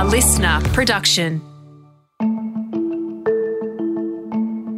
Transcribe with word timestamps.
A 0.00 0.04
listener 0.04 0.62
production. 0.72 1.42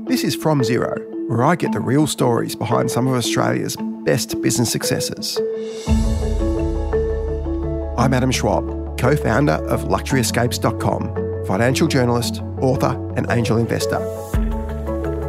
This 0.06 0.24
is 0.24 0.34
From 0.34 0.64
Zero, 0.64 0.96
where 1.28 1.44
I 1.44 1.54
get 1.54 1.70
the 1.70 1.78
real 1.78 2.08
stories 2.08 2.56
behind 2.56 2.90
some 2.90 3.06
of 3.06 3.14
Australia's 3.14 3.76
best 4.04 4.42
business 4.42 4.72
successes. 4.72 5.38
I'm 7.96 8.12
Adam 8.12 8.32
Schwab, 8.32 8.98
co 8.98 9.14
founder 9.14 9.64
of 9.68 9.82
LuxuryEscapes.com, 9.84 11.44
financial 11.46 11.86
journalist, 11.86 12.42
author, 12.60 12.98
and 13.16 13.28
angel 13.30 13.58
investor. 13.58 14.00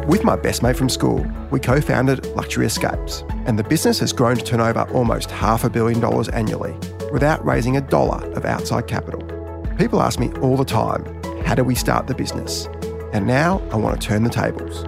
With 0.08 0.24
my 0.24 0.34
best 0.34 0.64
mate 0.64 0.76
from 0.76 0.88
school, 0.88 1.24
we 1.52 1.60
co 1.60 1.80
founded 1.80 2.26
Luxury 2.34 2.66
Escapes, 2.66 3.22
and 3.46 3.56
the 3.56 3.62
business 3.62 4.00
has 4.00 4.12
grown 4.12 4.34
to 4.34 4.42
turn 4.42 4.60
over 4.60 4.90
almost 4.92 5.30
half 5.30 5.62
a 5.62 5.70
billion 5.70 6.00
dollars 6.00 6.28
annually 6.30 6.74
without 7.12 7.44
raising 7.46 7.76
a 7.76 7.80
dollar 7.80 8.28
of 8.32 8.44
outside 8.44 8.88
capital. 8.88 9.33
People 9.78 10.00
ask 10.00 10.20
me 10.20 10.30
all 10.34 10.56
the 10.56 10.64
time, 10.64 11.04
how 11.42 11.56
do 11.56 11.64
we 11.64 11.74
start 11.74 12.06
the 12.06 12.14
business? 12.14 12.68
And 13.12 13.26
now 13.26 13.60
I 13.72 13.76
want 13.76 14.00
to 14.00 14.06
turn 14.06 14.22
the 14.22 14.30
tables. 14.30 14.84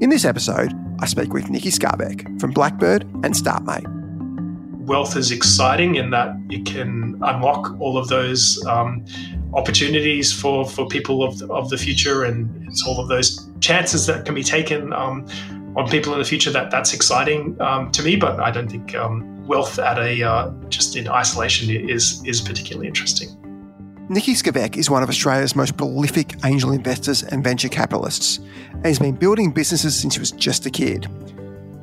In 0.00 0.08
this 0.08 0.24
episode, 0.24 0.72
I 1.00 1.06
speak 1.06 1.32
with 1.32 1.50
Nikki 1.50 1.70
Scevak 1.70 2.40
from 2.40 2.52
Blackbird 2.52 3.02
and 3.02 3.34
StartMate. 3.34 3.88
Wealth 4.86 5.16
is 5.16 5.32
exciting 5.32 5.96
in 5.96 6.10
that 6.10 6.36
it 6.48 6.64
can 6.64 7.18
unlock 7.22 7.74
all 7.80 7.98
of 7.98 8.06
those 8.06 8.64
um, 8.66 9.04
opportunities 9.52 10.32
for, 10.32 10.64
for 10.64 10.86
people 10.86 11.24
of 11.24 11.42
of 11.50 11.70
the 11.70 11.78
future, 11.78 12.24
and 12.24 12.66
it's 12.68 12.84
all 12.86 13.00
of 13.00 13.08
those 13.08 13.48
chances 13.60 14.06
that 14.06 14.24
can 14.24 14.34
be 14.34 14.42
taken 14.42 14.92
um, 14.92 15.26
on 15.76 15.88
people 15.88 16.12
in 16.12 16.18
the 16.18 16.24
future. 16.24 16.50
That 16.50 16.70
that's 16.70 16.92
exciting 16.92 17.60
um, 17.60 17.90
to 17.92 18.02
me, 18.02 18.16
but 18.16 18.40
I 18.40 18.50
don't 18.50 18.68
think 18.68 18.94
um, 18.94 19.46
wealth 19.46 19.78
at 19.78 19.98
a 19.98 20.22
uh, 20.22 20.50
just 20.68 20.96
in 20.96 21.08
isolation 21.08 21.70
is 21.70 22.22
is 22.24 22.40
particularly 22.40 22.88
interesting. 22.88 23.28
Nikki 24.08 24.34
Scevak 24.34 24.76
is 24.76 24.90
one 24.90 25.02
of 25.02 25.08
Australia's 25.08 25.56
most 25.56 25.76
prolific 25.76 26.34
angel 26.44 26.72
investors 26.72 27.22
and 27.22 27.42
venture 27.42 27.68
capitalists, 27.68 28.38
and 28.72 28.86
has 28.86 28.98
been 28.98 29.14
building 29.14 29.52
businesses 29.52 29.98
since 29.98 30.14
he 30.14 30.20
was 30.20 30.32
just 30.32 30.66
a 30.66 30.70
kid. 30.70 31.08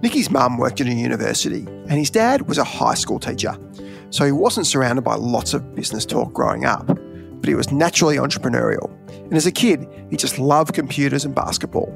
Nikki's 0.02 0.30
mum 0.30 0.58
worked 0.58 0.80
at 0.80 0.88
a 0.88 0.94
university, 0.94 1.66
and 1.88 1.94
his 1.94 2.10
dad 2.10 2.44
was 2.44 2.58
a 2.58 2.64
high 2.64 2.94
school 2.94 3.20
teacher, 3.20 3.58
so 4.12 4.26
he 4.26 4.32
wasn't 4.32 4.67
surrounded 4.67 5.02
by 5.02 5.16
lots 5.16 5.54
of 5.54 5.76
business 5.76 6.06
talk 6.06 6.34
growing 6.34 6.66
up, 6.66 6.88
but 6.88 7.48
he 7.48 7.56
was 7.56 7.72
naturally 7.72 8.17
entrepreneurial. 8.17 8.90
And 9.10 9.34
as 9.36 9.45
a 9.45 9.52
kid, 9.52 9.88
he 10.10 10.17
just 10.17 10.40
loved 10.40 10.73
computers 10.73 11.26
and 11.26 11.34
basketball. 11.34 11.94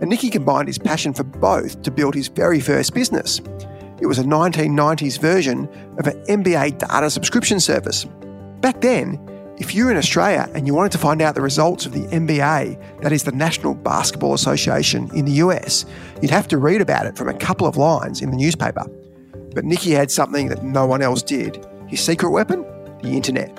And 0.00 0.10
Nikki 0.10 0.30
combined 0.30 0.68
his 0.68 0.78
passion 0.78 1.12
for 1.12 1.24
both 1.24 1.82
to 1.82 1.90
build 1.90 2.14
his 2.14 2.28
very 2.28 2.60
first 2.60 2.94
business. 2.94 3.40
It 4.00 4.06
was 4.06 4.18
a 4.18 4.24
1990s 4.24 5.20
version 5.20 5.68
of 5.98 6.06
an 6.06 6.22
NBA 6.26 6.78
data 6.78 7.10
subscription 7.10 7.58
service. 7.58 8.06
Back 8.60 8.80
then, 8.80 9.18
if 9.58 9.74
you're 9.74 9.90
in 9.90 9.96
Australia 9.96 10.48
and 10.54 10.68
you 10.68 10.74
wanted 10.74 10.92
to 10.92 10.98
find 10.98 11.20
out 11.20 11.34
the 11.34 11.40
results 11.40 11.84
of 11.84 11.92
the 11.92 12.06
NBA, 12.06 13.00
that 13.02 13.10
is 13.10 13.24
the 13.24 13.32
National 13.32 13.74
Basketball 13.74 14.34
Association 14.34 15.10
in 15.14 15.24
the 15.24 15.32
US, 15.32 15.84
you'd 16.22 16.30
have 16.30 16.46
to 16.48 16.58
read 16.58 16.80
about 16.80 17.06
it 17.06 17.16
from 17.16 17.28
a 17.28 17.34
couple 17.34 17.66
of 17.66 17.76
lines 17.76 18.22
in 18.22 18.30
the 18.30 18.36
newspaper. 18.36 18.84
But 19.54 19.64
Nikki 19.64 19.90
had 19.90 20.12
something 20.12 20.48
that 20.48 20.62
no 20.62 20.86
one 20.86 21.02
else 21.02 21.22
did 21.22 21.66
his 21.88 22.00
secret 22.00 22.30
weapon? 22.30 22.64
The 23.02 23.10
internet. 23.10 23.58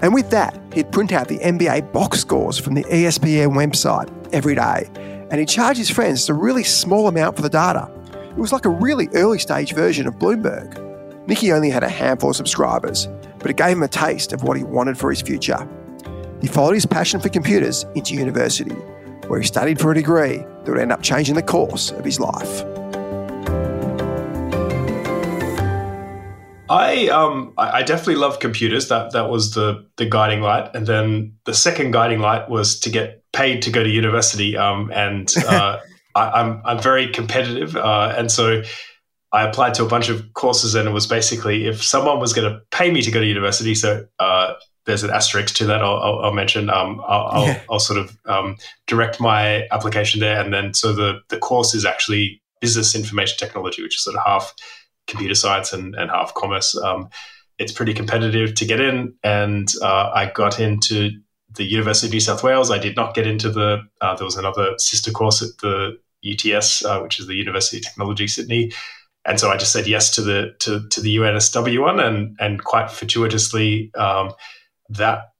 And 0.00 0.12
with 0.12 0.30
that, 0.30 0.58
he'd 0.72 0.90
print 0.90 1.12
out 1.12 1.28
the 1.28 1.38
NBA 1.38 1.92
box 1.92 2.18
scores 2.20 2.58
from 2.58 2.74
the 2.74 2.84
ESPN 2.84 3.52
website 3.52 4.10
every 4.32 4.54
day, 4.54 4.90
and 5.30 5.40
he 5.40 5.46
charged 5.46 5.78
his 5.78 5.90
friends 5.90 6.28
a 6.28 6.34
really 6.34 6.64
small 6.64 7.08
amount 7.08 7.36
for 7.36 7.42
the 7.42 7.48
data. 7.48 7.90
It 8.12 8.36
was 8.36 8.52
like 8.52 8.64
a 8.64 8.70
really 8.70 9.08
early 9.14 9.38
stage 9.38 9.74
version 9.74 10.06
of 10.06 10.16
Bloomberg. 10.16 10.80
Nicky 11.26 11.52
only 11.52 11.70
had 11.70 11.82
a 11.82 11.88
handful 11.88 12.30
of 12.30 12.36
subscribers, 12.36 13.08
but 13.38 13.50
it 13.50 13.56
gave 13.56 13.76
him 13.76 13.82
a 13.82 13.88
taste 13.88 14.32
of 14.32 14.42
what 14.42 14.56
he 14.56 14.64
wanted 14.64 14.98
for 14.98 15.10
his 15.10 15.22
future. 15.22 15.68
He 16.40 16.48
followed 16.48 16.74
his 16.74 16.86
passion 16.86 17.20
for 17.20 17.28
computers 17.28 17.86
into 17.94 18.14
university, 18.14 18.74
where 19.28 19.40
he 19.40 19.46
studied 19.46 19.80
for 19.80 19.92
a 19.92 19.94
degree 19.94 20.38
that 20.38 20.66
would 20.66 20.78
end 20.78 20.92
up 20.92 21.02
changing 21.02 21.34
the 21.34 21.42
course 21.42 21.90
of 21.90 22.04
his 22.04 22.20
life. 22.20 22.64
I 26.68 27.08
um 27.08 27.52
I 27.58 27.82
definitely 27.82 28.16
love 28.16 28.40
computers. 28.40 28.88
That 28.88 29.12
that 29.12 29.28
was 29.28 29.52
the 29.52 29.86
the 29.96 30.06
guiding 30.06 30.40
light, 30.40 30.74
and 30.74 30.86
then 30.86 31.34
the 31.44 31.54
second 31.54 31.90
guiding 31.90 32.20
light 32.20 32.48
was 32.48 32.80
to 32.80 32.90
get 32.90 33.22
paid 33.32 33.62
to 33.62 33.70
go 33.70 33.82
to 33.82 33.88
university. 33.88 34.56
Um, 34.56 34.90
and 34.94 35.32
uh, 35.48 35.78
I, 36.14 36.30
I'm 36.30 36.62
I'm 36.64 36.78
very 36.80 37.08
competitive, 37.08 37.76
uh, 37.76 38.14
and 38.16 38.30
so 38.30 38.62
I 39.32 39.46
applied 39.46 39.74
to 39.74 39.84
a 39.84 39.88
bunch 39.88 40.08
of 40.08 40.32
courses, 40.32 40.74
and 40.74 40.88
it 40.88 40.92
was 40.92 41.06
basically 41.06 41.66
if 41.66 41.82
someone 41.82 42.18
was 42.18 42.32
going 42.32 42.50
to 42.50 42.60
pay 42.70 42.90
me 42.90 43.02
to 43.02 43.10
go 43.10 43.20
to 43.20 43.26
university. 43.26 43.74
So 43.74 44.06
uh, 44.18 44.54
there's 44.86 45.02
an 45.02 45.10
asterisk 45.10 45.54
to 45.56 45.66
that. 45.66 45.82
I'll, 45.82 45.96
I'll, 45.96 46.18
I'll 46.20 46.32
mention. 46.32 46.70
Um, 46.70 47.02
I'll, 47.06 47.26
I'll, 47.26 47.46
Yeah. 47.46 47.60
I'll 47.70 47.78
sort 47.78 47.98
of 47.98 48.16
um, 48.24 48.56
direct 48.86 49.20
my 49.20 49.66
application 49.70 50.20
there, 50.20 50.40
and 50.40 50.52
then 50.54 50.72
so 50.72 50.94
the 50.94 51.20
the 51.28 51.38
course 51.38 51.74
is 51.74 51.84
actually 51.84 52.40
business 52.60 52.94
information 52.94 53.36
technology, 53.36 53.82
which 53.82 53.96
is 53.96 54.04
sort 54.04 54.16
of 54.16 54.22
half 54.24 54.54
computer 55.06 55.34
science 55.34 55.72
and, 55.72 55.94
and 55.94 56.10
half 56.10 56.34
commerce. 56.34 56.76
Um, 56.76 57.08
it's 57.58 57.72
pretty 57.72 57.94
competitive 57.94 58.54
to 58.54 58.64
get 58.64 58.80
in, 58.80 59.14
and 59.22 59.68
uh, 59.80 60.10
I 60.12 60.30
got 60.34 60.58
into 60.58 61.10
the 61.54 61.64
University 61.64 62.08
of 62.08 62.12
New 62.12 62.20
South 62.20 62.42
Wales. 62.42 62.70
I 62.70 62.78
did 62.78 62.96
not 62.96 63.14
get 63.14 63.26
into 63.26 63.50
the. 63.50 63.82
Uh, 64.00 64.16
there 64.16 64.24
was 64.24 64.36
another 64.36 64.74
sister 64.78 65.10
course 65.10 65.42
at 65.42 65.56
the 65.58 65.98
UTS, 66.24 66.84
uh, 66.84 67.00
which 67.00 67.20
is 67.20 67.26
the 67.26 67.34
University 67.34 67.76
of 67.76 67.84
Technology 67.84 68.26
Sydney, 68.26 68.72
and 69.24 69.38
so 69.38 69.50
I 69.50 69.56
just 69.56 69.72
said 69.72 69.86
yes 69.86 70.10
to 70.16 70.22
the 70.22 70.54
to, 70.60 70.86
to 70.88 71.00
the 71.00 71.16
UNSW 71.16 71.80
one, 71.80 72.00
and 72.00 72.36
and 72.40 72.62
quite 72.62 72.90
fortuitously, 72.90 73.92
um, 73.94 74.32
that 74.90 75.32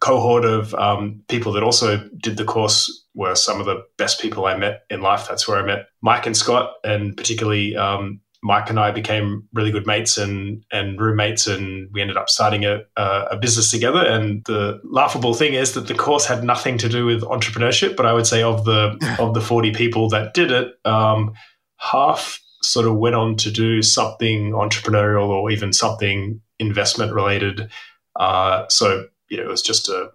cohort 0.00 0.44
of 0.44 0.74
um, 0.74 1.22
people 1.28 1.52
that 1.52 1.62
also 1.62 1.98
did 2.20 2.36
the 2.36 2.44
course 2.44 3.06
were 3.14 3.36
some 3.36 3.60
of 3.60 3.66
the 3.66 3.84
best 3.98 4.20
people 4.20 4.46
I 4.46 4.56
met 4.56 4.82
in 4.90 5.00
life. 5.00 5.28
That's 5.28 5.46
where 5.46 5.58
I 5.58 5.62
met 5.62 5.86
Mike 6.00 6.26
and 6.26 6.36
Scott, 6.36 6.74
and 6.82 7.16
particularly 7.16 7.76
um, 7.76 8.20
Mike 8.42 8.70
and 8.70 8.80
I 8.80 8.90
became 8.90 9.48
really 9.52 9.70
good 9.70 9.86
mates 9.86 10.18
and 10.18 10.64
and 10.72 11.00
roommates, 11.00 11.46
and 11.46 11.88
we 11.92 12.00
ended 12.00 12.16
up 12.16 12.28
starting 12.28 12.64
a, 12.64 12.80
a, 12.96 13.36
business 13.40 13.70
together. 13.70 14.04
And 14.04 14.44
the 14.44 14.80
laughable 14.82 15.32
thing 15.32 15.54
is 15.54 15.72
that 15.74 15.86
the 15.86 15.94
course 15.94 16.26
had 16.26 16.42
nothing 16.42 16.76
to 16.78 16.88
do 16.88 17.06
with 17.06 17.22
entrepreneurship, 17.22 17.94
but 17.94 18.04
I 18.04 18.12
would 18.12 18.26
say 18.26 18.42
of 18.42 18.64
the 18.64 18.98
of 19.20 19.34
the 19.34 19.40
forty 19.40 19.72
people 19.72 20.08
that 20.08 20.34
did 20.34 20.50
it, 20.50 20.74
um, 20.84 21.34
half 21.78 22.40
sort 22.62 22.86
of 22.86 22.96
went 22.96 23.14
on 23.14 23.36
to 23.36 23.50
do 23.50 23.82
something 23.82 24.52
entrepreneurial 24.52 25.28
or 25.28 25.50
even 25.50 25.72
something 25.72 26.40
investment 26.58 27.12
related. 27.12 27.70
Uh, 28.16 28.66
so 28.68 29.06
you 29.28 29.36
know, 29.36 29.44
it 29.44 29.48
was 29.48 29.62
just 29.62 29.88
a 29.88 30.10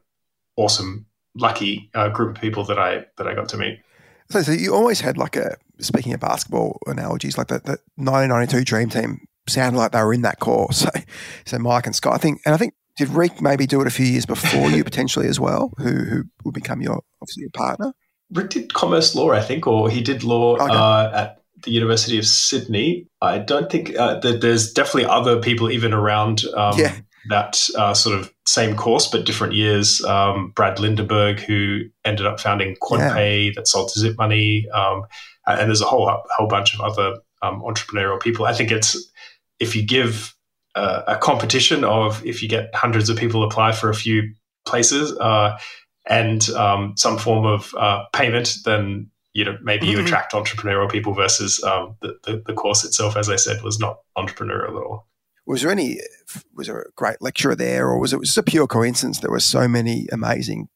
awesome, 0.58 1.06
lucky 1.36 1.90
uh, 1.94 2.10
group 2.10 2.36
of 2.36 2.42
people 2.42 2.66
that 2.66 2.78
I 2.78 3.06
that 3.18 3.28
I 3.28 3.34
got 3.34 3.48
to 3.50 3.58
meet. 3.58 3.80
So, 4.30 4.42
so 4.42 4.52
you 4.52 4.76
always 4.76 5.00
had 5.00 5.18
like 5.18 5.38
a 5.38 5.56
speaking 5.80 6.14
of 6.14 6.20
basketball 6.20 6.80
analogies, 6.88 7.38
like 7.38 7.48
the, 7.48 7.60
the 7.60 7.78
1992 7.96 8.64
Dream 8.64 8.90
Team 8.90 9.20
sounded 9.48 9.78
like 9.78 9.92
they 9.92 10.02
were 10.02 10.14
in 10.14 10.22
that 10.24 10.40
course. 10.40 10.86
So, 10.96 11.02
so 11.46 11.60
Mike 11.60 11.86
and 11.86 11.96
Scott, 11.96 12.14
I 12.14 12.18
think, 12.18 12.42
and 12.46 12.54
I 12.54 12.58
think 12.58 12.74
did 12.98 13.10
Rick 13.10 13.42
maybe 13.42 13.66
do 13.68 13.80
it 13.82 13.88
a 13.88 13.92
few 13.92 14.06
years 14.06 14.26
before 14.26 14.70
you 14.72 14.84
potentially 14.84 15.28
as 15.28 15.40
well, 15.40 15.72
who 15.78 16.04
who 16.04 16.24
would 16.44 16.54
become 16.54 16.82
your 16.82 17.02
obviously 17.22 17.42
your 17.42 17.52
partner? 17.52 17.94
Rick 18.32 18.50
did 18.50 18.74
commerce 18.74 19.16
law, 19.16 19.32
I 19.32 19.42
think, 19.42 19.68
or 19.68 19.90
he 19.90 20.02
did 20.02 20.24
law 20.24 20.56
Okay. 20.56 20.66
uh, 20.74 21.12
at 21.24 21.42
the 21.64 21.72
University 21.72 22.18
of 22.18 22.26
Sydney. 22.26 23.08
I 23.22 23.38
don't 23.38 23.72
think 23.72 23.96
uh, 23.98 24.20
that 24.20 24.42
there's 24.42 24.74
definitely 24.74 25.06
other 25.06 25.40
people 25.40 25.72
even 25.72 25.94
around 25.94 26.44
um, 26.56 26.78
Yeah. 26.78 26.96
that 27.30 27.68
uh, 27.78 27.94
sort 27.94 28.20
of 28.20 28.32
same 28.46 28.76
course 28.76 29.08
but 29.08 29.26
different 29.26 29.54
years. 29.54 30.04
Um, 30.04 30.52
Brad 30.56 30.78
Lindenberg, 30.80 31.40
who 31.40 31.82
ended 32.04 32.26
up 32.26 32.40
founding 32.40 32.76
QuantPay, 32.82 33.56
that 33.56 33.68
sold 33.68 33.92
to 33.94 34.00
Zip 34.00 34.18
Money, 34.18 34.68
um, 34.74 35.04
and 35.48 35.70
there's 35.70 35.82
a 35.82 35.86
whole 35.86 36.10
whole 36.38 36.48
bunch 36.48 36.74
of 36.74 36.82
other 36.82 37.18
um, 37.42 37.62
entrepreneurial 37.62 38.20
people. 38.20 38.46
I 38.46 38.54
think 38.54 38.72
it's 38.72 38.98
if 39.60 39.76
you 39.76 39.84
give 39.86 40.36
uh, 40.76 41.04
a 41.08 41.18
competition 41.18 41.84
of 41.84 42.24
if 42.26 42.42
you 42.44 42.50
get 42.50 42.74
hundreds 42.76 43.10
of 43.10 43.18
people 43.18 43.44
apply 43.44 43.72
for 43.72 43.90
a 43.90 43.96
few 43.96 44.34
places 44.66 45.18
uh, 45.20 45.58
and 46.10 46.50
um, 46.52 46.94
some 46.98 47.18
form 47.18 47.46
of 47.46 47.74
uh, 47.76 48.04
payment, 48.14 48.56
then 48.66 49.10
you 49.34 49.46
know 49.46 49.58
maybe 49.64 49.88
you 49.88 49.98
Mhm. 49.98 50.06
attract 50.06 50.34
entrepreneurial 50.34 50.90
people 50.92 51.14
versus 51.14 51.64
um, 51.64 51.96
the, 52.02 52.18
the 52.24 52.44
the 52.46 52.54
course 52.54 52.84
itself, 52.84 53.16
as 53.18 53.30
I 53.30 53.36
said, 53.36 53.62
was 53.64 53.80
not 53.80 54.00
entrepreneurial 54.18 54.70
at 54.78 54.84
all. 54.84 55.08
Was 55.46 55.62
there 55.62 55.72
any? 55.72 56.00
Was 56.54 56.68
there 56.68 56.82
a 56.82 56.92
great 56.96 57.22
lecturer 57.22 57.56
there, 57.56 57.88
or 57.88 58.00
was 58.00 58.12
it 58.14 58.22
just 58.22 58.38
a 58.38 58.44
pure 58.44 58.68
coincidence 58.68 59.20
there 59.20 59.32
were 59.32 59.40
so 59.40 59.68
many 59.68 60.08
amazing 60.12 60.68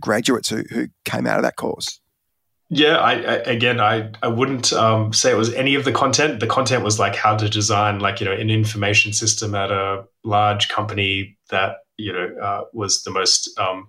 graduates 0.00 0.48
who, 0.48 0.62
who 0.70 0.88
came 1.04 1.26
out 1.26 1.38
of 1.38 1.42
that 1.42 1.56
course? 1.56 2.00
Yeah, 2.72 2.98
I, 2.98 3.12
I 3.14 3.34
again, 3.50 3.80
I 3.80 4.12
I 4.22 4.28
wouldn't 4.28 4.72
um, 4.72 5.12
say 5.12 5.32
it 5.32 5.36
was 5.36 5.52
any 5.54 5.74
of 5.74 5.84
the 5.84 5.90
content. 5.90 6.38
The 6.38 6.46
content 6.46 6.84
was 6.84 7.00
like 7.00 7.16
how 7.16 7.36
to 7.36 7.48
design, 7.48 7.98
like 7.98 8.20
you 8.20 8.26
know, 8.26 8.32
an 8.32 8.48
information 8.48 9.12
system 9.12 9.56
at 9.56 9.72
a 9.72 10.04
large 10.22 10.68
company 10.68 11.36
that 11.50 11.78
you 11.96 12.12
know 12.12 12.32
uh, 12.40 12.64
was 12.72 13.02
the 13.02 13.10
most 13.10 13.58
um, 13.58 13.88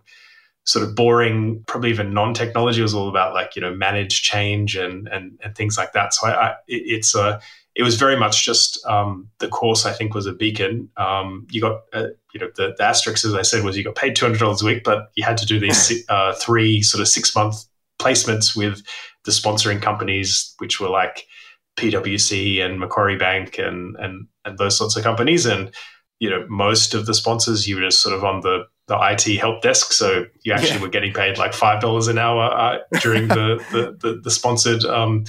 sort 0.63 0.83
of 0.83 0.95
boring, 0.95 1.63
probably 1.67 1.91
even 1.91 2.11
non-technology. 2.11 2.81
Was 2.81 2.95
all 2.95 3.07
about 3.07 3.35
like 3.35 3.55
you 3.55 3.61
know 3.61 3.71
manage 3.75 4.23
change 4.23 4.75
and 4.75 5.07
and, 5.09 5.39
and 5.43 5.55
things 5.55 5.77
like 5.77 5.93
that. 5.93 6.15
So 6.15 6.27
I, 6.27 6.31
I 6.31 6.49
it, 6.67 6.81
it's 6.87 7.13
a 7.13 7.39
it 7.75 7.83
was 7.83 7.97
very 7.97 8.17
much 8.17 8.43
just 8.43 8.83
um, 8.87 9.29
the 9.37 9.47
course. 9.47 9.85
I 9.85 9.93
think 9.93 10.15
was 10.15 10.25
a 10.25 10.33
beacon. 10.33 10.89
Um, 10.97 11.45
you 11.51 11.61
got 11.61 11.81
uh, 11.93 12.07
you 12.33 12.39
know 12.39 12.49
the, 12.55 12.73
the 12.75 12.83
asterisk 12.83 13.25
as 13.25 13.35
I 13.35 13.43
said 13.43 13.63
was 13.63 13.77
you 13.77 13.83
got 13.83 13.93
paid 13.93 14.15
two 14.15 14.25
hundred 14.25 14.39
dollars 14.39 14.63
a 14.63 14.65
week, 14.65 14.83
but 14.83 15.11
you 15.13 15.23
had 15.23 15.37
to 15.37 15.45
do 15.45 15.59
these 15.59 16.03
uh, 16.09 16.33
three 16.33 16.81
sort 16.81 16.99
of 16.99 17.07
six 17.07 17.35
month 17.35 17.63
placements 18.01 18.55
with 18.55 18.81
the 19.25 19.31
sponsoring 19.31 19.81
companies, 19.81 20.55
which 20.57 20.79
were 20.79 20.89
like 20.89 21.27
PwC 21.77 22.63
and 22.63 22.79
Macquarie 22.79 23.17
Bank 23.17 23.57
and 23.57 23.95
and 23.97 24.27
and 24.45 24.57
those 24.57 24.77
sorts 24.77 24.95
of 24.95 25.03
companies. 25.03 25.45
And 25.45 25.71
you 26.19 26.29
know, 26.29 26.45
most 26.49 26.93
of 26.93 27.05
the 27.05 27.13
sponsors, 27.13 27.67
you 27.67 27.75
were 27.75 27.81
just 27.81 28.01
sort 28.01 28.15
of 28.15 28.23
on 28.23 28.41
the 28.41 28.65
the 28.87 28.97
IT 28.99 29.39
help 29.39 29.61
desk, 29.61 29.93
so 29.93 30.25
you 30.43 30.53
actually 30.53 30.75
yeah. 30.75 30.81
were 30.81 30.89
getting 30.89 31.13
paid 31.13 31.37
like 31.37 31.53
five 31.53 31.81
dollars 31.81 32.07
an 32.07 32.17
hour 32.17 32.43
uh, 32.43 32.77
during 32.99 33.27
the, 33.27 33.63
the, 33.71 33.97
the 33.99 34.21
the 34.21 34.31
sponsored. 34.31 34.83
Um, 34.85 35.25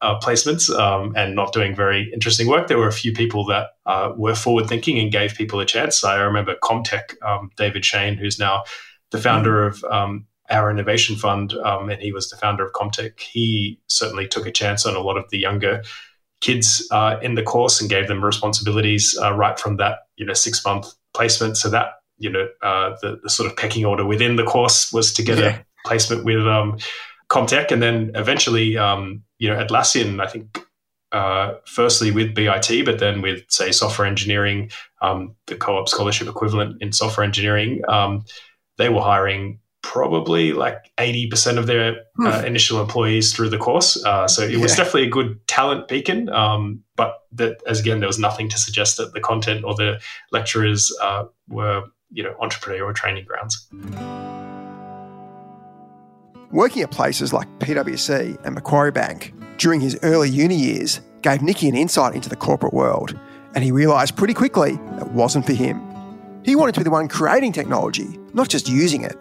uh, 0.00 0.18
placements 0.18 0.68
um, 0.76 1.12
and 1.16 1.36
not 1.36 1.52
doing 1.52 1.76
very 1.76 2.10
interesting 2.12 2.48
work. 2.48 2.66
There 2.66 2.76
were 2.76 2.88
a 2.88 2.92
few 2.92 3.12
people 3.12 3.44
that 3.46 3.68
uh, 3.86 4.12
were 4.16 4.34
forward 4.34 4.66
thinking 4.66 4.98
and 4.98 5.12
gave 5.12 5.34
people 5.34 5.60
a 5.60 5.64
chance. 5.64 6.02
I 6.02 6.16
remember 6.16 6.56
Comtech, 6.60 7.14
um, 7.22 7.50
David 7.56 7.84
Shein, 7.84 8.18
who's 8.18 8.36
now 8.36 8.64
the 9.12 9.18
founder 9.18 9.64
of 9.64 9.84
um, 9.84 10.26
our 10.50 10.70
innovation 10.70 11.16
fund, 11.16 11.54
um, 11.54 11.88
and 11.88 12.00
he 12.00 12.12
was 12.12 12.28
the 12.30 12.36
founder 12.36 12.64
of 12.64 12.72
Comtech. 12.72 13.20
He 13.20 13.80
certainly 13.86 14.26
took 14.26 14.46
a 14.46 14.52
chance 14.52 14.84
on 14.84 14.94
a 14.94 15.00
lot 15.00 15.16
of 15.16 15.24
the 15.30 15.38
younger 15.38 15.82
kids 16.40 16.86
uh, 16.90 17.16
in 17.22 17.36
the 17.36 17.42
course 17.42 17.80
and 17.80 17.88
gave 17.88 18.08
them 18.08 18.22
responsibilities 18.22 19.16
uh, 19.22 19.32
right 19.32 19.58
from 19.58 19.76
that 19.76 20.00
you 20.16 20.26
know 20.26 20.34
six 20.34 20.64
month 20.64 20.92
placement. 21.14 21.56
So 21.56 21.70
that 21.70 21.94
you 22.18 22.30
know 22.30 22.48
uh, 22.62 22.96
the, 23.00 23.20
the, 23.22 23.30
sort 23.30 23.50
of 23.50 23.56
pecking 23.56 23.84
order 23.84 24.04
within 24.04 24.36
the 24.36 24.44
course 24.44 24.92
was 24.92 25.12
to 25.14 25.22
get 25.22 25.38
yeah. 25.38 25.58
a 25.58 25.88
placement 25.88 26.24
with 26.24 26.46
um, 26.46 26.78
Comtech, 27.30 27.70
and 27.70 27.82
then 27.82 28.10
eventually 28.14 28.76
um, 28.76 29.22
you 29.38 29.48
know 29.48 29.56
Atlassian, 29.56 30.20
I 30.22 30.26
think. 30.26 30.58
Uh, 31.12 31.58
firstly 31.66 32.10
with 32.10 32.34
BIT, 32.34 32.86
but 32.86 32.98
then 32.98 33.20
with 33.20 33.44
say 33.48 33.70
software 33.70 34.06
engineering, 34.06 34.70
um, 35.02 35.34
the 35.46 35.54
co-op 35.54 35.86
scholarship 35.86 36.26
equivalent 36.26 36.80
in 36.80 36.90
software 36.90 37.22
engineering, 37.22 37.82
um, 37.86 38.24
they 38.78 38.88
were 38.88 39.02
hiring 39.02 39.60
probably 39.82 40.52
like 40.52 40.90
80% 40.98 41.58
of 41.58 41.66
their 41.66 41.96
hmm. 42.16 42.26
uh, 42.26 42.42
initial 42.42 42.80
employees 42.80 43.34
through 43.34 43.50
the 43.50 43.58
course. 43.58 44.02
Uh, 44.04 44.26
so 44.26 44.42
it 44.42 44.58
was 44.58 44.74
definitely 44.74 45.06
a 45.06 45.10
good 45.10 45.46
talent 45.48 45.88
beacon. 45.88 46.28
Um, 46.30 46.82
but 46.96 47.22
that, 47.32 47.60
as 47.66 47.80
again, 47.80 48.00
there 48.00 48.06
was 48.06 48.18
nothing 48.18 48.48
to 48.48 48.58
suggest 48.58 48.96
that 48.96 49.12
the 49.12 49.20
content 49.20 49.64
or 49.64 49.74
the 49.74 50.00
lecturers 50.30 50.96
uh, 51.02 51.24
were, 51.48 51.84
you 52.10 52.22
know, 52.22 52.34
entrepreneurial 52.40 52.94
training 52.94 53.26
grounds. 53.26 53.68
Working 56.52 56.82
at 56.82 56.90
places 56.90 57.32
like 57.32 57.48
PwC 57.58 58.38
and 58.44 58.54
Macquarie 58.54 58.92
Bank 58.92 59.34
during 59.56 59.80
his 59.80 59.98
early 60.02 60.28
uni 60.28 60.54
years 60.54 61.00
gave 61.22 61.40
Nicky 61.40 61.68
an 61.68 61.74
insight 61.74 62.14
into 62.14 62.28
the 62.28 62.36
corporate 62.36 62.74
world, 62.74 63.18
and 63.54 63.64
he 63.64 63.72
realised 63.72 64.16
pretty 64.16 64.34
quickly 64.34 64.72
it 65.00 65.08
wasn't 65.08 65.46
for 65.46 65.54
him. 65.54 65.80
He 66.44 66.56
wanted 66.56 66.74
to 66.74 66.80
be 66.80 66.84
the 66.84 66.90
one 66.90 67.08
creating 67.08 67.52
technology, 67.52 68.18
not 68.34 68.48
just 68.48 68.68
using 68.68 69.02
it. 69.02 69.16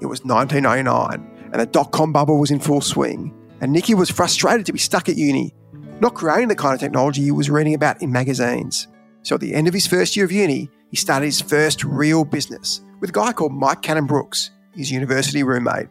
It 0.00 0.06
was 0.06 0.24
1999 0.24 1.30
and 1.52 1.60
the 1.60 1.66
dot 1.66 1.92
com 1.92 2.12
bubble 2.12 2.38
was 2.38 2.50
in 2.50 2.60
full 2.60 2.80
swing, 2.80 3.34
and 3.60 3.72
Nicky 3.72 3.94
was 3.94 4.10
frustrated 4.10 4.66
to 4.66 4.72
be 4.72 4.78
stuck 4.78 5.08
at 5.08 5.16
uni, 5.16 5.54
not 6.00 6.14
creating 6.14 6.48
the 6.48 6.56
kind 6.56 6.74
of 6.74 6.80
technology 6.80 7.22
he 7.22 7.30
was 7.30 7.50
reading 7.50 7.74
about 7.74 8.00
in 8.02 8.12
magazines. 8.12 8.88
So 9.22 9.34
at 9.34 9.40
the 9.40 9.54
end 9.54 9.68
of 9.68 9.74
his 9.74 9.86
first 9.86 10.16
year 10.16 10.24
of 10.24 10.32
uni, 10.32 10.70
he 10.90 10.96
started 10.96 11.26
his 11.26 11.40
first 11.40 11.84
real 11.84 12.24
business 12.24 12.80
with 13.00 13.10
a 13.10 13.12
guy 13.12 13.32
called 13.32 13.52
Mike 13.52 13.82
Cannon 13.82 14.06
Brooks, 14.06 14.50
his 14.74 14.90
university 14.90 15.42
roommate. 15.42 15.88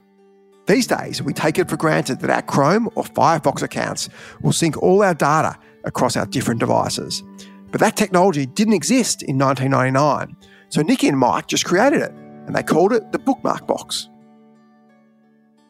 These 0.68 0.88
days, 0.88 1.22
we 1.22 1.34
take 1.34 1.58
it 1.58 1.70
for 1.70 1.78
granted 1.78 2.20
that 2.20 2.30
our 2.30 2.42
Chrome 2.42 2.90
or 2.96 3.04
Firefox 3.04 3.62
accounts 3.62 4.10
will 4.42 4.54
sync 4.54 4.78
all 4.78 5.04
our 5.04 5.16
data 5.16 5.58
across 5.84 6.16
our 6.16 6.26
different 6.28 6.60
devices. 6.60 7.24
But 7.72 7.82
that 7.82 7.96
technology 7.96 8.46
didn't 8.46 8.74
exist 8.74 9.24
in 9.24 9.38
1999, 9.38 10.36
so 10.70 10.82
Nicky 10.82 11.08
and 11.08 11.18
Mike 11.18 11.48
just 11.48 11.66
created 11.66 12.02
it 12.02 12.14
and 12.50 12.56
they 12.56 12.64
called 12.64 12.92
it 12.92 13.12
the 13.12 13.20
bookmark 13.20 13.68
box. 13.68 14.10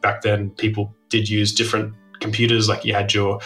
Back 0.00 0.22
then, 0.22 0.48
people 0.48 0.96
did 1.10 1.28
use 1.28 1.54
different 1.54 1.94
computers, 2.20 2.70
like 2.70 2.86
you 2.86 2.94
had 2.94 3.12
your 3.12 3.40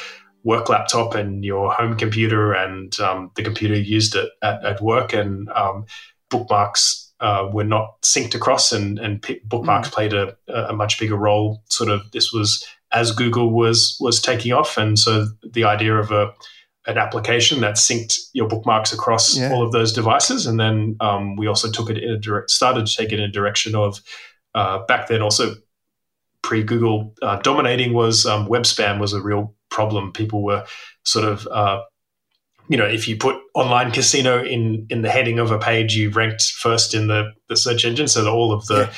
work 0.45 0.69
laptop 0.69 1.17
and 1.17 1.45
your 1.45 1.73
home 1.73 1.97
computer, 1.97 2.53
and 2.53 2.97
um, 3.01 3.33
the 3.35 3.43
computer 3.43 3.75
used 3.75 4.15
it 4.15 4.31
at, 4.41 4.65
at 4.65 4.81
work, 4.81 5.13
and 5.13 5.49
um, 5.49 5.85
bookmarks 6.31 7.13
uh, 7.19 7.49
were 7.53 7.65
not 7.65 8.01
synced 8.03 8.37
across, 8.37 8.71
and, 8.71 9.01
and 9.01 9.21
p- 9.21 9.41
bookmarks 9.43 9.89
mm. 9.89 9.93
played 9.93 10.13
a, 10.13 10.37
a 10.47 10.73
much 10.73 11.01
bigger 11.01 11.17
role. 11.17 11.61
Sort 11.69 11.91
of, 11.91 12.09
this 12.13 12.33
was 12.33 12.65
as 12.93 13.11
Google 13.11 13.51
was 13.51 13.97
was 13.99 14.23
taking 14.23 14.53
off, 14.53 14.79
and 14.79 14.97
so 14.97 15.27
the 15.43 15.65
idea 15.65 15.97
of 15.97 16.13
a 16.13 16.33
an 16.87 16.99
application 16.99 17.61
that 17.63 17.77
synced 17.77 18.29
your 18.33 18.47
bookmarks 18.47 18.93
across 18.93 19.37
yeah. 19.37 19.51
all 19.51 19.63
of 19.63 19.73
those 19.73 19.93
devices. 19.93 20.47
And 20.47 20.61
then 20.61 20.97
um, 21.01 21.37
we 21.37 21.47
also 21.47 21.71
took 21.71 21.89
it 21.89 21.99
in 21.99 22.11
a 22.11 22.19
direct, 22.19 22.51
started 22.51 22.87
to 22.87 22.97
take 22.97 23.13
it 23.13 23.19
in 23.19 23.25
a 23.25 23.29
direction 23.29 23.75
of 23.75 24.01
uh, 24.55 24.85
back 24.87 25.09
then 25.09 25.23
also 25.23 25.55
pre 26.43 26.63
Google 26.63 27.15
uh, 27.23 27.37
dominating 27.37 27.93
was 27.93 28.27
um, 28.27 28.47
web 28.47 28.63
spam 28.65 29.01
was 29.01 29.13
a 29.13 29.23
real 29.23 29.55
problem. 29.71 30.13
People 30.13 30.45
were 30.45 30.65
sort 31.05 31.25
of 31.25 31.49
uh, 31.51 31.83
you 32.69 32.79
know, 32.79 32.87
if 32.87 33.09
you 33.09 33.17
put 33.17 33.37
online 33.55 33.91
casino 33.91 34.43
in 34.43 34.87
in 34.89 35.03
the 35.03 35.11
heading 35.11 35.39
of 35.39 35.51
a 35.51 35.59
page, 35.59 35.97
you 35.97 36.11
ranked 36.11 36.45
first 36.45 36.95
in 36.95 37.09
the, 37.09 37.33
the 37.49 37.57
search 37.57 37.85
engine. 37.85 38.09
So 38.09 38.25
that 38.25 38.31
all 38.31 38.53
of 38.53 38.67
the 38.67 38.81
yeah. 38.81 38.93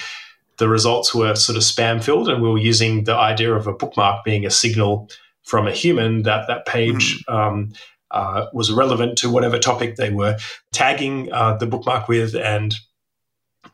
the 0.59 0.69
results 0.69 1.15
were 1.15 1.35
sort 1.35 1.57
of 1.57 1.63
spam 1.63 2.03
filled, 2.03 2.29
and 2.29 2.43
we 2.43 2.49
were 2.49 2.59
using 2.59 3.05
the 3.05 3.17
idea 3.17 3.53
of 3.55 3.67
a 3.67 3.73
bookmark 3.73 4.25
being 4.25 4.47
a 4.47 4.51
signal 4.51 5.09
from 5.47 5.69
a 5.69 5.73
human 5.73 6.23
that 6.23 6.49
that 6.49 6.67
page 6.67 7.25
mm. 7.25 7.35
um, 7.35 7.73
uh, 8.11 8.47
was 8.53 8.73
relevant 8.73 9.17
to 9.19 9.31
whatever 9.31 9.59
topic 9.59 9.97
they 9.97 10.11
were 10.11 10.37
tagging 10.73 11.33
uh, 11.33 11.57
the 11.57 11.67
bookmark 11.67 12.09
with 12.09 12.35
and 12.35 12.75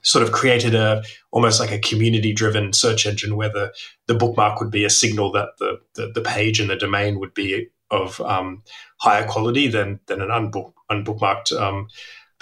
sort 0.02 0.22
of 0.22 0.32
created 0.32 0.74
a 0.74 1.02
almost 1.30 1.60
like 1.60 1.70
a 1.70 1.78
community 1.78 2.32
driven 2.32 2.72
search 2.72 3.06
engine 3.06 3.36
where 3.36 3.48
the, 3.48 3.72
the 4.06 4.14
bookmark 4.14 4.60
would 4.60 4.70
be 4.70 4.84
a 4.84 4.90
signal 4.90 5.32
that 5.32 5.48
the, 5.58 5.80
the, 5.94 6.08
the 6.08 6.20
page 6.20 6.60
and 6.60 6.69
the 6.69 6.76
domain 6.76 7.19
would 7.19 7.32
be 7.34 7.69
of 7.90 8.20
um, 8.22 8.62
higher 8.98 9.26
quality 9.26 9.69
than 9.69 10.00
than 10.06 10.20
an 10.20 10.28
unbook, 10.28 10.72
unbookmarked 10.90 11.58
um, 11.58 11.88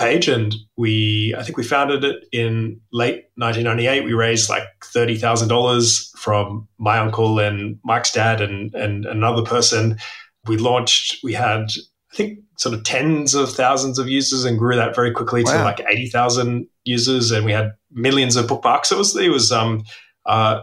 page. 0.00 0.29
And 0.29 0.55
we, 0.76 1.35
I 1.38 1.43
think 1.43 1.56
we 1.56 1.64
founded 1.64 2.02
it 2.05 2.25
in 2.32 2.81
late 2.93 3.26
1998. 3.37 4.05
We 4.05 4.14
raised 4.14 4.49
like 4.49 4.64
thirty 4.82 5.17
thousand 5.17 5.49
dollars 5.49 6.11
from 6.17 6.67
my 6.79 6.99
uncle 6.99 7.38
and 7.38 7.79
Mike's 7.85 8.12
dad 8.12 8.41
and 8.41 8.75
and 8.75 9.05
another 9.06 9.43
person. 9.43 9.99
We 10.47 10.56
launched. 10.56 11.19
We 11.23 11.35
had 11.35 11.70
I 12.12 12.16
think 12.16 12.38
sort 12.59 12.75
of 12.75 12.83
tens 12.83 13.35
of 13.35 13.52
thousands 13.52 13.99
of 13.99 14.09
users 14.09 14.45
and 14.45 14.59
grew 14.59 14.76
that 14.76 14.95
very 14.95 15.12
quickly 15.12 15.45
wow. 15.45 15.52
to 15.52 15.64
like 15.64 15.80
eighty 15.88 16.09
thousand 16.09 16.66
users, 16.85 17.30
and 17.30 17.45
we 17.45 17.52
had 17.52 17.73
millions 17.92 18.37
of 18.37 18.49
bookmarks. 18.49 18.90
It 18.90 18.99
was 18.99 19.16
it 19.16 19.28
was 19.28 19.52
um, 19.52 19.85
uh, 20.26 20.61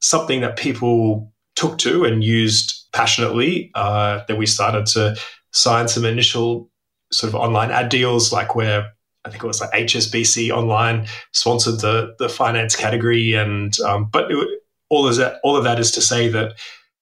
something 0.00 0.40
that 0.40 0.56
people 0.56 1.32
took 1.56 1.78
to 1.78 2.04
and 2.04 2.24
used 2.24 2.88
passionately. 2.92 3.70
Uh, 3.74 4.20
that 4.28 4.36
we 4.36 4.46
started 4.46 4.86
to 4.86 5.16
sign 5.52 5.88
some 5.88 6.04
initial 6.04 6.69
sort 7.12 7.32
of 7.32 7.40
online 7.40 7.70
ad 7.70 7.88
deals, 7.88 8.32
like 8.32 8.54
where 8.54 8.92
I 9.24 9.30
think 9.30 9.42
it 9.42 9.46
was 9.46 9.60
like 9.60 9.70
HSBC 9.72 10.50
Online 10.50 11.06
sponsored 11.32 11.80
the 11.80 12.14
the 12.18 12.28
finance 12.28 12.74
category, 12.74 13.34
and 13.34 13.78
um, 13.80 14.08
but 14.10 14.30
it, 14.30 14.60
all 14.88 15.06
of 15.06 15.16
that 15.16 15.40
all 15.42 15.56
of 15.56 15.64
that 15.64 15.78
is 15.78 15.90
to 15.92 16.00
say 16.00 16.28
that 16.28 16.54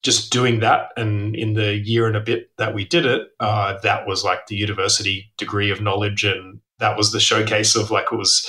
just 0.03 0.33
doing 0.33 0.61
that, 0.61 0.91
and 0.97 1.37
in 1.37 1.55
the 1.55 1.77
year 1.77 2.07
and 2.07 2.17
a 2.17 2.21
bit 2.21 2.51
that 2.59 2.75
we 2.75 2.85
did 2.85 3.07
it, 3.07 3.29
uh, 3.41 3.79
that 3.83 4.07
was 4.07 4.25
like 4.25 4.47
the 4.47 4.57
university 4.57 5.31
degree 5.39 5.71
of 5.71 5.81
knowledge, 5.81 6.25
and 6.25 6.61
that 6.79 6.97
was 6.97 7.13
the 7.13 7.21
showcase 7.21 7.77
of 7.77 7.91
like 7.91 8.07
it 8.11 8.17
was 8.17 8.49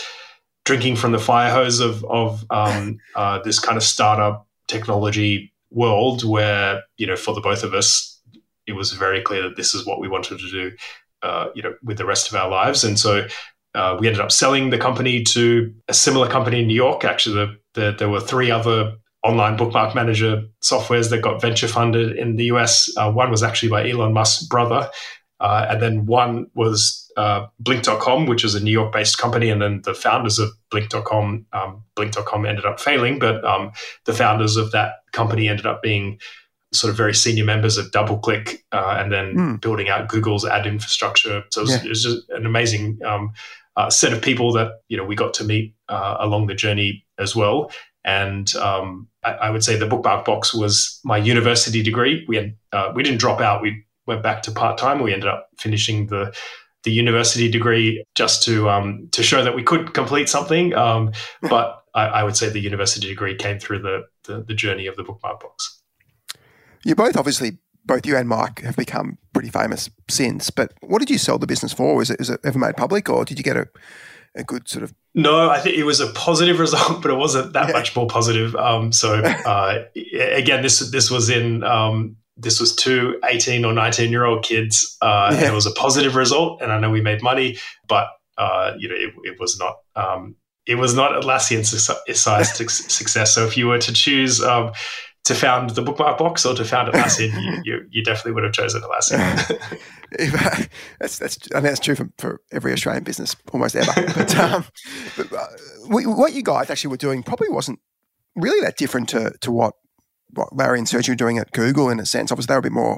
drinking 0.65 0.95
from 0.95 1.11
the 1.11 1.19
fire 1.19 1.51
hose 1.51 1.79
of 1.79 2.03
of 2.05 2.43
um, 2.49 2.97
uh, 3.15 3.39
this 3.43 3.59
kind 3.59 3.77
of 3.77 3.83
startup 3.83 4.47
technology 4.67 5.53
world, 5.69 6.23
where 6.23 6.83
you 6.97 7.05
know 7.05 7.15
for 7.15 7.35
the 7.35 7.41
both 7.41 7.63
of 7.63 7.73
us 7.73 8.19
it 8.65 8.73
was 8.73 8.93
very 8.93 9.21
clear 9.21 9.43
that 9.43 9.55
this 9.55 9.73
is 9.73 9.85
what 9.85 9.99
we 9.99 10.07
wanted 10.07 10.39
to 10.39 10.49
do, 10.51 10.71
uh, 11.23 11.47
you 11.55 11.61
know, 11.61 11.73
with 11.83 11.97
the 11.97 12.05
rest 12.05 12.29
of 12.29 12.35
our 12.35 12.49
lives. 12.49 12.83
And 12.83 12.97
so 12.99 13.27
uh, 13.75 13.97
we 13.99 14.07
ended 14.07 14.21
up 14.21 14.31
selling 14.31 14.69
the 14.69 14.77
company 14.77 15.23
to 15.23 15.73
a 15.88 15.93
similar 15.93 16.27
company 16.27 16.61
in 16.61 16.67
New 16.67 16.75
York. 16.75 17.03
Actually, 17.03 17.35
the, 17.35 17.57
the, 17.79 17.95
there 17.97 18.09
were 18.09 18.19
three 18.19 18.51
other 18.51 18.95
online 19.23 19.57
bookmark 19.57 19.93
manager 19.95 20.43
softwares 20.63 21.09
that 21.09 21.21
got 21.21 21.41
venture 21.41 21.67
funded 21.67 22.17
in 22.17 22.38
the 22.38 22.45
US. 22.45 22.89
Uh, 22.97 23.11
one 23.11 23.29
was 23.29 23.43
actually 23.43 23.69
by 23.69 23.89
Elon 23.89 24.13
Musk's 24.13 24.43
brother. 24.43 24.89
Uh, 25.41 25.67
and 25.69 25.81
then 25.81 26.05
one 26.05 26.47
was 26.53 27.09
uh, 27.15 27.47
Blink.com, 27.59 28.25
which 28.25 28.43
is 28.43 28.55
a 28.55 28.63
New 28.63 28.71
York 28.71 28.91
based 28.91 29.17
company. 29.17 29.49
And 29.49 29.61
then 29.61 29.81
the 29.83 29.93
founders 29.93 30.39
of 30.39 30.49
Blink.com, 30.71 31.45
um, 31.53 31.83
Blink.com 31.95 32.45
ended 32.45 32.65
up 32.65 32.79
failing, 32.79 33.19
but 33.19 33.43
um, 33.45 33.71
the 34.05 34.13
founders 34.13 34.57
of 34.57 34.71
that 34.71 34.95
company 35.13 35.47
ended 35.47 35.65
up 35.65 35.81
being 35.81 36.19
sort 36.71 36.91
of 36.91 36.97
very 36.97 37.13
senior 37.13 37.45
members 37.45 37.77
of 37.77 37.91
DoubleClick 37.91 38.59
uh, 38.71 38.97
and 38.99 39.11
then 39.11 39.35
mm. 39.35 39.61
building 39.61 39.89
out 39.89 40.07
Google's 40.07 40.45
ad 40.45 40.67
infrastructure. 40.67 41.43
So 41.51 41.61
it 41.61 41.63
was, 41.63 41.71
yeah. 41.71 41.83
it 41.83 41.89
was 41.89 42.03
just 42.03 42.29
an 42.29 42.45
amazing 42.45 42.99
um, 43.03 43.31
uh, 43.75 43.89
set 43.89 44.13
of 44.13 44.21
people 44.21 44.51
that 44.53 44.81
you 44.88 44.97
know 44.97 45.03
we 45.03 45.15
got 45.15 45.33
to 45.35 45.43
meet 45.43 45.73
uh, 45.88 46.17
along 46.19 46.47
the 46.47 46.55
journey 46.55 47.05
as 47.17 47.35
well. 47.35 47.71
And 48.05 48.53
um, 48.55 49.07
I, 49.23 49.31
I, 49.31 49.49
would 49.49 49.63
say 49.63 49.75
the 49.75 49.85
bookmark 49.85 50.25
box 50.25 50.53
was 50.53 50.99
my 51.03 51.17
university 51.17 51.83
degree. 51.83 52.25
We 52.27 52.38
had, 52.38 52.55
uh, 52.71 52.91
we 52.95 53.03
didn't 53.03 53.19
drop 53.19 53.41
out. 53.41 53.61
We 53.61 53.83
went 54.07 54.23
back 54.23 54.41
to 54.43 54.51
part 54.51 54.77
time. 54.77 55.01
We 55.01 55.13
ended 55.13 55.29
up 55.29 55.49
finishing 55.57 56.07
the 56.07 56.35
the 56.83 56.91
university 56.91 57.49
degree 57.51 58.03
just 58.15 58.43
to 58.43 58.69
um, 58.69 59.09
to 59.11 59.23
show 59.23 59.43
that 59.43 59.55
we 59.55 59.63
could 59.63 59.93
complete 59.93 60.29
something. 60.29 60.73
Um, 60.73 61.11
but 61.49 61.83
I, 61.93 62.05
I, 62.05 62.23
would 62.23 62.38
say 62.38 62.49
the 62.49 62.59
university 62.59 63.07
degree 63.07 63.35
came 63.35 63.59
through 63.59 63.79
the, 63.79 64.03
the, 64.25 64.43
the 64.43 64.53
journey 64.53 64.88
of 64.88 64.95
the 64.95 65.03
bookmark 65.03 65.41
box. 65.41 65.78
You 66.83 66.95
both 66.95 67.17
obviously 67.17 67.57
both 67.86 68.05
you 68.05 68.15
and 68.15 68.29
Mike 68.29 68.62
have 68.62 68.75
become 68.75 69.17
pretty 69.33 69.50
famous 69.50 69.89
since. 70.09 70.50
But 70.50 70.74
what 70.81 71.00
did 71.00 71.09
you 71.09 71.17
sell 71.17 71.38
the 71.38 71.48
business 71.48 71.74
for? 71.74 71.95
Was 71.95 72.09
it, 72.09 72.21
is 72.21 72.29
it 72.29 72.39
ever 72.43 72.59
made 72.59 72.77
public, 72.77 73.09
or 73.09 73.25
did 73.25 73.38
you 73.38 73.43
get 73.43 73.57
a, 73.57 73.67
a 74.36 74.43
good 74.43 74.69
sort 74.69 74.83
of? 74.83 74.93
No, 75.15 75.50
I 75.50 75.59
think 75.59 75.75
it 75.75 75.83
was 75.83 76.00
a 76.00 76.07
positive 76.13 76.59
result, 76.65 77.01
but 77.01 77.12
it 77.12 77.15
wasn't 77.15 77.53
that 77.53 77.67
yeah. 77.67 77.74
much 77.74 77.95
more 77.95 78.07
positive. 78.07 78.55
Um, 78.55 78.91
so 78.91 79.15
uh, 79.45 79.86
again, 79.95 80.62
this 80.62 80.79
this 80.91 81.09
was 81.09 81.29
in 81.29 81.63
um, 81.63 82.15
this 82.38 82.59
was 82.59 82.75
two 82.75 83.19
18 83.27 83.65
or 83.65 83.74
19 83.74 84.12
year 84.12 84.25
old 84.25 84.43
kids. 84.43 84.98
Uh, 85.01 85.36
yeah. 85.38 85.50
It 85.50 85.53
was 85.53 85.65
a 85.65 85.71
positive 85.71 86.15
result, 86.15 86.62
and 86.62 86.71
I 86.71 86.79
know 86.79 86.89
we 86.89 87.01
made 87.01 87.21
money, 87.21 87.57
but 87.88 88.09
uh, 88.38 88.74
you 88.77 88.88
know 88.88 88.95
it, 88.95 89.13
it 89.24 89.39
was 89.39 89.59
not. 89.59 89.77
Um, 89.95 90.36
it 90.67 90.75
was 90.75 90.93
not 90.93 91.19
Atlassian 91.19 91.65
sized 91.65 92.69
success. 92.91 93.33
So 93.33 93.48
if 93.48 93.57
you 93.57 93.67
were 93.67 93.79
to 93.79 93.91
choose 93.91 94.39
um, 94.43 94.71
to 95.29 95.36
found 95.36 95.69
the 95.69 95.81
bookmark 95.83 96.17
box 96.17 96.43
or 96.43 96.55
to 96.55 96.65
found 96.65 96.91
Atlassian, 96.91 97.31
you, 97.39 97.62
you, 97.63 97.86
you, 97.91 98.03
definitely 98.03 98.31
would 98.31 98.43
have 98.43 98.51
chosen 98.51 98.81
Atlassian. 98.81 99.59
that's 101.00 101.19
that's 101.19 101.38
I 101.53 101.57
mean 101.57 101.65
that's 101.65 101.79
true 101.79 101.93
for, 101.93 102.09
for 102.17 102.41
every 102.51 102.74
Australian 102.74 103.03
business 103.03 103.36
almost 103.53 103.75
ever. 103.75 103.91
But, 104.15 104.36
um, 104.36 104.65
but 105.15 105.31
uh, 105.31 105.45
what 105.88 106.33
you 106.33 106.41
guys 106.41 106.71
actually 106.71 106.89
were 106.89 106.98
doing 106.98 107.21
probably 107.21 107.50
wasn't 107.50 107.79
really 108.36 108.59
that 108.62 108.75
different 108.75 109.07
to 109.09 109.33
to 109.41 109.51
what 109.51 109.75
what 110.31 110.55
Larry 110.55 110.79
and 110.79 110.89
Sergey 110.89 111.12
were 111.12 111.15
doing 111.15 111.38
at 111.38 111.51
Google 111.51 111.89
in 111.89 112.00
a 112.00 112.07
sense. 112.07 112.31
Obviously, 112.31 112.51
they 112.51 112.55
were 112.55 112.59
a 112.59 112.63
bit 112.63 112.71
more 112.71 112.98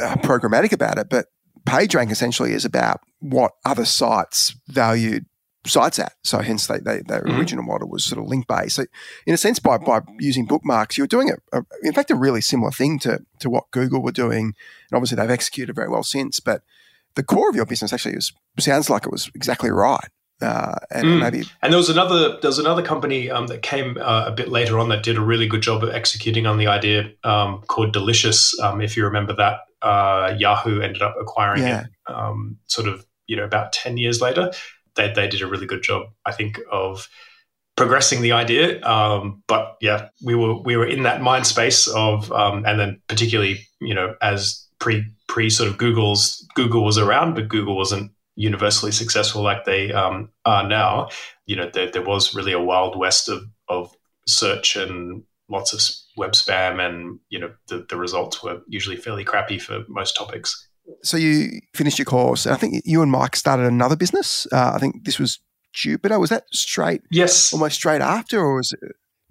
uh, 0.00 0.14
programmatic 0.18 0.70
about 0.70 0.98
it, 0.98 1.08
but 1.10 1.26
PageRank 1.66 2.12
essentially 2.12 2.52
is 2.52 2.64
about 2.64 3.00
what 3.18 3.50
other 3.64 3.84
sites 3.84 4.54
valued 4.68 5.26
sites 5.66 5.98
at. 5.98 6.14
So 6.24 6.38
hence 6.38 6.66
they, 6.66 6.78
they, 6.78 7.00
their 7.00 7.22
mm-hmm. 7.22 7.38
original 7.38 7.64
model 7.64 7.88
was 7.88 8.04
sort 8.04 8.20
of 8.20 8.28
link 8.28 8.46
based. 8.46 8.76
So 8.76 8.86
in 9.26 9.34
a 9.34 9.36
sense, 9.36 9.58
by, 9.58 9.78
by 9.78 10.00
using 10.18 10.46
bookmarks, 10.46 10.96
you're 10.96 11.06
doing 11.06 11.30
a, 11.30 11.58
a, 11.58 11.64
in 11.82 11.92
fact 11.92 12.10
a 12.10 12.16
really 12.16 12.40
similar 12.40 12.70
thing 12.70 12.98
to 13.00 13.20
to 13.40 13.50
what 13.50 13.70
Google 13.70 14.02
were 14.02 14.12
doing, 14.12 14.54
and 14.90 14.94
obviously 14.94 15.16
they've 15.16 15.30
executed 15.30 15.74
very 15.74 15.88
well 15.88 16.02
since. 16.02 16.40
But 16.40 16.62
the 17.14 17.22
core 17.22 17.50
of 17.50 17.56
your 17.56 17.66
business 17.66 17.92
actually 17.92 18.14
was, 18.14 18.32
sounds 18.58 18.88
like 18.88 19.04
it 19.04 19.12
was 19.12 19.30
exactly 19.34 19.70
right. 19.70 20.08
Uh, 20.42 20.74
and 20.90 21.04
mm. 21.04 21.20
maybe 21.20 21.44
and 21.60 21.70
there 21.70 21.76
was 21.76 21.90
another 21.90 22.38
there 22.40 22.48
was 22.48 22.58
another 22.58 22.82
company 22.82 23.28
um, 23.28 23.48
that 23.48 23.60
came 23.60 23.98
uh, 24.00 24.24
a 24.26 24.30
bit 24.30 24.48
later 24.48 24.78
on 24.78 24.88
that 24.88 25.02
did 25.02 25.18
a 25.18 25.20
really 25.20 25.46
good 25.46 25.60
job 25.60 25.82
of 25.82 25.90
executing 25.90 26.46
on 26.46 26.56
the 26.56 26.66
idea 26.66 27.10
um, 27.24 27.62
called 27.66 27.92
Delicious. 27.92 28.58
Um, 28.58 28.80
if 28.80 28.96
you 28.96 29.04
remember 29.04 29.34
that, 29.34 29.60
uh, 29.82 30.34
Yahoo 30.38 30.80
ended 30.80 31.02
up 31.02 31.14
acquiring 31.20 31.62
yeah. 31.62 31.82
it 31.82 31.86
um, 32.06 32.56
sort 32.68 32.88
of 32.88 33.04
you 33.26 33.36
know 33.36 33.44
about 33.44 33.74
ten 33.74 33.98
years 33.98 34.22
later 34.22 34.50
they, 35.00 35.12
they 35.12 35.28
did 35.28 35.42
a 35.42 35.46
really 35.46 35.66
good 35.66 35.82
job, 35.82 36.08
I 36.26 36.32
think, 36.32 36.58
of 36.70 37.08
progressing 37.76 38.22
the 38.22 38.32
idea. 38.32 38.82
Um, 38.82 39.42
but 39.46 39.76
yeah, 39.80 40.08
we 40.22 40.34
were 40.34 40.60
we 40.60 40.76
were 40.76 40.86
in 40.86 41.04
that 41.04 41.22
mind 41.22 41.46
space 41.46 41.88
of, 41.88 42.30
um, 42.32 42.64
and 42.66 42.78
then 42.78 43.00
particularly, 43.08 43.66
you 43.80 43.94
know, 43.94 44.14
as 44.20 44.66
pre 44.78 45.04
pre 45.28 45.50
sort 45.50 45.68
of 45.68 45.78
Google's 45.78 46.46
Google 46.54 46.84
was 46.84 46.98
around, 46.98 47.34
but 47.34 47.48
Google 47.48 47.76
wasn't 47.76 48.12
universally 48.36 48.92
successful 48.92 49.42
like 49.42 49.64
they 49.64 49.92
um, 49.92 50.30
are 50.44 50.66
now. 50.66 51.08
You 51.46 51.56
know, 51.56 51.70
there, 51.72 51.90
there 51.90 52.04
was 52.04 52.34
really 52.34 52.52
a 52.52 52.60
wild 52.60 52.98
west 52.98 53.28
of 53.28 53.44
of 53.68 53.94
search 54.26 54.76
and 54.76 55.22
lots 55.48 55.72
of 55.72 55.80
web 56.16 56.32
spam, 56.32 56.84
and 56.86 57.18
you 57.30 57.38
know, 57.38 57.52
the 57.68 57.86
the 57.88 57.96
results 57.96 58.42
were 58.42 58.60
usually 58.68 58.96
fairly 58.96 59.24
crappy 59.24 59.58
for 59.58 59.84
most 59.88 60.16
topics 60.16 60.68
so 61.02 61.16
you 61.16 61.60
finished 61.74 61.98
your 61.98 62.06
course. 62.06 62.46
I 62.46 62.56
think 62.56 62.82
you 62.84 63.02
and 63.02 63.10
Mike 63.10 63.36
started 63.36 63.66
another 63.66 63.96
business. 63.96 64.46
Uh, 64.52 64.72
I 64.74 64.78
think 64.78 65.04
this 65.04 65.18
was 65.18 65.38
Jupiter. 65.72 66.18
Was 66.18 66.30
that 66.30 66.44
straight? 66.52 67.02
Yes, 67.10 67.52
almost 67.52 67.76
straight 67.76 68.00
after, 68.00 68.40
or 68.40 68.56
was 68.56 68.72
it? 68.72 68.80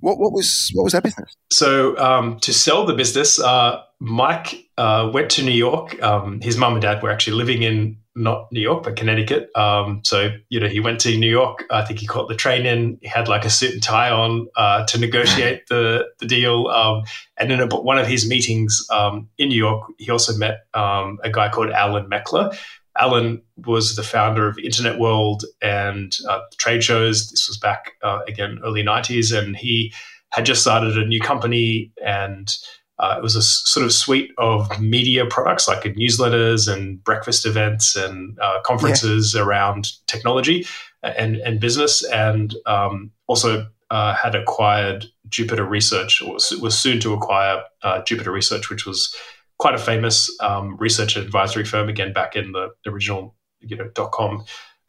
What, 0.02 0.18
what 0.18 0.32
was 0.32 0.72
what 0.74 0.84
was 0.84 0.94
that 0.94 1.04
business? 1.04 1.36
So 1.52 1.98
um, 1.98 2.40
to 2.40 2.54
sell 2.54 2.86
the 2.86 2.94
business, 2.94 3.40
uh, 3.40 3.82
Mike 4.00 4.70
uh, 4.78 5.10
went 5.14 5.30
to 5.32 5.44
New 5.44 5.52
York. 5.52 6.02
Um, 6.02 6.40
his 6.42 6.58
mum 6.58 6.74
and 6.74 6.82
dad 6.82 7.04
were 7.04 7.10
actually 7.10 7.36
living 7.36 7.64
in 7.64 7.98
not 8.20 8.52
New 8.52 8.60
York, 8.60 8.84
but 8.84 8.96
Connecticut. 8.96 9.50
Um, 9.56 10.02
so, 10.04 10.30
you 10.50 10.60
know, 10.60 10.68
he 10.68 10.80
went 10.80 11.00
to 11.02 11.18
New 11.18 11.30
York. 11.30 11.66
I 11.72 11.84
think 11.86 12.00
he 12.00 12.06
caught 12.06 12.28
the 12.28 12.36
train 12.36 12.66
in. 12.66 13.00
He 13.02 13.08
had 13.08 13.28
like 13.28 13.46
a 13.46 13.50
suit 13.50 13.74
and 13.74 13.82
tie 13.82 14.12
on 14.12 14.48
uh, 14.58 14.86
to 14.88 15.00
negotiate 15.00 15.68
the, 15.70 16.06
the 16.20 16.26
deal. 16.26 16.68
Um, 16.68 17.04
and 17.38 17.52
in 17.52 17.62
a, 17.62 17.68
one 17.68 17.98
of 17.98 18.08
his 18.08 18.28
meetings 18.28 18.86
um, 18.92 19.30
in 19.38 19.50
New 19.50 19.58
York, 19.58 19.90
he 19.98 20.12
also 20.12 20.36
met 20.38 20.66
um, 20.74 21.18
a 21.24 21.30
guy 21.32 21.50
called 21.50 21.72
Alan 21.72 22.10
Meckler. 22.10 22.56
Alan 22.98 23.42
was 23.66 23.96
the 23.96 24.04
founder 24.04 24.48
of 24.48 24.60
Internet 24.60 25.00
World 25.00 25.46
and 25.62 26.16
uh, 26.28 26.42
trade 26.58 26.84
shows. 26.84 27.30
This 27.30 27.48
was 27.48 27.58
back, 27.58 27.94
uh, 28.04 28.20
again, 28.28 28.60
early 28.66 28.84
90s. 28.84 29.36
And 29.36 29.56
he 29.56 29.94
had 30.32 30.46
just 30.46 30.62
started 30.62 30.98
a 30.98 31.06
new 31.06 31.22
company 31.22 31.92
and 32.06 32.54
uh, 33.00 33.16
it 33.18 33.24
was 33.24 33.36
a 33.36 33.42
sort 33.42 33.86
of 33.86 33.92
suite 33.92 34.32
of 34.38 34.80
media 34.80 35.26
products 35.26 35.68
like 35.68 35.84
newsletters 35.84 36.72
and 36.72 37.04
breakfast 37.04 37.46
events 37.46 37.96
and 37.96 38.38
uh, 38.40 38.62
conferences 38.62 39.34
yeah. 39.34 39.42
around 39.42 39.92
technology 40.08 40.68
and, 41.02 41.38
and 41.38 41.60
business, 41.60 42.04
and 42.04 42.56
um, 42.66 43.12
also 43.28 43.66
uh, 43.90 44.14
had 44.14 44.36
acquired 44.36 45.06
Jupiter 45.30 45.64
Research, 45.64 46.22
or 46.22 46.34
was 46.62 46.78
soon 46.78 47.00
to 47.00 47.14
acquire 47.14 47.64
uh, 47.82 48.04
Jupiter 48.04 48.32
Research, 48.32 48.70
which 48.70 48.86
was 48.86 49.16
quite 49.58 49.76
a 49.76 49.80
famous 49.80 50.30
um, 50.42 50.78
research 50.78 51.18
advisory 51.18 51.66
firm, 51.66 51.90
again, 51.90 52.14
back 52.14 52.36
in 52.36 52.52
the 52.52 52.70
original 52.86 53.36
you 53.62 53.76
know, 53.76 53.90
dot 53.94 54.12
com 54.12 54.44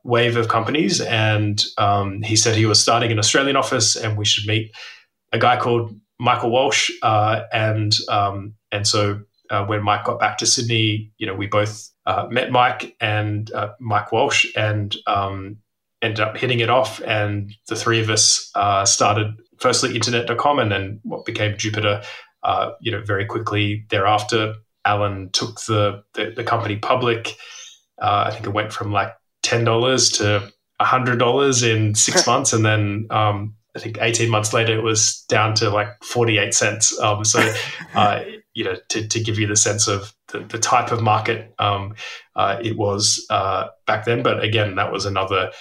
wave 0.05 0.37
of 0.37 0.49
companies. 0.49 1.01
And 1.01 1.63
um, 1.77 2.23
he 2.23 2.37
said 2.37 2.55
he 2.55 2.67
was 2.67 2.81
starting 2.81 3.11
an 3.13 3.19
Australian 3.19 3.57
office 3.57 3.97
and 3.97 4.17
we 4.17 4.25
should 4.25 4.47
meet 4.47 4.73
a 5.33 5.39
guy 5.39 5.59
called 5.59 5.91
Michael 6.21 6.51
Walsh, 6.51 6.91
uh, 7.03 7.43
and 7.51 7.97
um, 8.09 8.55
and 8.71 8.87
so 8.87 9.23
uh, 9.49 9.65
when 9.65 9.83
Mike 9.83 10.05
got 10.05 10.21
back 10.21 10.37
to 10.39 10.47
Sydney, 10.47 11.11
you 11.17 11.27
know, 11.27 11.35
we 11.35 11.47
both 11.47 11.91
uh, 12.07 12.29
met 12.31 12.53
Mike 12.53 12.95
and 13.01 13.51
uh, 13.53 13.73
Mike 13.81 14.13
Walsh, 14.13 14.47
and 14.55 14.95
um, 15.07 15.57
ended 16.03 16.21
up 16.21 16.37
hitting 16.37 16.61
it 16.61 16.69
off. 16.69 17.01
And 17.07 17.53
the 17.69 17.75
three 17.75 18.01
of 18.01 18.11
us 18.11 18.51
uh, 18.55 18.85
started 18.85 19.35
firstly 19.59 19.95
internet.com, 19.95 20.59
and 20.59 20.71
then 20.71 21.01
what 21.03 21.25
became 21.25 21.57
Jupiter. 21.57 22.03
Uh, 22.43 22.73
you 22.81 22.93
know, 22.93 23.03
very 23.03 23.25
quickly 23.25 23.87
thereafter, 23.89 24.55
Alan 24.85 25.31
took 25.33 25.61
the 25.63 26.03
the, 26.15 26.35
the 26.37 26.45
company 26.45 26.77
public. 26.77 27.35
I 27.99 28.31
think 28.31 28.47
it 28.47 28.51
went 28.51 28.73
from 28.73 28.93
like 28.93 29.15
ten 29.43 29.65
dollars 29.65 30.11
to 30.13 30.51
hundred 30.81 31.19
dollars 31.19 31.63
in 31.63 31.95
six 31.95 32.27
months, 32.33 32.53
and 32.53 32.65
then 32.65 33.07
um, 33.11 33.55
I 33.77 33.79
think 33.79 33.99
18 34.01 34.29
months 34.31 34.53
later, 34.53 34.77
it 34.77 34.83
was 34.83 35.25
down 35.29 35.55
to 35.57 35.71
like 35.71 35.89
48 36.03 36.55
cents. 36.55 36.99
Um, 36.99 37.25
so, 37.25 37.41
uh, 37.95 38.23
you 38.55 38.65
know, 38.65 38.77
to, 38.91 39.07
to 39.07 39.21
give 39.21 39.39
you 39.39 39.47
the 39.47 39.57
sense 39.57 39.87
of 39.87 40.15
the, 40.29 40.41
the 40.41 40.59
type 40.59 40.93
of 40.93 41.03
market 41.03 41.55
um, 41.59 41.95
uh, 42.37 42.59
it 42.63 42.77
was 42.77 43.25
uh, 43.31 43.69
back 43.87 44.05
then. 44.05 44.23
But 44.23 44.43
again, 44.43 44.77
that 44.77 44.93
was 44.93 45.05
another 45.07 45.53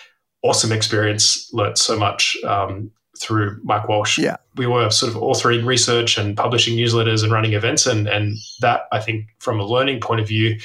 awesome 0.41 0.71
experience. 0.71 1.49
Learned 1.53 1.77
so 1.77 1.97
much 1.97 2.37
um, 2.43 2.91
through 3.19 3.59
Mike 3.63 3.87
Walsh. 3.87 4.17
Yeah. 4.17 4.37
We 4.55 4.65
were 4.65 4.89
sort 4.89 5.13
of 5.13 5.21
authoring 5.21 5.65
research 5.65 6.17
and 6.17 6.35
publishing 6.35 6.77
newsletters 6.77 7.23
and 7.23 7.31
running 7.31 7.53
events. 7.53 7.85
And, 7.85 8.07
and 8.07 8.37
that, 8.61 8.83
I 8.91 8.99
think, 8.99 9.25
from 9.39 9.59
a 9.59 9.65
learning 9.65 9.99
point 10.01 10.21
of 10.21 10.27
view, 10.27 10.59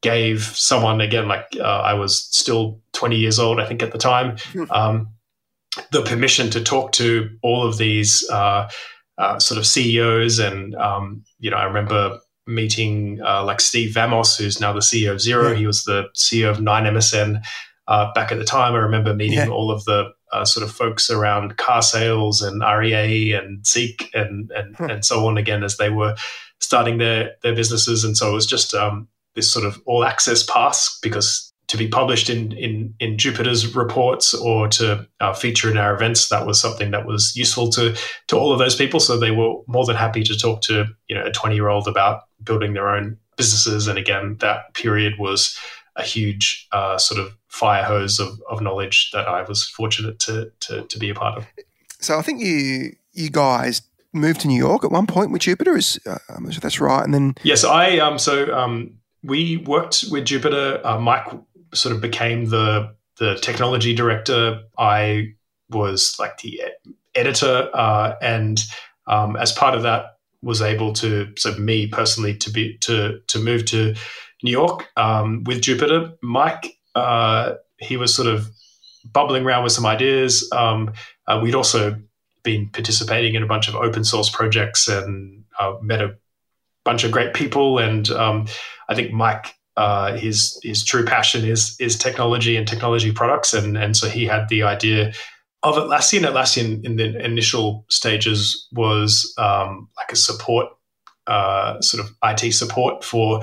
gave 0.00 0.42
someone, 0.42 1.00
again, 1.00 1.26
like 1.26 1.46
uh, 1.58 1.62
I 1.62 1.94
was 1.94 2.24
still 2.24 2.80
20 2.92 3.16
years 3.16 3.38
old, 3.38 3.58
I 3.58 3.66
think, 3.66 3.82
at 3.82 3.92
the 3.92 3.98
time. 3.98 4.36
The 5.92 6.02
permission 6.02 6.50
to 6.50 6.62
talk 6.62 6.92
to 6.92 7.30
all 7.42 7.66
of 7.66 7.78
these 7.78 8.28
uh, 8.30 8.68
uh, 9.18 9.38
sort 9.38 9.58
of 9.58 9.66
CEOs. 9.66 10.38
And, 10.38 10.74
um, 10.76 11.24
you 11.38 11.50
know, 11.50 11.56
I 11.56 11.64
remember 11.64 12.18
meeting 12.46 13.20
uh, 13.22 13.44
like 13.44 13.60
Steve 13.60 13.94
Vamos, 13.94 14.36
who's 14.36 14.60
now 14.60 14.72
the 14.72 14.80
CEO 14.80 15.12
of 15.12 15.18
Xero. 15.18 15.50
Yeah. 15.50 15.56
He 15.56 15.66
was 15.66 15.84
the 15.84 16.08
CEO 16.16 16.50
of 16.50 16.58
9MSN 16.58 17.42
uh, 17.86 18.12
back 18.12 18.32
at 18.32 18.38
the 18.38 18.44
time. 18.44 18.74
I 18.74 18.78
remember 18.78 19.14
meeting 19.14 19.38
yeah. 19.38 19.48
all 19.48 19.70
of 19.70 19.84
the 19.84 20.12
uh, 20.32 20.44
sort 20.44 20.64
of 20.64 20.74
folks 20.74 21.10
around 21.10 21.56
car 21.56 21.82
sales 21.82 22.42
and 22.42 22.62
REA 22.62 23.32
and 23.32 23.66
Seek 23.66 24.10
and, 24.14 24.50
and, 24.54 24.76
hmm. 24.76 24.84
and 24.84 25.04
so 25.04 25.26
on 25.26 25.38
again 25.38 25.64
as 25.64 25.76
they 25.76 25.90
were 25.90 26.14
starting 26.60 26.98
their, 26.98 27.32
their 27.42 27.54
businesses. 27.54 28.04
And 28.04 28.16
so 28.16 28.30
it 28.30 28.34
was 28.34 28.46
just 28.46 28.74
um, 28.74 29.08
this 29.34 29.50
sort 29.50 29.64
of 29.64 29.80
all 29.86 30.04
access 30.04 30.42
pass 30.42 30.98
because 31.02 31.47
to 31.68 31.76
be 31.76 31.86
published 31.86 32.30
in, 32.30 32.52
in, 32.52 32.94
in 32.98 33.18
Jupiter's 33.18 33.76
reports 33.76 34.34
or 34.34 34.68
to 34.68 35.06
uh, 35.20 35.34
feature 35.34 35.70
in 35.70 35.76
our 35.76 35.94
events. 35.94 36.30
That 36.30 36.46
was 36.46 36.60
something 36.60 36.90
that 36.90 37.06
was 37.06 37.36
useful 37.36 37.68
to 37.70 37.94
to 38.28 38.36
all 38.36 38.52
of 38.52 38.58
those 38.58 38.74
people. 38.74 39.00
So 39.00 39.18
they 39.18 39.30
were 39.30 39.56
more 39.66 39.84
than 39.84 39.96
happy 39.96 40.24
to 40.24 40.36
talk 40.36 40.62
to 40.62 40.86
you 41.08 41.14
know 41.14 41.24
a 41.24 41.30
twenty 41.30 41.54
year 41.54 41.68
old 41.68 41.86
about 41.86 42.22
building 42.42 42.72
their 42.72 42.88
own 42.88 43.18
businesses. 43.36 43.86
And 43.86 43.98
again, 43.98 44.36
that 44.40 44.74
period 44.74 45.14
was 45.18 45.58
a 45.96 46.02
huge 46.02 46.66
uh, 46.72 46.96
sort 46.96 47.20
of 47.20 47.36
fire 47.48 47.82
hose 47.82 48.18
of, 48.18 48.40
of 48.48 48.60
knowledge 48.60 49.10
that 49.12 49.26
I 49.26 49.42
was 49.42 49.64
fortunate 49.64 50.18
to, 50.20 50.50
to 50.60 50.82
to 50.82 50.98
be 50.98 51.10
a 51.10 51.14
part 51.14 51.38
of. 51.38 51.46
So 52.00 52.18
I 52.18 52.22
think 52.22 52.40
you 52.40 52.96
you 53.12 53.30
guys 53.30 53.82
moved 54.12 54.40
to 54.40 54.48
New 54.48 54.58
York 54.58 54.84
at 54.84 54.90
one 54.90 55.06
point 55.06 55.30
with 55.32 55.42
Jupiter. 55.42 55.76
Is 55.76 56.00
uh, 56.06 56.18
I'm 56.30 56.50
sure 56.50 56.60
that's 56.60 56.80
right. 56.80 57.04
And 57.04 57.12
then 57.12 57.34
yes, 57.42 57.64
I 57.64 57.98
um 57.98 58.18
so 58.18 58.56
um 58.56 58.98
we 59.22 59.58
worked 59.58 60.04
with 60.10 60.24
Jupiter. 60.24 60.80
Uh, 60.84 60.98
Mike 60.98 61.26
sort 61.74 61.94
of 61.94 62.00
became 62.00 62.46
the 62.46 62.94
the 63.18 63.36
technology 63.36 63.94
director. 63.94 64.60
I 64.78 65.34
was 65.70 66.16
like 66.18 66.38
the 66.38 66.62
editor, 67.14 67.68
uh, 67.74 68.14
and 68.22 68.60
um, 69.06 69.36
as 69.36 69.52
part 69.52 69.74
of 69.74 69.82
that, 69.82 70.18
was 70.42 70.62
able 70.62 70.92
to 70.94 71.32
so 71.36 71.54
me 71.56 71.86
personally 71.88 72.34
to 72.36 72.50
be 72.50 72.78
to 72.78 73.20
to 73.26 73.38
move 73.38 73.64
to 73.66 73.94
New 74.42 74.50
York 74.50 74.88
um, 74.96 75.44
with 75.44 75.60
Jupiter. 75.60 76.12
Mike, 76.22 76.78
uh, 76.94 77.54
he 77.78 77.96
was 77.96 78.14
sort 78.14 78.28
of 78.28 78.48
bubbling 79.12 79.44
around 79.44 79.64
with 79.64 79.72
some 79.72 79.86
ideas. 79.86 80.48
Um, 80.52 80.92
uh, 81.26 81.40
we'd 81.42 81.54
also 81.54 81.96
been 82.42 82.68
participating 82.70 83.34
in 83.34 83.42
a 83.42 83.46
bunch 83.46 83.68
of 83.68 83.74
open 83.74 84.04
source 84.04 84.30
projects 84.30 84.88
and 84.88 85.44
uh, 85.58 85.74
met 85.82 86.00
a 86.00 86.16
bunch 86.84 87.04
of 87.04 87.10
great 87.10 87.34
people. 87.34 87.78
And 87.78 88.08
um, 88.10 88.46
I 88.88 88.94
think 88.94 89.12
Mike, 89.12 89.54
uh, 89.78 90.16
his 90.16 90.58
his 90.64 90.84
true 90.84 91.04
passion 91.04 91.44
is 91.44 91.76
is 91.78 91.96
technology 91.96 92.56
and 92.56 92.66
technology 92.66 93.12
products, 93.12 93.54
and 93.54 93.78
and 93.78 93.96
so 93.96 94.08
he 94.08 94.24
had 94.24 94.48
the 94.48 94.64
idea 94.64 95.12
of 95.62 95.76
Atlassian. 95.76 96.26
Atlassian 96.26 96.84
in 96.84 96.96
the 96.96 97.24
initial 97.24 97.86
stages 97.88 98.66
was 98.72 99.32
um, 99.38 99.88
like 99.96 100.10
a 100.10 100.16
support, 100.16 100.66
uh, 101.28 101.80
sort 101.80 102.04
of 102.04 102.12
IT 102.24 102.52
support 102.52 103.04
for 103.04 103.40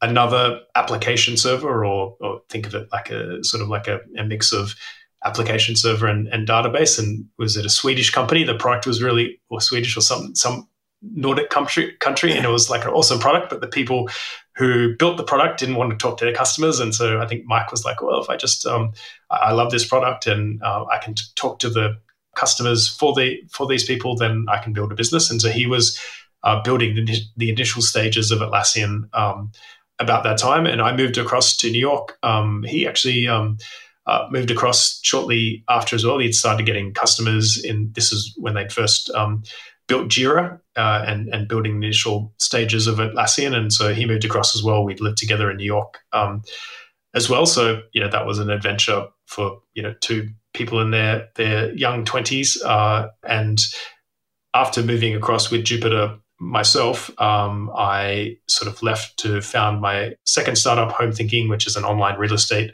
another 0.00 0.60
application 0.76 1.36
server, 1.36 1.84
or, 1.84 2.16
or 2.20 2.40
think 2.48 2.68
of 2.68 2.74
it 2.76 2.86
like 2.92 3.10
a 3.10 3.42
sort 3.42 3.60
of 3.60 3.68
like 3.68 3.88
a, 3.88 3.98
a 4.16 4.22
mix 4.22 4.52
of 4.52 4.76
application 5.24 5.74
server 5.74 6.06
and, 6.06 6.28
and, 6.28 6.46
database. 6.46 7.00
And 7.00 7.24
was 7.36 7.56
it 7.56 7.66
a 7.66 7.70
Swedish 7.70 8.10
company? 8.10 8.44
The 8.44 8.54
product 8.54 8.86
was 8.86 9.02
really, 9.02 9.40
or 9.50 9.60
Swedish 9.60 9.96
or 9.96 10.02
some 10.02 10.36
some 10.36 10.68
Nordic 11.02 11.50
country 11.50 11.96
country, 11.98 12.32
and 12.32 12.44
it 12.44 12.50
was 12.50 12.70
like 12.70 12.84
an 12.84 12.90
awesome 12.90 13.18
product. 13.18 13.50
But 13.50 13.60
the 13.60 13.66
people 13.66 14.08
who 14.56 14.94
built 14.96 15.16
the 15.16 15.24
product 15.24 15.58
didn't 15.58 15.74
want 15.76 15.90
to 15.90 15.96
talk 15.96 16.18
to 16.18 16.24
their 16.24 16.34
customers, 16.34 16.80
and 16.80 16.94
so 16.94 17.20
I 17.20 17.26
think 17.26 17.44
Mike 17.46 17.70
was 17.70 17.84
like, 17.84 18.00
"Well, 18.02 18.20
if 18.22 18.30
I 18.30 18.36
just 18.36 18.66
um, 18.66 18.92
I 19.30 19.52
love 19.52 19.70
this 19.70 19.86
product 19.86 20.26
and 20.26 20.62
uh, 20.62 20.84
I 20.86 20.98
can 20.98 21.14
t- 21.14 21.24
talk 21.34 21.58
to 21.60 21.70
the 21.70 21.98
customers 22.36 22.88
for 22.88 23.14
the 23.14 23.42
for 23.50 23.66
these 23.66 23.84
people, 23.84 24.16
then 24.16 24.46
I 24.48 24.58
can 24.58 24.72
build 24.72 24.92
a 24.92 24.94
business." 24.94 25.30
And 25.30 25.40
so 25.40 25.48
he 25.48 25.66
was 25.66 25.98
uh, 26.44 26.62
building 26.62 26.94
the, 26.94 27.20
the, 27.36 27.48
initial 27.50 27.80
stages 27.80 28.30
of 28.30 28.40
Atlassian 28.40 29.08
um, 29.14 29.50
about 29.98 30.24
that 30.24 30.38
time, 30.38 30.66
and 30.66 30.80
I 30.80 30.94
moved 30.94 31.18
across 31.18 31.56
to 31.58 31.70
New 31.70 31.80
York. 31.80 32.18
Um, 32.22 32.62
he 32.64 32.86
actually 32.86 33.26
um, 33.26 33.58
uh, 34.06 34.28
moved 34.30 34.50
across 34.50 35.00
shortly 35.02 35.64
after 35.68 35.96
as 35.96 36.04
well. 36.04 36.18
He'd 36.18 36.34
started 36.34 36.66
getting 36.66 36.92
customers 36.92 37.62
in. 37.64 37.90
This 37.94 38.12
is 38.12 38.34
when 38.36 38.54
they'd 38.54 38.72
first 38.72 39.10
um, 39.10 39.42
built 39.86 40.08
Jira 40.08 40.60
uh, 40.76 41.04
and 41.06 41.28
and 41.32 41.48
building 41.48 41.76
initial 41.76 42.32
stages 42.38 42.86
of 42.86 42.96
Atlassian, 42.96 43.54
and 43.54 43.72
so 43.72 43.92
he 43.92 44.06
moved 44.06 44.24
across 44.24 44.54
as 44.54 44.62
well. 44.62 44.84
We'd 44.84 45.00
lived 45.00 45.18
together 45.18 45.50
in 45.50 45.56
New 45.56 45.64
York 45.64 46.00
um, 46.12 46.42
as 47.14 47.28
well, 47.28 47.46
so 47.46 47.82
you 47.92 48.00
know 48.00 48.08
that 48.08 48.26
was 48.26 48.38
an 48.38 48.50
adventure 48.50 49.06
for 49.26 49.60
you 49.74 49.82
know 49.82 49.94
two 50.00 50.28
people 50.52 50.80
in 50.80 50.90
their 50.90 51.28
their 51.36 51.74
young 51.74 52.04
twenties. 52.04 52.60
Uh, 52.62 53.08
and 53.28 53.60
after 54.54 54.82
moving 54.82 55.14
across 55.14 55.50
with 55.50 55.64
Jupiter 55.64 56.16
myself, 56.40 57.10
um, 57.20 57.70
I 57.76 58.36
sort 58.48 58.72
of 58.72 58.82
left 58.82 59.16
to 59.18 59.40
found 59.40 59.80
my 59.80 60.14
second 60.26 60.56
startup, 60.56 60.92
Home 60.92 61.12
Thinking, 61.12 61.48
which 61.48 61.66
is 61.66 61.76
an 61.76 61.84
online 61.84 62.18
real 62.18 62.34
estate 62.34 62.72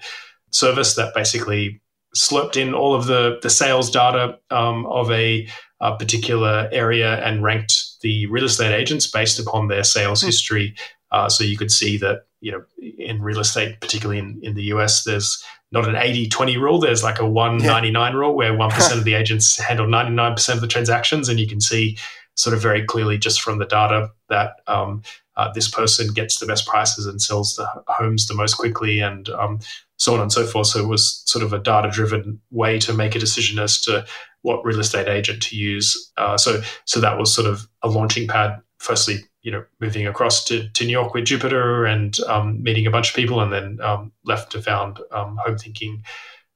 service 0.50 0.94
that 0.94 1.14
basically 1.14 1.80
slurped 2.14 2.56
in 2.56 2.74
all 2.74 2.94
of 2.94 3.06
the, 3.06 3.38
the 3.42 3.50
sales 3.50 3.90
data 3.90 4.38
um, 4.50 4.86
of 4.86 5.10
a, 5.10 5.46
a, 5.80 5.96
particular 5.96 6.68
area 6.72 7.24
and 7.24 7.42
ranked 7.42 8.00
the 8.00 8.26
real 8.26 8.44
estate 8.44 8.74
agents 8.74 9.06
based 9.06 9.38
upon 9.38 9.68
their 9.68 9.84
sales 9.84 10.22
mm. 10.22 10.26
history. 10.26 10.74
Uh, 11.12 11.28
so 11.28 11.44
you 11.44 11.56
could 11.56 11.70
see 11.70 11.96
that, 11.98 12.24
you 12.40 12.50
know, 12.50 12.62
in 12.98 13.22
real 13.22 13.40
estate, 13.40 13.80
particularly 13.80 14.18
in, 14.18 14.40
in 14.42 14.54
the 14.54 14.64
US, 14.64 15.04
there's 15.04 15.42
not 15.72 15.88
an 15.88 15.96
80 15.96 16.28
20 16.28 16.56
rule. 16.56 16.80
There's 16.80 17.04
like 17.04 17.20
a 17.20 17.28
199 17.28 18.12
yeah. 18.12 18.18
rule 18.18 18.34
where 18.34 18.52
1% 18.52 18.98
of 18.98 19.04
the 19.04 19.14
agents 19.14 19.58
handle 19.60 19.86
99% 19.86 20.54
of 20.54 20.60
the 20.60 20.66
transactions. 20.66 21.28
And 21.28 21.38
you 21.38 21.46
can 21.46 21.60
see 21.60 21.96
sort 22.34 22.54
of 22.54 22.62
very 22.62 22.84
clearly 22.84 23.18
just 23.18 23.40
from 23.40 23.58
the 23.58 23.66
data 23.66 24.10
that 24.28 24.60
um, 24.66 25.02
uh, 25.40 25.50
this 25.52 25.70
person 25.70 26.12
gets 26.12 26.38
the 26.38 26.46
best 26.46 26.66
prices 26.66 27.06
and 27.06 27.22
sells 27.22 27.56
the 27.56 27.66
homes 27.88 28.26
the 28.26 28.34
most 28.34 28.54
quickly. 28.54 29.00
And 29.00 29.28
um, 29.30 29.60
so 30.00 30.14
on 30.14 30.20
and 30.20 30.32
so 30.32 30.46
forth. 30.46 30.66
So 30.66 30.80
it 30.80 30.88
was 30.88 31.22
sort 31.26 31.44
of 31.44 31.52
a 31.52 31.58
data 31.58 31.90
driven 31.90 32.40
way 32.50 32.78
to 32.80 32.94
make 32.94 33.14
a 33.14 33.18
decision 33.18 33.58
as 33.58 33.78
to 33.82 34.06
what 34.40 34.64
real 34.64 34.80
estate 34.80 35.08
agent 35.08 35.42
to 35.42 35.56
use. 35.56 36.10
Uh, 36.16 36.38
so 36.38 36.62
so 36.86 37.00
that 37.00 37.18
was 37.18 37.32
sort 37.32 37.46
of 37.46 37.68
a 37.82 37.88
launching 37.88 38.26
pad. 38.26 38.60
Firstly, 38.78 39.18
you 39.42 39.52
know, 39.52 39.62
moving 39.78 40.06
across 40.06 40.42
to, 40.46 40.70
to 40.70 40.84
New 40.86 40.92
York 40.92 41.12
with 41.12 41.26
Jupiter 41.26 41.84
and 41.84 42.18
um, 42.20 42.62
meeting 42.62 42.86
a 42.86 42.90
bunch 42.90 43.10
of 43.10 43.16
people, 43.16 43.40
and 43.40 43.52
then 43.52 43.78
um, 43.82 44.10
left 44.24 44.52
to 44.52 44.62
found 44.62 45.00
um, 45.12 45.38
Home 45.44 45.58
Thinking 45.58 46.02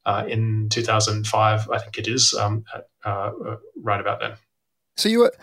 uh, 0.07 0.25
in 0.27 0.67
2005, 0.69 1.69
I 1.69 1.77
think 1.77 1.99
it 1.99 2.07
is, 2.07 2.33
um, 2.33 2.63
uh, 2.73 3.09
uh, 3.09 3.55
right 3.81 3.99
about 3.99 4.21
then. 4.21 4.33
So 4.97 5.09
you 5.09 5.19
were 5.19 5.33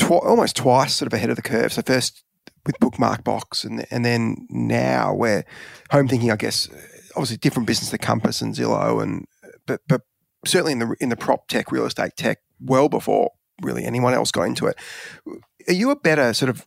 tw- 0.00 0.22
almost 0.22 0.56
twice 0.56 0.94
sort 0.94 1.06
of 1.06 1.14
ahead 1.14 1.30
of 1.30 1.36
the 1.36 1.42
curve. 1.42 1.72
So 1.72 1.82
first 1.82 2.22
with 2.66 2.78
Bookmark 2.80 3.24
Box, 3.24 3.64
and 3.64 3.86
and 3.90 4.04
then 4.04 4.46
now 4.50 5.14
where 5.14 5.44
Home 5.90 6.08
Thinking, 6.08 6.30
I 6.30 6.36
guess, 6.36 6.68
obviously 7.10 7.36
different 7.38 7.66
business 7.66 7.90
to 7.90 7.98
Compass 7.98 8.42
and 8.42 8.54
Zillow, 8.54 9.02
and 9.02 9.26
but 9.66 9.80
but 9.88 10.02
certainly 10.44 10.72
in 10.72 10.80
the 10.80 10.96
in 11.00 11.08
the 11.08 11.16
prop 11.16 11.48
tech, 11.48 11.72
real 11.72 11.86
estate 11.86 12.16
tech, 12.16 12.38
well 12.60 12.88
before 12.88 13.30
really 13.62 13.84
anyone 13.84 14.14
else 14.14 14.30
got 14.30 14.42
into 14.42 14.66
it. 14.66 14.76
Are 15.68 15.74
you 15.74 15.90
a 15.90 15.96
better 15.96 16.34
sort 16.34 16.50
of 16.50 16.66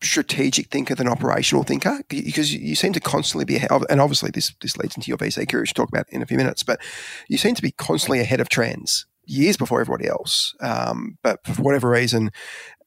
strategic 0.00 0.68
thinker 0.68 0.94
than 0.94 1.08
operational 1.08 1.64
thinker? 1.64 2.02
Because 2.08 2.54
you 2.54 2.74
seem 2.74 2.92
to 2.92 3.00
constantly 3.00 3.44
be 3.44 3.56
ahead, 3.56 3.70
and 3.88 4.00
obviously 4.00 4.30
this 4.30 4.52
this 4.60 4.76
leads 4.76 4.96
into 4.96 5.08
your 5.08 5.18
VC 5.18 5.48
career, 5.48 5.62
which 5.62 5.72
we'll 5.76 5.86
talk 5.86 5.92
about 5.92 6.08
in 6.10 6.22
a 6.22 6.26
few 6.26 6.36
minutes. 6.36 6.62
But 6.62 6.80
you 7.28 7.38
seem 7.38 7.54
to 7.54 7.62
be 7.62 7.72
constantly 7.72 8.20
ahead 8.20 8.40
of 8.40 8.48
trends 8.48 9.06
years 9.28 9.56
before 9.56 9.80
everybody 9.80 10.08
else. 10.08 10.54
Um, 10.60 11.18
but 11.22 11.46
for 11.46 11.62
whatever 11.62 11.90
reason, 11.90 12.30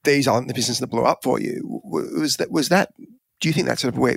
these 0.04 0.26
aren't 0.28 0.48
the 0.48 0.54
business 0.54 0.78
that 0.78 0.88
blew 0.88 1.04
up 1.04 1.22
for 1.22 1.40
you. 1.40 1.80
Was 1.84 2.36
that 2.36 2.50
was 2.50 2.68
that? 2.68 2.92
Do 3.40 3.48
you 3.48 3.52
think 3.52 3.66
that's 3.66 3.82
sort 3.82 3.94
of 3.94 3.98
where 3.98 4.16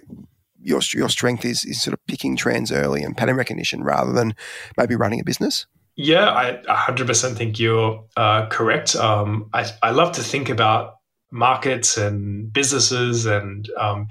your 0.61 0.81
your 0.93 1.09
strength 1.09 1.45
is 1.45 1.63
is 1.65 1.81
sort 1.81 1.93
of 1.93 2.05
picking 2.07 2.35
trends 2.35 2.71
early 2.71 3.03
and 3.03 3.15
pattern 3.15 3.35
recognition 3.35 3.83
rather 3.83 4.11
than 4.11 4.35
maybe 4.77 4.95
running 4.95 5.19
a 5.19 5.23
business? 5.23 5.65
Yeah, 5.97 6.29
I 6.29 6.61
100% 6.67 7.37
think 7.37 7.57
you're 7.57 8.03
uh, 8.17 8.47
correct. 8.47 8.97
Um, 8.97 9.49
I, 9.53 9.65
I 9.81 9.91
love 9.91 10.11
to 10.13 10.21
think 10.21 10.49
about 10.49 10.97
markets 11.31 11.97
and 11.97 12.51
businesses 12.51 13.25
and 13.25 13.69
um, 13.79 14.07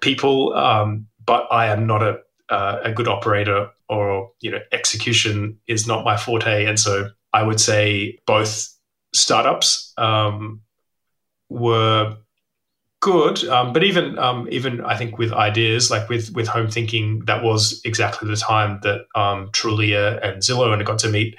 people, 0.00 0.54
um, 0.54 1.08
but 1.26 1.48
I 1.50 1.66
am 1.66 1.86
not 1.86 2.02
a 2.02 2.20
uh, 2.50 2.80
a 2.84 2.92
good 2.92 3.08
operator 3.08 3.70
or 3.88 4.30
you 4.40 4.50
know 4.50 4.60
execution 4.72 5.58
is 5.66 5.86
not 5.86 6.04
my 6.04 6.16
forte, 6.16 6.66
and 6.66 6.78
so 6.78 7.10
I 7.32 7.42
would 7.42 7.60
say 7.60 8.18
both 8.26 8.68
startups 9.12 9.92
um, 9.98 10.60
were 11.48 12.16
good. 13.00 13.44
Um, 13.44 13.72
but 13.72 13.84
even 13.84 14.18
um, 14.18 14.48
even 14.50 14.80
I 14.84 14.96
think 14.96 15.18
with 15.18 15.32
ideas 15.32 15.90
like 15.90 16.08
with 16.08 16.32
with 16.34 16.48
home 16.48 16.68
thinking, 16.70 17.20
that 17.26 17.42
was 17.42 17.80
exactly 17.84 18.28
the 18.28 18.36
time 18.36 18.80
that 18.82 19.02
um, 19.14 19.50
Trulia 19.50 20.24
and 20.26 20.42
Zillow 20.42 20.72
and 20.72 20.82
I 20.82 20.84
got 20.84 20.98
to 21.00 21.08
meet. 21.08 21.38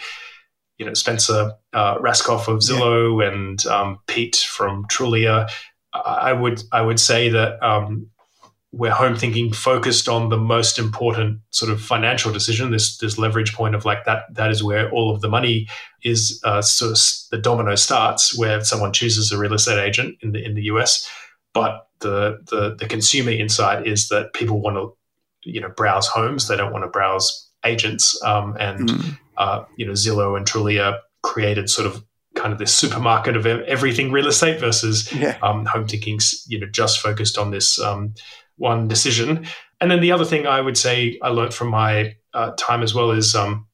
You 0.78 0.86
know 0.86 0.94
Spencer 0.94 1.52
uh, 1.74 1.98
Rascoff 1.98 2.48
of 2.48 2.60
Zillow 2.60 3.22
yeah. 3.22 3.32
and 3.32 3.66
um, 3.66 4.00
Pete 4.08 4.38
from 4.38 4.86
Trulia. 4.86 5.50
I 5.94 6.32
would 6.32 6.64
I 6.72 6.82
would 6.82 7.02
say 7.02 7.28
that 7.30 7.62
um, 7.62 8.10
where 8.72 8.92
home 8.92 9.16
thinking 9.16 9.52
focused 9.52 10.08
on 10.08 10.30
the 10.30 10.38
most 10.38 10.78
important 10.78 11.40
sort 11.50 11.72
of 11.72 11.82
financial 11.82 12.32
decision, 12.32 12.72
this 12.72 12.98
this 12.98 13.18
leverage 13.18 13.54
point 13.54 13.76
of 13.76 13.86
like 13.86 14.06
that 14.06 14.24
that 14.34 14.52
is 14.52 14.64
where 14.64 14.90
all 14.92 15.14
of 15.14 15.22
the 15.22 15.30
money 15.30 15.68
is 16.04 16.40
uh, 16.44 16.62
sort 16.62 16.92
of 16.92 16.98
the 17.32 17.38
domino 17.38 17.76
starts, 17.76 18.38
where 18.38 18.64
someone 18.64 18.94
chooses 18.94 19.32
a 19.32 19.38
real 19.38 19.54
estate 19.54 19.80
agent 19.80 20.18
in 20.22 20.32
the 20.32 20.44
in 20.44 20.54
the 20.54 20.64
US 20.64 21.10
but 21.54 21.88
the, 22.00 22.40
the, 22.50 22.76
the 22.78 22.88
consumer 22.88 23.32
insight 23.32 23.88
is 23.88 24.10
that 24.10 24.34
people 24.34 24.62
want 24.62 24.78
to, 24.78 24.96
you 25.44 25.60
know, 25.60 25.70
browse 25.70 26.08
homes. 26.08 26.48
They 26.48 26.56
don't 26.56 26.72
want 26.72 26.84
to 26.84 26.90
browse 26.90 27.50
agents. 27.66 28.22
Um, 28.24 28.56
and, 28.60 28.90
mm. 28.90 29.20
uh, 29.38 29.64
you 29.76 29.86
know, 29.86 29.94
Zillow 29.94 30.38
and 30.38 30.46
Trulia 30.46 31.00
created 31.24 31.70
sort 31.70 31.88
of 31.88 32.04
kind 32.36 32.54
of 32.54 32.60
this 32.60 32.74
supermarket 32.74 33.36
of 33.36 33.46
everything 33.46 34.12
real 34.12 34.28
estate 34.28 34.60
versus 34.60 35.12
yeah. 35.12 35.38
um, 35.42 35.66
home 35.66 35.88
thinking's, 35.88 36.46
you 36.48 36.60
know, 36.60 36.68
just 36.68 37.00
focused 37.00 37.38
on 37.38 37.52
this 37.52 37.80
um, 37.80 38.14
one 38.60 38.88
decision. 38.88 39.48
And 39.82 39.90
then 39.90 40.02
the 40.02 40.12
other 40.12 40.26
thing 40.26 40.46
I 40.46 40.62
would 40.62 40.78
say 40.78 41.18
I 41.22 41.30
learned 41.30 41.54
from 41.54 41.70
my 41.70 42.16
uh, 42.34 42.52
time 42.58 42.84
as 42.84 42.94
well 42.94 43.12
is 43.12 43.36
um, 43.36 43.66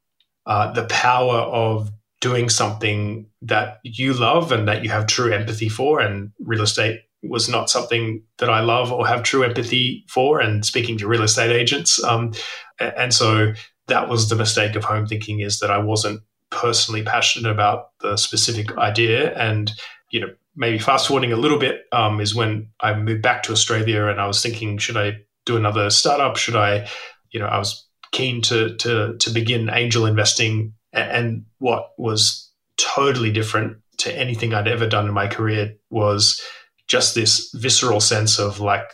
uh, 0.45 0.71
the 0.71 0.85
power 0.85 1.39
of 1.39 1.91
doing 2.21 2.49
something 2.49 3.27
that 3.41 3.79
you 3.83 4.13
love 4.13 4.51
and 4.51 4.67
that 4.67 4.83
you 4.83 4.89
have 4.89 5.07
true 5.07 5.33
empathy 5.33 5.69
for. 5.69 5.99
And 5.99 6.31
real 6.39 6.63
estate 6.63 7.01
was 7.23 7.49
not 7.49 7.69
something 7.69 8.23
that 8.37 8.49
I 8.49 8.61
love 8.61 8.91
or 8.91 9.07
have 9.07 9.23
true 9.23 9.43
empathy 9.43 10.05
for. 10.07 10.39
And 10.39 10.65
speaking 10.65 10.97
to 10.99 11.07
real 11.07 11.23
estate 11.23 11.51
agents, 11.51 12.03
um, 12.03 12.33
and 12.79 13.13
so 13.13 13.53
that 13.87 14.09
was 14.09 14.29
the 14.29 14.35
mistake 14.35 14.75
of 14.75 14.83
home 14.83 15.05
thinking 15.05 15.39
is 15.41 15.59
that 15.59 15.71
I 15.71 15.77
wasn't 15.77 16.21
personally 16.51 17.03
passionate 17.03 17.51
about 17.51 17.89
the 18.01 18.17
specific 18.17 18.77
idea. 18.77 19.35
And, 19.35 19.71
you 20.11 20.19
know, 20.19 20.33
maybe 20.55 20.79
fast 20.79 21.07
forwarding 21.07 21.33
a 21.33 21.37
little 21.37 21.59
bit 21.59 21.81
um, 21.91 22.19
is 22.19 22.33
when 22.33 22.69
I 22.79 22.95
moved 22.95 23.21
back 23.21 23.43
to 23.43 23.51
Australia 23.51 24.05
and 24.05 24.19
I 24.19 24.27
was 24.27 24.41
thinking, 24.41 24.77
should 24.77 24.97
I 24.97 25.17
do 25.45 25.57
another 25.57 25.89
startup? 25.89 26.37
Should 26.37 26.55
I, 26.55 26.87
you 27.31 27.39
know, 27.39 27.47
I 27.47 27.57
was 27.57 27.87
keen 28.11 28.41
to 28.43 28.75
to 28.77 29.17
to 29.17 29.29
begin 29.29 29.69
angel 29.69 30.05
investing, 30.05 30.73
and 30.93 31.45
what 31.59 31.91
was 31.97 32.51
totally 32.77 33.31
different 33.31 33.77
to 33.97 34.17
anything 34.17 34.53
I'd 34.53 34.67
ever 34.67 34.87
done 34.87 35.07
in 35.07 35.13
my 35.13 35.27
career 35.27 35.75
was 35.89 36.41
just 36.87 37.15
this 37.15 37.51
visceral 37.53 37.99
sense 37.99 38.39
of 38.39 38.59
like 38.59 38.89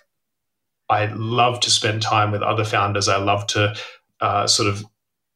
I 0.89 1.06
love 1.06 1.60
to 1.62 1.69
spend 1.69 2.02
time 2.02 2.32
with 2.32 2.41
other 2.41 2.65
founders. 2.65 3.08
I 3.08 3.17
love 3.17 3.47
to 3.47 3.76
uh, 4.19 4.47
sort 4.47 4.69
of 4.69 4.86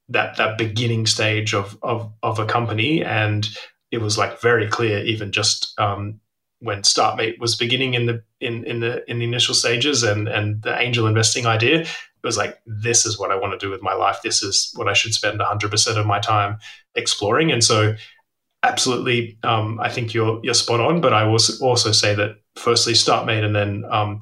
that 0.09 0.37
that 0.37 0.57
beginning 0.57 1.05
stage 1.05 1.53
of, 1.53 1.77
of 1.81 2.11
of 2.21 2.39
a 2.39 2.45
company, 2.45 3.03
and 3.03 3.47
it 3.95 4.01
was 4.01 4.17
like 4.17 4.41
very 4.41 4.67
clear, 4.67 5.03
even 5.05 5.31
just 5.31 5.73
um, 5.79 6.19
when 6.59 6.81
StartMate 6.81 7.39
was 7.39 7.55
beginning 7.55 7.93
in 7.93 8.05
the 8.07 8.21
in 8.41 8.65
in 8.65 8.81
the 8.81 9.09
in 9.09 9.19
the 9.19 9.25
initial 9.25 9.55
stages, 9.55 10.03
and 10.03 10.27
and 10.27 10.61
the 10.63 10.77
angel 10.77 11.07
investing 11.07 11.45
idea, 11.45 11.81
it 11.81 11.87
was 12.23 12.37
like 12.37 12.59
this 12.65 13.05
is 13.05 13.17
what 13.17 13.31
I 13.31 13.37
want 13.37 13.57
to 13.57 13.65
do 13.65 13.71
with 13.71 13.81
my 13.81 13.93
life. 13.93 14.19
This 14.21 14.43
is 14.43 14.71
what 14.75 14.89
I 14.89 14.93
should 14.93 15.13
spend 15.13 15.39
100 15.39 15.71
percent 15.71 15.97
of 15.97 16.05
my 16.05 16.19
time 16.19 16.57
exploring, 16.93 17.53
and 17.53 17.63
so 17.63 17.95
absolutely, 18.63 19.37
um, 19.43 19.79
I 19.79 19.89
think 19.89 20.13
you're 20.13 20.41
you're 20.43 20.53
spot 20.53 20.81
on. 20.81 20.99
But 20.99 21.13
I 21.13 21.23
will 21.23 21.39
also 21.61 21.93
say 21.93 22.13
that 22.15 22.35
firstly, 22.57 22.93
StartMate 22.93 23.45
and 23.45 23.55
then 23.55 23.85
um, 23.89 24.19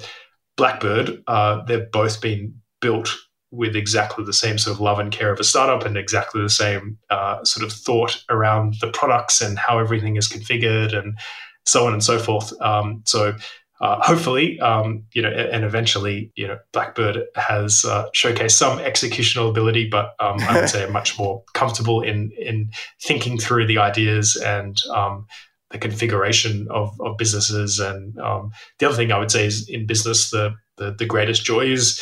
Blackbird, 0.56 1.24
uh, 1.26 1.64
they've 1.64 1.92
both 1.92 2.22
been 2.22 2.62
built 2.80 3.10
with 3.54 3.76
exactly 3.76 4.26
the 4.26 4.34
same 4.34 4.58
sort 4.58 4.76
of 4.76 4.82
love 4.82 4.98
and 4.98 5.12
care 5.12 5.32
of 5.32 5.40
a 5.40 5.44
startup 5.44 5.86
and 5.86 5.96
exactly 5.96 6.42
the 6.42 6.50
same 6.50 6.98
uh, 7.12 7.44
sort 7.44 7.64
of 7.64 7.72
thought 7.72 8.24
around 8.30 8.76
the 8.82 8.88
products 8.88 9.42
and 9.42 9.60
how 9.60 9.78
everything 9.78 10.16
is 10.16 10.28
configured 10.28 10.98
and 10.98 11.16
so 11.66 11.86
on 11.86 11.94
and 11.94 12.04
so 12.04 12.18
forth. 12.18 12.52
Um, 12.62 13.04
so 13.06 13.36
uh, 13.80 14.02
hopefully, 14.02 14.60
um, 14.60 15.04
you 15.14 15.22
know, 15.22 15.30
and 15.30 15.64
eventually, 15.64 16.32
you 16.36 16.48
know, 16.48 16.58
Blackbird 16.72 17.26
has 17.36 17.86
uh, 17.86 18.10
showcased 18.16 18.52
some 18.52 18.80
executional 18.80 19.50
ability, 19.50 19.88
but 19.88 20.16
um, 20.20 20.38
I 20.40 20.62
would 20.62 20.70
say 20.70 20.90
much 20.90 21.20
more 21.20 21.44
comfortable 21.54 22.02
in 22.02 22.32
in 22.40 22.72
thinking 23.02 23.38
through 23.38 23.68
the 23.68 23.78
ideas 23.78 24.36
and 24.36 24.78
um, 24.90 25.28
the 25.70 25.78
configuration 25.78 26.68
of, 26.72 27.00
of 27.02 27.18
businesses. 27.18 27.80
And 27.80 28.18
um, 28.20 28.52
the 28.80 28.88
other 28.88 28.96
thing 28.96 29.12
I 29.12 29.20
would 29.20 29.32
say 29.32 29.46
is 29.46 29.68
in 29.70 29.86
business, 29.86 30.32
the 30.32 30.56
the, 30.78 30.96
the 30.98 31.06
greatest 31.06 31.44
joy 31.44 31.66
is 31.66 32.02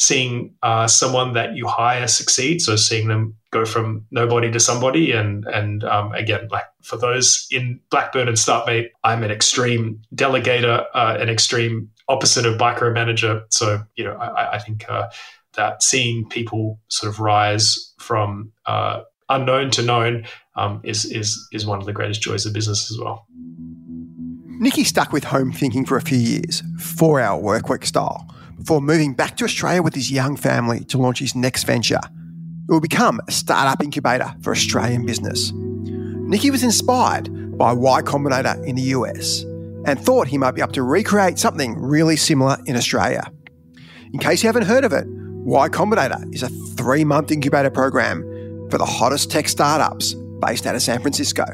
seeing 0.00 0.54
uh, 0.62 0.86
someone 0.86 1.34
that 1.34 1.54
you 1.54 1.66
hire 1.68 2.08
succeed. 2.08 2.62
So 2.62 2.74
seeing 2.74 3.08
them 3.08 3.36
go 3.50 3.66
from 3.66 4.06
nobody 4.10 4.50
to 4.50 4.58
somebody, 4.58 5.12
and 5.12 5.44
and 5.44 5.84
um, 5.84 6.12
again, 6.12 6.48
like 6.50 6.64
for 6.82 6.96
those 6.96 7.46
in 7.50 7.78
Blackbird 7.90 8.26
and 8.26 8.36
Startmate, 8.36 8.88
I'm 9.04 9.22
an 9.22 9.30
extreme 9.30 10.00
delegator, 10.14 10.86
uh, 10.94 11.18
an 11.20 11.28
extreme 11.28 11.90
opposite 12.08 12.46
of 12.46 12.58
micromanager. 12.58 13.44
So 13.50 13.82
you 13.94 14.04
know, 14.04 14.14
I, 14.14 14.54
I 14.54 14.58
think 14.58 14.88
uh, 14.88 15.10
that 15.54 15.82
seeing 15.82 16.26
people 16.28 16.80
sort 16.88 17.12
of 17.12 17.20
rise 17.20 17.92
from 17.98 18.52
uh, 18.64 19.02
unknown 19.28 19.70
to 19.72 19.82
known 19.82 20.24
um, 20.56 20.80
is 20.82 21.04
is 21.04 21.46
is 21.52 21.66
one 21.66 21.78
of 21.78 21.84
the 21.84 21.92
greatest 21.92 22.22
joys 22.22 22.46
of 22.46 22.54
business 22.54 22.90
as 22.90 22.98
well. 22.98 23.26
Nikki 24.46 24.84
stuck 24.84 25.12
with 25.12 25.24
home 25.24 25.52
thinking 25.52 25.84
for 25.86 25.96
a 25.96 26.02
few 26.02 26.18
years, 26.18 26.62
four 26.78 27.20
hour 27.20 27.38
work 27.38 27.68
week 27.68 27.84
style 27.84 28.26
before 28.60 28.82
moving 28.82 29.14
back 29.14 29.38
to 29.38 29.44
Australia 29.44 29.82
with 29.82 29.94
his 29.94 30.12
young 30.12 30.36
family 30.36 30.84
to 30.84 30.98
launch 30.98 31.18
his 31.18 31.34
next 31.34 31.64
venture. 31.64 32.00
It 32.68 32.70
will 32.70 32.80
become 32.80 33.18
a 33.26 33.32
startup 33.32 33.82
incubator 33.82 34.34
for 34.42 34.52
Australian 34.52 35.06
business. 35.06 35.50
Nicky 35.54 36.50
was 36.50 36.62
inspired 36.62 37.56
by 37.56 37.72
Y 37.72 38.02
Combinator 38.02 38.62
in 38.66 38.76
the 38.76 38.82
US 38.82 39.42
and 39.86 39.98
thought 39.98 40.28
he 40.28 40.36
might 40.36 40.52
be 40.52 40.60
able 40.60 40.72
to 40.72 40.82
recreate 40.82 41.38
something 41.38 41.74
really 41.74 42.16
similar 42.16 42.58
in 42.66 42.76
Australia. 42.76 43.24
In 44.12 44.20
case 44.20 44.42
you 44.42 44.48
haven't 44.48 44.66
heard 44.66 44.84
of 44.84 44.92
it, 44.92 45.06
Y 45.08 45.68
Combinator 45.70 46.22
is 46.34 46.42
a 46.42 46.50
three 46.76 47.02
month 47.02 47.32
incubator 47.32 47.70
program 47.70 48.22
for 48.70 48.76
the 48.76 48.84
hottest 48.84 49.30
tech 49.30 49.48
startups 49.48 50.14
based 50.40 50.66
out 50.66 50.74
of 50.74 50.82
San 50.82 51.00
Francisco. 51.00 51.44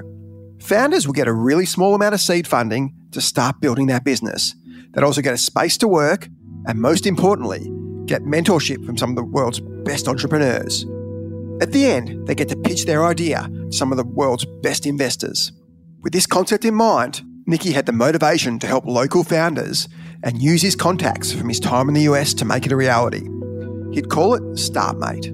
Founders 0.61 1.07
will 1.07 1.15
get 1.15 1.29
a 1.29 1.33
really 1.33 1.67
small 1.67 1.95
amount 1.95 2.15
of 2.15 2.21
seed 2.21 2.49
funding 2.49 2.95
to 3.13 3.21
start 3.21 3.61
building 3.61 3.87
their 3.87 4.01
business. 4.01 4.57
They'll 4.91 5.05
also 5.05 5.23
get 5.23 5.35
a 5.35 5.39
space 5.39 5.79
to 5.79 5.89
work 5.89 6.29
and 6.67 6.81
most 6.81 7.07
importantly, 7.07 7.71
get 8.07 8.23
mentorship 8.23 8.85
from 8.85 8.97
some 8.97 9.11
of 9.11 9.17
the 9.17 9.25
world's 9.25 9.61
best 9.61 10.09
entrepreneurs. 10.09 10.85
At 11.61 11.73
the 11.73 11.87
end, 11.87 12.27
they 12.27 12.35
get 12.35 12.49
to 12.51 12.57
pitch 12.57 12.85
their 12.85 13.05
idea 13.05 13.49
to 13.49 13.73
some 13.73 13.93
of 13.93 13.99
the 13.99 14.05
world's 14.05 14.45
best 14.63 14.87
investors. 14.87 15.53
With 16.03 16.13
this 16.13 16.27
concept 16.27 16.65
in 16.65 16.75
mind, 16.75 17.23
Nikki 17.47 17.73
had 17.73 17.87
the 17.87 17.93
motivation 17.93 18.59
to 18.59 18.67
help 18.67 18.85
local 18.87 19.25
founders 19.25 19.89
and 20.23 20.43
use 20.43 20.63
his 20.63 20.77
contacts 20.77 21.33
from 21.33 21.49
his 21.49 21.61
time 21.61 21.89
in 21.89 21.95
the 21.95 22.03
US 22.03 22.35
to 22.35 22.45
make 22.45 22.67
it 22.67 22.73
a 22.73 22.77
reality. 22.77 23.29
He'd 23.93 24.11
call 24.11 24.35
it 24.35 24.43
StartMate. 24.55 25.33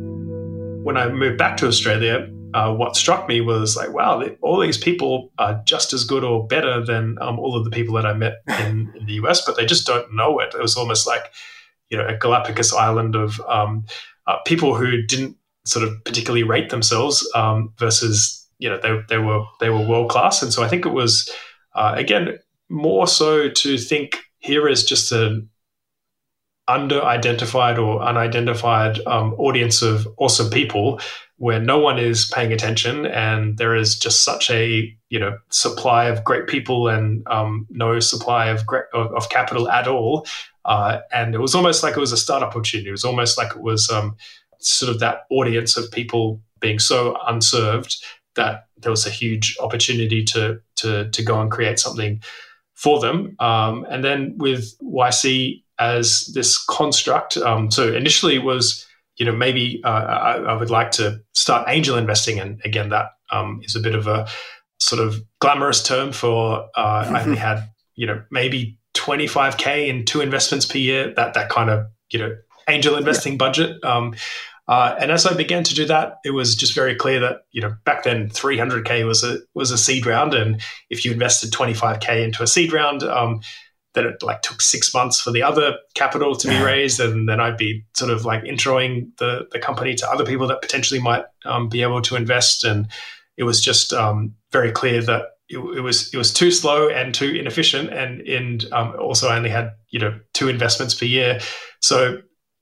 When 0.82 0.96
I 0.96 1.08
moved 1.08 1.38
back 1.38 1.56
to 1.58 1.66
Australia, 1.66 2.28
uh, 2.54 2.72
what 2.72 2.96
struck 2.96 3.28
me 3.28 3.40
was 3.40 3.76
like, 3.76 3.92
wow, 3.92 4.22
all 4.40 4.60
these 4.60 4.78
people 4.78 5.30
are 5.38 5.60
just 5.64 5.92
as 5.92 6.04
good 6.04 6.24
or 6.24 6.46
better 6.46 6.84
than 6.84 7.16
um, 7.20 7.38
all 7.38 7.56
of 7.56 7.64
the 7.64 7.70
people 7.70 7.94
that 7.94 8.06
I 8.06 8.12
met 8.12 8.42
in, 8.60 8.92
in, 8.96 9.06
the 9.06 9.14
US, 9.24 9.44
but 9.44 9.56
they 9.56 9.66
just 9.66 9.86
don't 9.86 10.14
know 10.14 10.38
it. 10.38 10.54
It 10.54 10.60
was 10.60 10.76
almost 10.76 11.06
like, 11.06 11.32
you 11.90 11.96
know, 11.96 12.06
a 12.06 12.16
Galapagos 12.16 12.72
island 12.72 13.14
of 13.14 13.40
um, 13.48 13.84
uh, 14.26 14.38
people 14.46 14.74
who 14.74 15.02
didn't 15.02 15.36
sort 15.64 15.86
of 15.86 16.04
particularly 16.04 16.42
rate 16.42 16.70
themselves 16.70 17.28
um, 17.34 17.72
versus, 17.78 18.46
you 18.58 18.68
know, 18.68 18.78
they, 18.78 19.00
they 19.08 19.18
were 19.18 19.44
they 19.60 19.70
were 19.70 19.86
world 19.86 20.10
class. 20.10 20.42
And 20.42 20.52
so 20.52 20.62
I 20.62 20.68
think 20.68 20.86
it 20.86 20.92
was, 20.92 21.30
uh, 21.74 21.94
again, 21.96 22.38
more 22.68 23.06
so 23.06 23.48
to 23.48 23.78
think 23.78 24.18
here 24.38 24.68
is 24.68 24.84
just 24.84 25.12
an 25.12 25.48
under-identified 26.68 27.78
or 27.78 28.02
unidentified 28.02 28.98
um, 29.06 29.34
audience 29.34 29.82
of 29.82 30.06
awesome 30.18 30.50
people 30.50 31.00
where 31.42 31.58
no 31.58 31.76
one 31.76 31.98
is 31.98 32.30
paying 32.32 32.52
attention 32.52 33.04
and 33.04 33.58
there 33.58 33.74
is 33.74 33.98
just 33.98 34.22
such 34.22 34.48
a 34.48 34.96
you 35.08 35.18
know 35.18 35.36
supply 35.50 36.04
of 36.04 36.22
great 36.22 36.46
people 36.46 36.86
and 36.86 37.26
um, 37.26 37.66
no 37.68 37.98
supply 37.98 38.46
of, 38.46 38.64
great, 38.64 38.84
of, 38.94 39.12
of 39.16 39.28
capital 39.28 39.68
at 39.68 39.88
all. 39.88 40.24
Uh, 40.64 41.00
and 41.12 41.34
it 41.34 41.40
was 41.40 41.52
almost 41.52 41.82
like 41.82 41.96
it 41.96 42.00
was 42.00 42.12
a 42.12 42.16
startup 42.16 42.50
opportunity. 42.50 42.88
It 42.88 42.92
was 42.92 43.04
almost 43.04 43.36
like 43.36 43.56
it 43.56 43.60
was 43.60 43.90
um, 43.90 44.14
sort 44.60 44.92
of 44.92 45.00
that 45.00 45.22
audience 45.30 45.76
of 45.76 45.90
people 45.90 46.40
being 46.60 46.78
so 46.78 47.18
unserved 47.26 47.96
that 48.36 48.68
there 48.78 48.92
was 48.92 49.04
a 49.04 49.10
huge 49.10 49.56
opportunity 49.60 50.22
to 50.22 50.60
to 50.76 51.10
to 51.10 51.24
go 51.24 51.40
and 51.40 51.50
create 51.50 51.80
something 51.80 52.22
for 52.74 53.00
them. 53.00 53.34
Um, 53.40 53.84
and 53.90 54.04
then 54.04 54.34
with 54.36 54.78
YC 54.80 55.60
as 55.80 56.30
this 56.34 56.64
construct 56.66 57.36
um, 57.38 57.68
so 57.72 57.92
initially 57.92 58.36
it 58.36 58.44
was 58.44 58.86
you 59.22 59.30
know, 59.30 59.36
maybe 59.36 59.80
uh, 59.84 59.88
I, 59.88 60.32
I, 60.38 60.54
would 60.54 60.68
like 60.68 60.90
to 60.92 61.22
start 61.32 61.68
angel 61.68 61.96
investing. 61.96 62.40
And 62.40 62.60
again, 62.64 62.88
that 62.88 63.10
um, 63.30 63.60
is 63.62 63.76
a 63.76 63.80
bit 63.80 63.94
of 63.94 64.08
a 64.08 64.26
sort 64.80 65.00
of 65.00 65.22
glamorous 65.38 65.80
term 65.80 66.10
for 66.10 66.68
uh, 66.76 67.08
I 67.14 67.22
only 67.22 67.38
had, 67.38 67.70
you 67.94 68.08
know, 68.08 68.20
maybe 68.32 68.78
25K 68.94 69.86
in 69.86 70.04
two 70.04 70.22
investments 70.22 70.66
per 70.66 70.78
year, 70.78 71.14
that, 71.14 71.34
that 71.34 71.50
kind 71.50 71.70
of, 71.70 71.86
you 72.10 72.18
know, 72.18 72.36
angel 72.66 72.96
investing 72.96 73.34
yeah. 73.34 73.38
budget. 73.38 73.84
Um, 73.84 74.16
uh, 74.66 74.96
and 74.98 75.12
as 75.12 75.24
I 75.24 75.34
began 75.34 75.62
to 75.62 75.74
do 75.74 75.86
that, 75.86 76.14
it 76.24 76.30
was 76.30 76.56
just 76.56 76.74
very 76.74 76.96
clear 76.96 77.20
that 77.20 77.42
you 77.52 77.60
know 77.60 77.76
back 77.84 78.02
then 78.02 78.28
300k 78.28 79.06
was 79.06 79.22
a 79.22 79.38
was 79.54 79.70
a 79.70 79.78
seed 79.78 80.06
round, 80.06 80.34
and 80.34 80.60
if 80.88 81.04
you 81.04 81.12
invested 81.12 81.52
25k 81.52 82.24
into 82.24 82.42
a 82.42 82.46
seed 82.46 82.72
round, 82.72 83.02
um, 83.02 83.40
that 83.94 84.04
it 84.04 84.22
like 84.22 84.42
took 84.42 84.62
six 84.62 84.92
months 84.94 85.20
for 85.20 85.30
the 85.30 85.42
other 85.42 85.76
capital 85.94 86.34
to 86.34 86.48
be 86.48 86.62
raised, 86.62 87.00
and 87.00 87.28
then 87.28 87.40
I'd 87.40 87.56
be 87.56 87.84
sort 87.94 88.10
of 88.10 88.24
like 88.24 88.44
introing 88.44 89.10
the 89.18 89.46
the 89.52 89.58
company 89.58 89.94
to 89.94 90.10
other 90.10 90.24
people 90.24 90.46
that 90.48 90.62
potentially 90.62 91.00
might 91.00 91.24
um, 91.44 91.68
be 91.68 91.82
able 91.82 92.02
to 92.02 92.16
invest, 92.16 92.64
and 92.64 92.88
it 93.36 93.44
was 93.44 93.60
just 93.60 93.92
um, 93.92 94.34
very 94.50 94.72
clear 94.72 95.02
that 95.02 95.26
it, 95.48 95.58
it, 95.58 95.80
was 95.80 96.12
it 96.12 96.16
was 96.16 96.32
too 96.32 96.50
slow 96.50 96.88
and 96.88 97.14
too 97.14 97.34
inefficient, 97.34 97.92
and 97.92 98.20
and 98.22 98.66
um, 98.72 98.94
also 98.98 99.28
I 99.28 99.36
only 99.36 99.50
had 99.50 99.72
you 99.90 99.98
know 99.98 100.18
two 100.32 100.48
investments 100.48 100.94
per 100.94 101.06
year, 101.06 101.40
so 101.80 102.18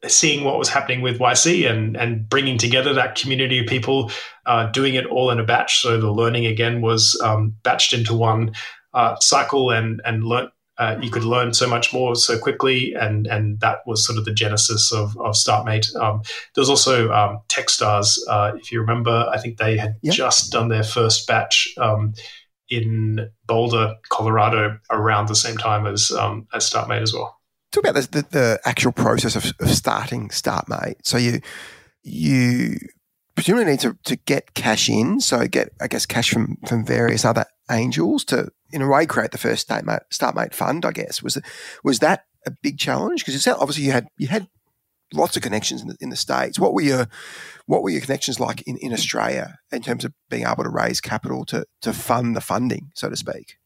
seeing 0.07 0.45
what 0.45 0.59
was 0.59 0.69
happening 0.69 1.03
with 1.03 1.19
YC 1.19 1.71
and 1.71 1.97
and 1.97 2.29
bringing 2.29 2.59
together 2.59 2.93
that 2.95 3.14
community 3.14 3.61
of 3.61 3.66
people, 3.66 4.11
uh, 4.47 4.66
doing 4.71 4.95
it 4.95 5.07
all 5.07 5.31
in 5.31 5.38
a 5.38 5.45
batch, 5.45 5.81
so 5.81 6.01
the 6.01 6.11
learning 6.11 6.47
again 6.47 6.81
was 6.81 7.19
um, 7.23 7.55
batched 7.62 7.97
into 7.97 8.14
one 8.14 8.53
uh, 8.95 9.16
cycle 9.21 9.71
and 9.71 10.01
and 10.05 10.25
learnt 10.25 10.51
uh, 10.81 10.97
you 11.03 11.11
could 11.11 11.25
learn 11.25 11.53
so 11.53 11.69
much 11.69 11.93
more 11.93 12.16
so 12.16 12.38
quickly, 12.38 12.95
and 12.95 13.27
and 13.27 13.61
that 13.61 13.81
was 13.87 14.05
sort 14.05 14.19
of 14.19 14.25
the 14.25 14.33
genesis 14.33 14.90
of, 14.93 15.14
of 15.19 15.35
StartMate. 15.35 15.95
Um, 15.97 16.23
there 16.55 16.62
was 16.62 16.71
also 16.71 17.12
um, 17.12 17.40
TechStars, 17.49 18.19
uh, 18.27 18.53
if 18.57 18.73
you 18.73 18.81
remember. 18.81 19.29
I 19.31 19.38
think 19.38 19.59
they 19.59 19.77
had 19.77 19.97
just 20.05 20.51
done 20.51 20.69
their 20.69 20.83
first 20.83 21.27
batch 21.27 21.69
um, 21.77 22.14
in 22.71 23.29
Boulder, 23.47 23.97
Colorado, 24.09 24.79
around 24.90 25.29
the 25.29 25.35
same 25.35 25.59
time 25.59 25.87
as 25.87 26.11
um, 26.12 26.49
as 26.55 26.71
StartMate 26.71 27.03
as 27.03 27.12
well. 27.12 27.38
Talk 27.73 27.85
about 27.85 28.03
the, 28.03 28.23
the, 28.23 28.27
the 28.31 28.61
actual 28.64 28.93
process 28.93 29.37
of, 29.37 29.53
of 29.61 29.71
starting 29.71 30.31
StartMate. 30.31 30.97
So 31.05 31.19
you 31.19 31.43
you 32.03 32.79
presumably 33.35 33.73
need 33.73 33.81
to, 33.81 33.99
to 34.05 34.16
get 34.16 34.55
cash 34.55 34.88
in, 34.88 35.21
so 35.21 35.47
get 35.47 35.75
I 35.79 35.88
guess 35.88 36.07
cash 36.07 36.31
from 36.31 36.57
from 36.66 36.87
various 36.87 37.27
other 37.27 37.45
angels 37.70 38.24
to 38.26 38.50
in 38.72 38.83
a 38.83 38.88
way 38.88 39.06
create 39.06 39.33
the 39.33 39.38
first 39.38 39.68
Startmate, 39.68 40.02
Startmate 40.12 40.54
fund. 40.54 40.85
I 40.85 40.92
guess 40.92 41.22
was 41.22 41.40
was 41.85 41.98
that 42.00 42.24
a 42.46 42.50
big 42.50 42.78
challenge 42.78 43.24
because 43.24 43.46
obviously 43.48 43.85
you 43.85 43.92
had 43.92 44.09
you 44.18 44.28
had 44.28 44.48
lots 45.12 45.37
of 45.37 45.42
connections 45.42 45.83
in 45.83 45.88
the, 45.88 45.96
in 46.00 46.11
the 46.11 46.16
states. 46.16 46.59
What 46.59 46.74
were 46.74 46.83
your 46.83 47.09
what 47.66 47.83
were 47.83 47.90
your 47.90 48.00
connections 48.00 48.40
like 48.40 48.62
in, 48.62 48.76
in 48.78 48.92
Australia 48.92 49.59
in 49.72 49.83
terms 49.83 50.04
of 50.04 50.12
being 50.28 50.44
able 50.46 50.64
to 50.64 50.70
raise 50.70 51.00
capital 51.00 51.44
to 51.46 51.64
to 51.83 51.92
fund 51.92 52.37
the 52.37 52.40
funding, 52.40 52.90
so 52.94 53.09
to 53.09 53.16
speak? 53.16 53.56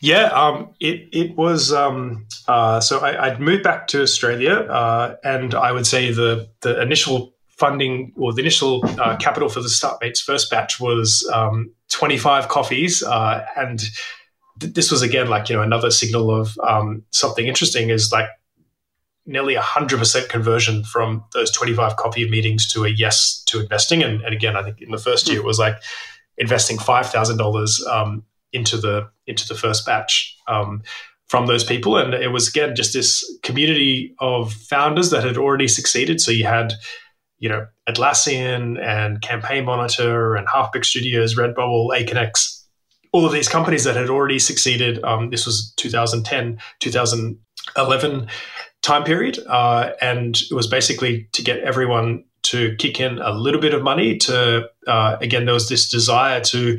Yeah, 0.00 0.26
um, 0.26 0.70
it 0.80 1.08
it 1.12 1.36
was 1.36 1.72
um, 1.72 2.26
uh, 2.48 2.80
so 2.80 2.98
I, 2.98 3.30
would 3.30 3.40
moved 3.40 3.62
back 3.62 3.86
to 3.88 4.02
Australia, 4.02 4.54
uh, 4.54 5.16
and 5.22 5.54
I 5.54 5.70
would 5.70 5.86
say 5.86 6.12
the 6.12 6.48
the 6.60 6.80
initial 6.82 7.31
funding 7.62 8.12
or 8.16 8.32
the 8.32 8.40
initial 8.40 8.84
uh, 9.00 9.16
capital 9.18 9.48
for 9.48 9.60
the 9.60 9.68
Startmates 9.68 10.18
first 10.18 10.50
batch 10.50 10.80
was 10.80 11.24
um, 11.32 11.72
25 11.90 12.48
coffees, 12.48 13.04
uh, 13.04 13.46
and 13.56 13.84
th- 14.58 14.74
this 14.74 14.90
was 14.90 15.00
again 15.00 15.28
like 15.28 15.48
you 15.48 15.54
know 15.54 15.62
another 15.62 15.92
signal 15.92 16.28
of 16.34 16.58
um, 16.66 17.04
something 17.10 17.46
interesting 17.46 17.88
is 17.88 18.10
like 18.10 18.26
nearly 19.26 19.54
100% 19.54 20.28
conversion 20.28 20.82
from 20.82 21.22
those 21.34 21.52
25 21.52 21.94
coffee 21.94 22.28
meetings 22.28 22.66
to 22.66 22.84
a 22.84 22.88
yes 22.88 23.40
to 23.46 23.60
investing, 23.60 24.02
and, 24.02 24.20
and 24.22 24.34
again 24.34 24.56
I 24.56 24.64
think 24.64 24.82
in 24.82 24.90
the 24.90 24.98
first 24.98 25.28
year 25.28 25.38
it 25.38 25.44
was 25.44 25.60
like 25.60 25.76
investing 26.38 26.80
five 26.80 27.06
thousand 27.06 27.34
um, 27.34 27.44
dollars 27.44 27.84
into 28.52 28.76
the 28.76 29.08
into 29.28 29.46
the 29.46 29.54
first 29.54 29.86
batch 29.86 30.36
um, 30.48 30.82
from 31.28 31.46
those 31.46 31.62
people, 31.62 31.96
and 31.96 32.12
it 32.12 32.32
was 32.32 32.48
again 32.48 32.74
just 32.74 32.92
this 32.92 33.24
community 33.44 34.16
of 34.18 34.52
founders 34.52 35.10
that 35.10 35.22
had 35.22 35.36
already 35.36 35.68
succeeded. 35.68 36.20
So 36.20 36.32
you 36.32 36.44
had 36.44 36.72
you 37.42 37.48
know 37.48 37.66
Atlassian 37.88 38.80
and 38.80 39.20
Campaign 39.20 39.64
Monitor 39.64 40.36
and 40.36 40.46
Halfbrick 40.46 40.84
Studios, 40.84 41.34
Redbubble, 41.34 41.90
Aconex, 41.90 42.62
all 43.10 43.26
of 43.26 43.32
these 43.32 43.48
companies 43.48 43.82
that 43.84 43.96
had 43.96 44.08
already 44.08 44.38
succeeded. 44.38 45.02
Um, 45.02 45.30
this 45.30 45.44
was 45.44 45.74
2010, 45.76 46.58
2011 46.78 48.28
time 48.82 49.04
period, 49.04 49.40
uh, 49.48 49.90
and 50.00 50.40
it 50.40 50.54
was 50.54 50.68
basically 50.68 51.28
to 51.32 51.42
get 51.42 51.58
everyone 51.58 52.24
to 52.44 52.76
kick 52.76 53.00
in 53.00 53.18
a 53.18 53.32
little 53.32 53.60
bit 53.60 53.74
of 53.74 53.82
money. 53.82 54.18
To 54.18 54.68
uh, 54.86 55.16
again, 55.20 55.44
there 55.44 55.54
was 55.54 55.68
this 55.68 55.90
desire 55.90 56.40
to 56.42 56.78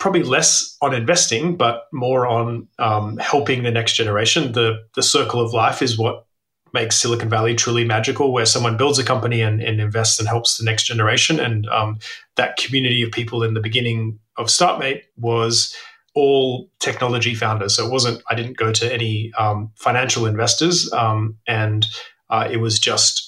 probably 0.00 0.24
less 0.24 0.76
on 0.82 0.94
investing, 0.94 1.56
but 1.56 1.84
more 1.92 2.26
on 2.26 2.66
um, 2.80 3.18
helping 3.18 3.62
the 3.62 3.70
next 3.70 3.92
generation. 3.92 4.50
The 4.50 4.78
the 4.96 5.02
circle 5.02 5.40
of 5.40 5.52
life 5.52 5.80
is 5.80 5.96
what 5.96 6.24
makes 6.72 6.96
Silicon 6.96 7.28
Valley 7.28 7.54
truly 7.54 7.84
magical, 7.84 8.32
where 8.32 8.46
someone 8.46 8.76
builds 8.76 8.98
a 8.98 9.04
company 9.04 9.40
and, 9.40 9.60
and 9.60 9.80
invests 9.80 10.18
and 10.18 10.28
helps 10.28 10.56
the 10.56 10.64
next 10.64 10.84
generation. 10.84 11.40
And 11.40 11.68
um, 11.68 11.98
that 12.36 12.56
community 12.56 13.02
of 13.02 13.10
people 13.10 13.42
in 13.42 13.54
the 13.54 13.60
beginning 13.60 14.18
of 14.36 14.46
Startmate 14.46 15.02
was 15.16 15.74
all 16.14 16.70
technology 16.80 17.34
founders. 17.34 17.76
So 17.76 17.86
it 17.86 17.92
wasn't. 17.92 18.22
I 18.30 18.34
didn't 18.34 18.56
go 18.56 18.72
to 18.72 18.92
any 18.92 19.32
um, 19.38 19.70
financial 19.76 20.26
investors, 20.26 20.92
um, 20.92 21.36
and 21.46 21.86
uh, 22.30 22.48
it 22.50 22.58
was 22.58 22.78
just. 22.78 23.26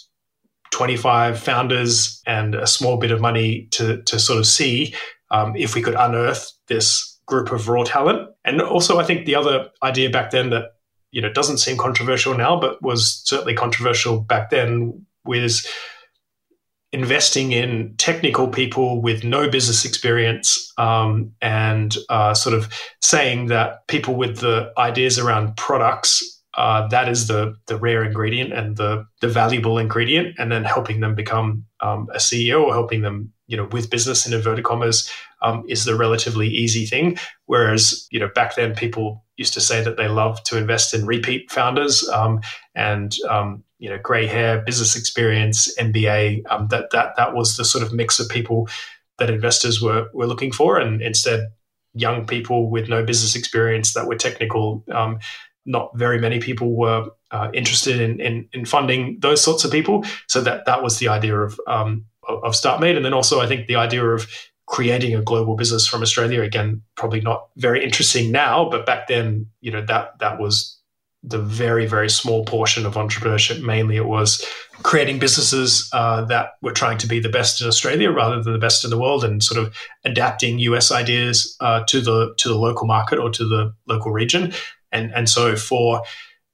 25 0.73 1.37
founders 1.37 2.23
and 2.29 2.55
a 2.55 2.65
small 2.65 2.97
bit 2.97 3.11
of 3.11 3.21
money 3.21 3.67
to, 3.73 4.01
to 4.05 4.21
sort 4.21 4.39
of 4.39 4.47
see 4.47 4.95
um, 5.33 5.57
if 5.57 5.75
we 5.75 5.83
could 5.83 5.97
unearth 5.97 6.53
this 6.69 7.19
group 7.27 7.53
of 7.53 7.69
raw 7.69 7.83
talent. 7.85 8.29
And 8.45 8.61
also, 8.61 8.99
I 8.99 9.05
think 9.05 9.27
the 9.27 9.35
other 9.35 9.71
idea 9.83 10.11
back 10.11 10.31
then 10.31 10.51
that 10.51 10.75
you 11.13 11.21
know 11.21 11.33
doesn't 11.33 11.59
seem 11.59 11.77
controversial 11.77 12.37
now, 12.37 12.59
but 12.59 12.81
was 12.83 13.23
certainly 13.25 13.55
controversial 13.55 14.21
back 14.21 14.51
then 14.51 15.05
was 15.25 15.67
investing 16.93 17.53
in 17.53 17.95
technical 17.99 18.49
people 18.49 19.01
with 19.01 19.23
no 19.23 19.49
business 19.49 19.85
experience 19.85 20.73
um, 20.77 21.33
and 21.41 21.97
uh, 22.09 22.35
sort 22.35 22.55
of 22.55 22.69
saying 23.01 23.47
that 23.47 23.87
people 23.87 24.17
with 24.17 24.39
the 24.39 24.73
ideas 24.77 25.19
around 25.19 25.57
products 25.57 26.41
uh, 26.55 26.87
that 26.89 27.09
is 27.09 27.29
the 27.29 27.55
the 27.67 27.77
rare 27.77 28.05
ingredient 28.05 28.53
and 28.53 28.77
the 28.77 29.07
the 29.21 29.29
valuable 29.29 29.79
ingredient, 29.79 30.35
and 30.39 30.51
then 30.51 30.65
helping 30.65 31.01
them 31.01 31.15
become 31.15 31.65
um, 31.81 32.09
a 32.13 32.19
CEO 32.19 32.63
or 32.63 32.73
helping 32.73 33.03
them 33.03 33.33
you 33.51 33.57
know 33.57 33.69
with 33.73 33.91
business 33.91 34.27
in 34.27 34.33
inverted 34.33 34.65
commas 34.65 35.11
um, 35.43 35.65
is 35.69 35.85
the 35.85 35.97
relatively 35.97 36.49
easy 36.49 36.87
thing. 36.87 37.19
Whereas 37.47 38.07
you 38.11 38.21
know 38.21 38.31
back 38.35 38.55
then 38.55 38.75
people 38.75 39.25
used 39.37 39.55
to 39.55 39.61
say 39.61 39.83
that 39.83 39.97
they 39.97 40.07
love 40.07 40.43
to 40.45 40.57
invest 40.57 40.95
in 40.95 41.05
repeat 41.05 41.51
founders 41.51 42.09
um, 42.11 42.41
and 42.77 43.17
um, 43.29 43.65
you 43.81 43.91
know 43.91 43.99
grey 43.99 44.27
hair, 44.27 44.61
business 44.61 44.95
experience, 44.95 45.77
MBA. 45.77 46.43
Um, 46.49 46.69
that 46.69 46.91
that 46.93 47.17
that 47.17 47.35
was 47.35 47.57
the 47.57 47.65
sort 47.65 47.83
of 47.83 47.93
mix 47.93 48.21
of 48.21 48.29
people 48.29 48.69
that 49.19 49.31
investors 49.31 49.83
were 49.83 50.07
were 50.15 50.29
looking 50.29 50.53
for, 50.53 50.79
and 50.79 51.03
instead 51.03 51.49
young 51.93 52.25
people 52.27 52.71
with 52.71 52.89
no 52.89 53.05
business 53.05 53.35
experience 53.35 53.95
that 53.95 54.07
were 54.07 54.17
technical. 54.17 54.85
Um, 54.93 55.19
not 55.67 55.91
very 55.97 56.19
many 56.19 56.41
people 56.41 56.75
were 56.75 57.11
uh, 57.31 57.51
interested 57.53 58.01
in, 58.01 58.19
in, 58.19 58.49
in 58.53 58.65
funding 58.65 59.19
those 59.21 59.43
sorts 59.43 59.63
of 59.63 59.71
people. 59.71 60.05
So 60.27 60.41
that 60.41 60.65
that 60.65 60.83
was 60.83 60.99
the 60.99 61.09
idea 61.09 61.39
of 61.39 61.61
um, 61.67 62.07
of 62.39 62.55
StartMate. 62.55 62.97
And 62.97 63.05
then 63.05 63.15
also, 63.15 63.41
I 63.41 63.47
think 63.47 63.67
the 63.67 63.77
idea 63.77 64.05
of 64.05 64.29
creating 64.67 65.15
a 65.15 65.23
global 65.23 65.57
business 65.57 65.87
from 65.87 66.03
Australia, 66.03 66.43
again, 66.43 66.83
probably 66.97 67.21
not 67.21 67.49
very 67.57 67.85
interesting 67.85 68.31
now, 68.31 68.69
but 68.71 68.87
back 68.87 69.09
then, 69.09 69.47
you 69.61 69.71
know, 69.71 69.85
that 69.87 70.19
that 70.21 70.39
was 70.39 70.81
the 71.23 71.39
very, 71.39 71.87
very 71.87 72.09
small 72.09 72.45
portion 72.45 72.87
of 72.87 72.95
entrepreneurship. 72.95 73.63
Mainly 73.63 73.97
it 73.97 74.07
was 74.07 74.45
creating 74.83 75.19
businesses 75.19 75.89
uh, 75.93 76.25
that 76.27 76.53
were 76.63 76.73
trying 76.73 76.97
to 76.99 77.07
be 77.07 77.21
the 77.21 77.29
best 77.29 77.61
in 77.61 77.67
Australia 77.67 78.11
rather 78.11 78.43
than 78.43 78.53
the 78.53 78.59
best 78.59 78.85
in 78.85 78.91
the 78.91 78.99
world 78.99 79.23
and 79.23 79.43
sort 79.43 79.63
of 79.63 79.75
adapting 80.05 80.59
US 80.61 80.91
ideas 80.91 81.57
uh, 81.61 81.85
to 81.89 82.01
the 82.01 82.33
to 82.39 82.49
the 82.49 82.57
local 82.57 82.87
market 82.87 83.19
or 83.19 83.29
to 83.31 83.45
the 83.47 83.75
local 83.87 84.13
region. 84.13 84.53
And, 84.93 85.13
and 85.15 85.29
so 85.29 85.57
for 85.57 86.03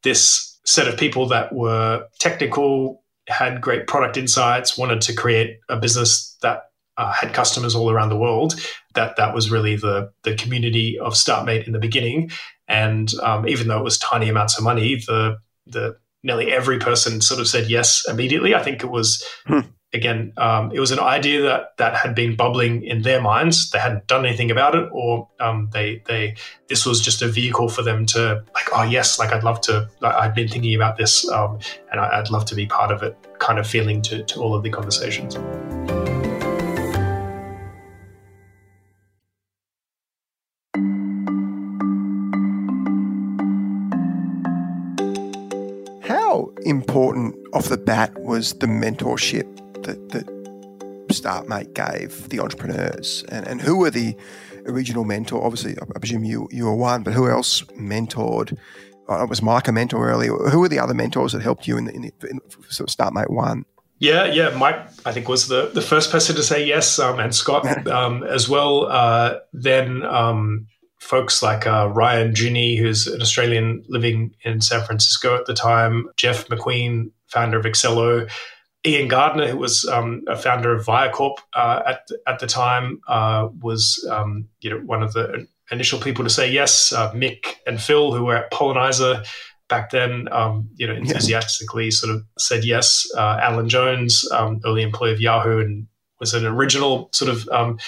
this 0.02 0.58
set 0.64 0.88
of 0.88 0.98
people 0.98 1.26
that 1.26 1.54
were 1.54 2.06
technical, 2.18 3.04
had 3.28 3.60
great 3.60 3.86
product 3.86 4.16
insights, 4.16 4.78
wanted 4.78 5.00
to 5.02 5.14
create 5.14 5.58
a 5.68 5.76
business 5.76 6.36
that 6.42 6.64
uh, 6.96 7.12
had 7.12 7.34
customers 7.34 7.74
all 7.74 7.90
around 7.90 8.08
the 8.08 8.16
world. 8.16 8.54
That 8.94 9.16
that 9.16 9.34
was 9.34 9.50
really 9.50 9.76
the 9.76 10.10
the 10.22 10.34
community 10.34 10.98
of 10.98 11.14
Startmate 11.14 11.66
in 11.66 11.72
the 11.72 11.78
beginning. 11.78 12.30
And 12.68 13.12
um, 13.22 13.48
even 13.48 13.68
though 13.68 13.78
it 13.78 13.84
was 13.84 13.98
tiny 13.98 14.28
amounts 14.28 14.56
of 14.58 14.64
money, 14.64 14.96
the 15.06 15.36
the 15.66 15.96
nearly 16.22 16.52
every 16.52 16.78
person 16.78 17.20
sort 17.20 17.40
of 17.40 17.48
said 17.48 17.68
yes 17.68 18.04
immediately. 18.08 18.54
I 18.54 18.62
think 18.62 18.82
it 18.82 18.90
was 18.90 19.24
hmm 19.46 19.60
again, 19.96 20.32
um, 20.36 20.70
it 20.72 20.78
was 20.78 20.92
an 20.92 21.00
idea 21.00 21.42
that 21.42 21.76
that 21.78 21.94
had 21.94 22.14
been 22.14 22.36
bubbling 22.36 22.84
in 22.84 23.02
their 23.02 23.20
minds. 23.20 23.70
They 23.70 23.78
hadn't 23.78 24.06
done 24.06 24.24
anything 24.24 24.50
about 24.50 24.74
it, 24.74 24.88
or 24.92 25.28
um, 25.40 25.70
they 25.72 26.02
they 26.06 26.36
this 26.68 26.86
was 26.86 27.00
just 27.00 27.22
a 27.22 27.28
vehicle 27.28 27.68
for 27.68 27.82
them 27.82 28.06
to 28.06 28.44
like, 28.54 28.68
oh 28.72 28.82
yes, 28.82 29.18
like 29.18 29.32
I'd 29.32 29.42
love 29.42 29.60
to. 29.62 29.88
I'd 30.02 30.34
been 30.34 30.48
thinking 30.48 30.74
about 30.74 30.96
this, 30.98 31.28
um, 31.30 31.58
and 31.90 32.00
I'd 32.00 32.30
love 32.30 32.44
to 32.46 32.54
be 32.54 32.66
part 32.66 32.92
of 32.92 33.02
it. 33.02 33.16
Kind 33.38 33.58
of 33.58 33.66
feeling 33.66 34.02
to 34.02 34.22
to 34.22 34.40
all 34.40 34.54
of 34.54 34.62
the 34.62 34.70
conversations. 34.70 35.34
How 46.06 46.52
important 46.64 47.34
off 47.52 47.68
the 47.68 47.78
bat 47.78 48.12
was 48.20 48.52
the 48.54 48.66
mentorship 48.66 49.46
that, 49.86 50.10
that 50.10 50.26
StartMate 51.08 51.74
gave 51.74 52.28
the 52.28 52.40
entrepreneurs? 52.40 53.24
And, 53.28 53.46
and 53.46 53.60
who 53.60 53.78
were 53.78 53.90
the 53.90 54.16
original 54.66 55.04
mentor? 55.04 55.44
Obviously, 55.44 55.76
I 55.80 55.98
presume 55.98 56.24
you, 56.24 56.48
you 56.50 56.66
were 56.66 56.74
one, 56.74 57.02
but 57.02 57.12
who 57.12 57.28
else 57.28 57.62
mentored? 57.78 58.56
Uh, 59.08 59.26
was 59.28 59.40
Mike 59.40 59.68
a 59.68 59.72
mentor 59.72 60.08
earlier? 60.08 60.32
Who 60.32 60.60
were 60.60 60.68
the 60.68 60.80
other 60.80 60.94
mentors 60.94 61.32
that 61.32 61.42
helped 61.42 61.66
you 61.66 61.76
in, 61.76 61.84
the, 61.84 61.94
in, 61.94 62.02
the, 62.02 62.28
in 62.28 62.40
sort 62.68 62.90
of 62.90 62.96
StartMate 62.96 63.30
1? 63.30 63.64
Yeah, 63.98 64.26
yeah. 64.26 64.50
Mike, 64.50 64.88
I 65.06 65.12
think, 65.12 65.28
was 65.28 65.48
the, 65.48 65.70
the 65.72 65.80
first 65.80 66.10
person 66.10 66.36
to 66.36 66.42
say 66.42 66.64
yes, 66.64 66.98
um, 66.98 67.18
and 67.18 67.34
Scott 67.34 67.86
um, 67.88 68.24
as 68.24 68.48
well. 68.48 68.86
Uh, 68.86 69.38
then 69.52 70.02
um, 70.02 70.66
folks 70.98 71.42
like 71.42 71.66
uh, 71.66 71.88
Ryan 71.88 72.34
Junee, 72.34 72.78
who's 72.78 73.06
an 73.06 73.22
Australian 73.22 73.84
living 73.88 74.34
in 74.42 74.60
San 74.60 74.84
Francisco 74.84 75.34
at 75.36 75.46
the 75.46 75.54
time, 75.54 76.08
Geoff 76.16 76.48
McQueen, 76.48 77.10
founder 77.28 77.58
of 77.58 77.64
Accelo, 77.64 78.30
Ian 78.86 79.08
Gardner, 79.08 79.48
who 79.48 79.58
was 79.58 79.84
um, 79.86 80.22
a 80.28 80.36
founder 80.36 80.74
of 80.74 80.86
Viacorp 80.86 81.38
uh, 81.54 81.82
at 81.86 82.08
at 82.26 82.38
the 82.38 82.46
time, 82.46 83.00
uh, 83.08 83.48
was 83.60 84.06
um, 84.10 84.48
you 84.60 84.70
know 84.70 84.78
one 84.78 85.02
of 85.02 85.12
the 85.12 85.46
initial 85.70 85.98
people 85.98 86.24
to 86.24 86.30
say 86.30 86.50
yes. 86.50 86.92
Uh, 86.92 87.12
Mick 87.12 87.56
and 87.66 87.80
Phil, 87.80 88.12
who 88.12 88.24
were 88.24 88.36
at 88.36 88.52
Pollenizer 88.52 89.26
back 89.68 89.90
then, 89.90 90.28
um, 90.30 90.68
you 90.76 90.86
know, 90.86 90.94
enthusiastically 90.94 91.90
sort 91.90 92.14
of 92.14 92.22
said 92.38 92.64
yes. 92.64 93.06
Uh, 93.16 93.38
Alan 93.42 93.68
Jones, 93.68 94.24
um, 94.30 94.60
early 94.64 94.82
employee 94.82 95.12
of 95.12 95.20
Yahoo, 95.20 95.58
and 95.58 95.86
was 96.20 96.34
an 96.34 96.46
original 96.46 97.08
sort 97.12 97.30
of 97.30 97.48
um, 97.48 97.78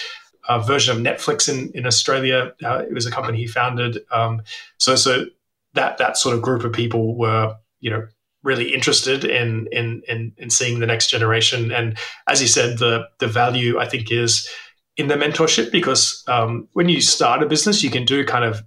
uh, 0.47 0.59
version 0.59 0.95
of 0.95 1.01
Netflix 1.01 1.47
in 1.47 1.71
in 1.73 1.85
Australia. 1.85 2.53
Uh, 2.63 2.79
it 2.79 2.93
was 2.93 3.05
a 3.05 3.11
company 3.11 3.37
he 3.37 3.47
founded. 3.47 3.99
Um, 4.11 4.41
so 4.77 4.95
so 4.95 5.25
that 5.73 5.97
that 5.97 6.17
sort 6.17 6.35
of 6.35 6.41
group 6.41 6.63
of 6.63 6.73
people 6.73 7.15
were 7.15 7.55
you 7.79 7.89
know 7.89 8.07
really 8.43 8.73
interested 8.73 9.25
in, 9.25 9.67
in 9.71 10.01
in 10.07 10.33
in 10.37 10.49
seeing 10.49 10.79
the 10.79 10.87
next 10.87 11.09
generation. 11.09 11.71
And 11.71 11.97
as 12.27 12.41
you 12.41 12.47
said, 12.47 12.77
the 12.77 13.07
the 13.19 13.27
value 13.27 13.79
I 13.79 13.87
think 13.87 14.11
is 14.11 14.49
in 14.97 15.07
the 15.07 15.15
mentorship 15.15 15.71
because 15.71 16.23
um, 16.27 16.67
when 16.73 16.89
you 16.89 17.01
start 17.01 17.41
a 17.41 17.45
business, 17.45 17.83
you 17.83 17.89
can 17.89 18.05
do 18.05 18.25
kind 18.25 18.43
of 18.43 18.61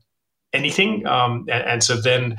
anything, 0.52 1.06
um, 1.06 1.46
and, 1.50 1.64
and, 1.64 1.82
so 1.82 1.96
then 1.96 2.36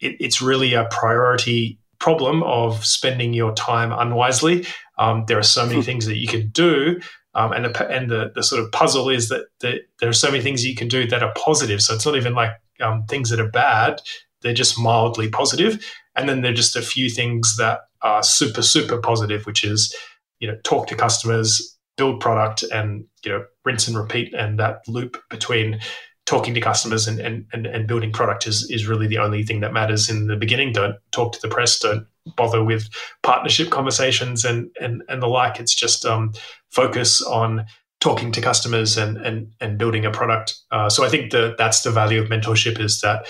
it, 0.00 0.16
it's 0.18 0.42
really 0.42 0.74
a 0.74 0.84
priority 0.90 1.78
problem 2.00 2.42
of 2.42 2.84
spending 2.84 3.32
your 3.32 3.54
time 3.54 3.92
unwisely. 3.92 4.66
Um, 4.98 5.24
there 5.28 5.38
are 5.38 5.44
so 5.44 5.64
many 5.64 5.76
hmm. 5.76 5.82
things 5.82 6.06
that 6.06 6.16
you 6.16 6.26
can 6.26 6.48
do. 6.48 7.00
Um, 7.34 7.52
and 7.52 7.64
the, 7.64 7.88
and 7.88 8.10
the, 8.10 8.32
the 8.34 8.42
sort 8.42 8.62
of 8.62 8.72
puzzle 8.72 9.08
is 9.08 9.28
that 9.28 9.46
the, 9.60 9.80
there 10.00 10.08
are 10.08 10.12
so 10.12 10.30
many 10.30 10.42
things 10.42 10.66
you 10.66 10.74
can 10.74 10.88
do 10.88 11.06
that 11.06 11.22
are 11.22 11.32
positive. 11.34 11.80
So 11.80 11.94
it's 11.94 12.04
not 12.04 12.16
even 12.16 12.34
like 12.34 12.50
um, 12.80 13.04
things 13.04 13.30
that 13.30 13.40
are 13.40 13.48
bad; 13.48 14.02
they're 14.42 14.52
just 14.52 14.78
mildly 14.78 15.28
positive. 15.28 15.82
And 16.14 16.28
then 16.28 16.42
there 16.42 16.52
are 16.52 16.54
just 16.54 16.76
a 16.76 16.82
few 16.82 17.08
things 17.08 17.56
that 17.56 17.80
are 18.02 18.22
super 18.22 18.62
super 18.62 18.98
positive, 18.98 19.46
which 19.46 19.64
is 19.64 19.94
you 20.40 20.48
know 20.48 20.56
talk 20.64 20.86
to 20.88 20.96
customers, 20.96 21.76
build 21.96 22.20
product, 22.20 22.62
and 22.64 23.04
you 23.24 23.32
know 23.32 23.44
rinse 23.64 23.88
and 23.88 23.96
repeat. 23.96 24.34
And 24.34 24.58
that 24.58 24.80
loop 24.88 25.16
between 25.30 25.80
talking 26.24 26.54
to 26.54 26.60
customers 26.60 27.08
and, 27.08 27.18
and, 27.18 27.46
and, 27.52 27.66
and, 27.66 27.88
building 27.88 28.12
product 28.12 28.46
is, 28.46 28.70
is 28.70 28.86
really 28.86 29.08
the 29.08 29.18
only 29.18 29.42
thing 29.42 29.60
that 29.60 29.72
matters 29.72 30.08
in 30.08 30.28
the 30.28 30.36
beginning. 30.36 30.72
Don't 30.72 30.96
talk 31.10 31.32
to 31.32 31.40
the 31.40 31.48
press, 31.48 31.78
don't 31.80 32.06
bother 32.36 32.62
with 32.62 32.88
partnership 33.22 33.70
conversations 33.70 34.44
and, 34.44 34.70
and, 34.80 35.02
and 35.08 35.20
the 35.20 35.26
like. 35.26 35.58
It's 35.58 35.74
just 35.74 36.04
um, 36.06 36.32
focus 36.70 37.20
on 37.22 37.66
talking 38.00 38.30
to 38.32 38.40
customers 38.40 38.96
and, 38.96 39.16
and, 39.18 39.52
and 39.60 39.78
building 39.78 40.04
a 40.04 40.10
product. 40.10 40.54
Uh, 40.70 40.88
so 40.88 41.04
I 41.04 41.08
think 41.08 41.32
that 41.32 41.56
that's 41.58 41.82
the 41.82 41.90
value 41.90 42.20
of 42.20 42.28
mentorship 42.28 42.80
is 42.80 43.00
that 43.00 43.26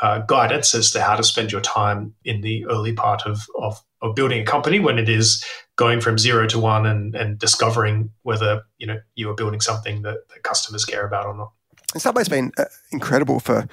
uh, 0.00 0.18
guidance 0.20 0.74
as 0.74 0.90
to 0.90 1.00
how 1.00 1.16
to 1.16 1.24
spend 1.24 1.52
your 1.52 1.60
time 1.60 2.14
in 2.24 2.40
the 2.40 2.66
early 2.66 2.92
part 2.92 3.22
of, 3.26 3.46
of, 3.58 3.82
of 4.02 4.14
building 4.14 4.42
a 4.42 4.44
company 4.44 4.78
when 4.78 4.98
it 4.98 5.08
is 5.08 5.44
going 5.76 6.00
from 6.00 6.18
zero 6.18 6.46
to 6.46 6.58
one 6.58 6.86
and, 6.86 7.14
and 7.14 7.38
discovering 7.38 8.10
whether 8.22 8.62
you 8.78 8.86
know 8.86 8.98
you 9.14 9.30
are 9.30 9.34
building 9.34 9.60
something 9.60 10.02
that, 10.02 10.28
that 10.28 10.42
customers 10.42 10.84
care 10.84 11.06
about 11.06 11.26
or 11.26 11.36
not. 11.36 11.52
And 11.92 12.02
Subway's 12.02 12.28
been 12.28 12.52
uh, 12.58 12.64
incredible 12.92 13.40
for 13.40 13.68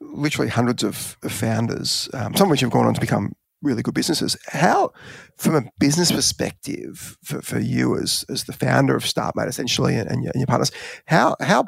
literally 0.00 0.50
hundreds 0.50 0.82
of, 0.82 1.16
of 1.22 1.32
founders, 1.32 2.08
um, 2.12 2.34
some 2.34 2.48
of 2.48 2.50
which 2.50 2.60
have 2.60 2.70
gone 2.70 2.86
on 2.86 2.94
to 2.94 3.00
become 3.00 3.32
really 3.62 3.82
good 3.82 3.94
businesses. 3.94 4.36
How, 4.48 4.90
from 5.36 5.54
a 5.54 5.62
business 5.78 6.10
perspective, 6.10 7.16
for, 7.22 7.40
for 7.40 7.60
you 7.60 7.96
as, 7.96 8.24
as 8.28 8.44
the 8.44 8.52
founder 8.52 8.96
of 8.96 9.04
StartMate, 9.04 9.46
essentially, 9.46 9.94
and, 9.94 10.10
and, 10.10 10.24
your, 10.24 10.32
and 10.32 10.40
your 10.40 10.46
partners, 10.46 10.72
how 11.06 11.36
how 11.40 11.66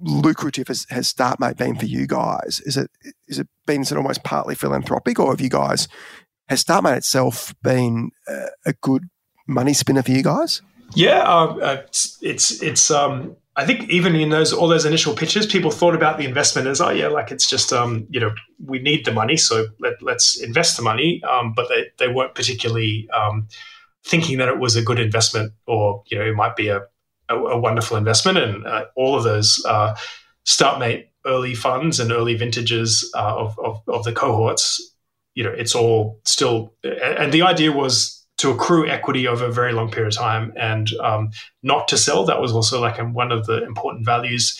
lucrative 0.00 0.68
has, 0.68 0.86
has 0.90 1.12
StartMate 1.12 1.56
been 1.56 1.76
for 1.76 1.86
you 1.86 2.06
guys? 2.06 2.60
Is 2.64 2.76
it 2.76 2.90
is 3.28 3.38
it 3.38 3.48
been 3.66 3.84
sort 3.84 3.98
of 3.98 4.04
almost 4.04 4.24
partly 4.24 4.54
philanthropic, 4.54 5.18
or 5.18 5.30
have 5.30 5.40
you 5.40 5.50
guys 5.50 5.88
has 6.48 6.64
StartMate 6.64 6.96
itself 6.96 7.54
been 7.62 8.10
a, 8.28 8.46
a 8.66 8.72
good 8.74 9.08
money 9.46 9.72
spinner 9.72 10.02
for 10.02 10.10
you 10.10 10.22
guys? 10.22 10.62
Yeah, 10.94 11.20
uh, 11.20 11.82
it's 11.86 12.18
it's, 12.20 12.62
it's 12.62 12.90
um, 12.90 13.36
I 13.56 13.64
think 13.64 13.88
even 13.88 14.16
in 14.16 14.30
those 14.30 14.52
all 14.52 14.68
those 14.68 14.84
initial 14.84 15.14
pitches, 15.14 15.46
people 15.46 15.70
thought 15.70 15.94
about 15.94 16.18
the 16.18 16.24
investment 16.24 16.66
as, 16.66 16.80
oh 16.80 16.90
yeah, 16.90 17.08
like 17.08 17.30
it's 17.30 17.48
just 17.48 17.72
um, 17.72 18.06
you 18.10 18.18
know 18.18 18.32
we 18.64 18.80
need 18.80 19.04
the 19.04 19.12
money, 19.12 19.36
so 19.36 19.66
let, 19.78 20.02
us 20.02 20.40
invest 20.40 20.76
the 20.76 20.82
money. 20.82 21.22
Um, 21.22 21.52
but 21.54 21.68
they, 21.68 21.86
they 21.98 22.12
weren't 22.12 22.34
particularly 22.34 23.08
um, 23.10 23.48
thinking 24.04 24.38
that 24.38 24.48
it 24.48 24.58
was 24.58 24.76
a 24.76 24.82
good 24.82 24.98
investment, 24.98 25.52
or 25.66 26.02
you 26.06 26.18
know 26.18 26.24
it 26.24 26.34
might 26.34 26.56
be 26.56 26.68
a 26.68 26.82
a, 27.30 27.36
a 27.36 27.58
wonderful 27.58 27.96
investment. 27.96 28.38
And 28.38 28.66
uh, 28.66 28.84
all 28.96 29.16
of 29.16 29.24
those 29.24 29.64
uh, 29.66 29.96
StartMate 30.44 31.06
early 31.26 31.54
funds 31.54 32.00
and 32.00 32.12
early 32.12 32.34
vintages 32.34 33.10
uh, 33.14 33.36
of, 33.36 33.58
of 33.58 33.80
of 33.88 34.04
the 34.04 34.12
cohorts, 34.12 34.94
you 35.34 35.44
know, 35.44 35.50
it's 35.50 35.74
all 35.74 36.20
still. 36.24 36.74
And 36.84 37.32
the 37.32 37.42
idea 37.42 37.72
was 37.72 38.26
to 38.38 38.50
accrue 38.50 38.88
equity 38.88 39.28
over 39.28 39.44
a 39.44 39.52
very 39.52 39.72
long 39.72 39.90
period 39.90 40.14
of 40.14 40.18
time 40.18 40.52
and 40.56 40.90
um, 41.00 41.30
not 41.62 41.88
to 41.88 41.98
sell. 41.98 42.24
That 42.24 42.40
was 42.40 42.52
also 42.52 42.80
like 42.80 42.98
one 43.14 43.32
of 43.32 43.46
the 43.46 43.62
important 43.64 44.06
values 44.06 44.58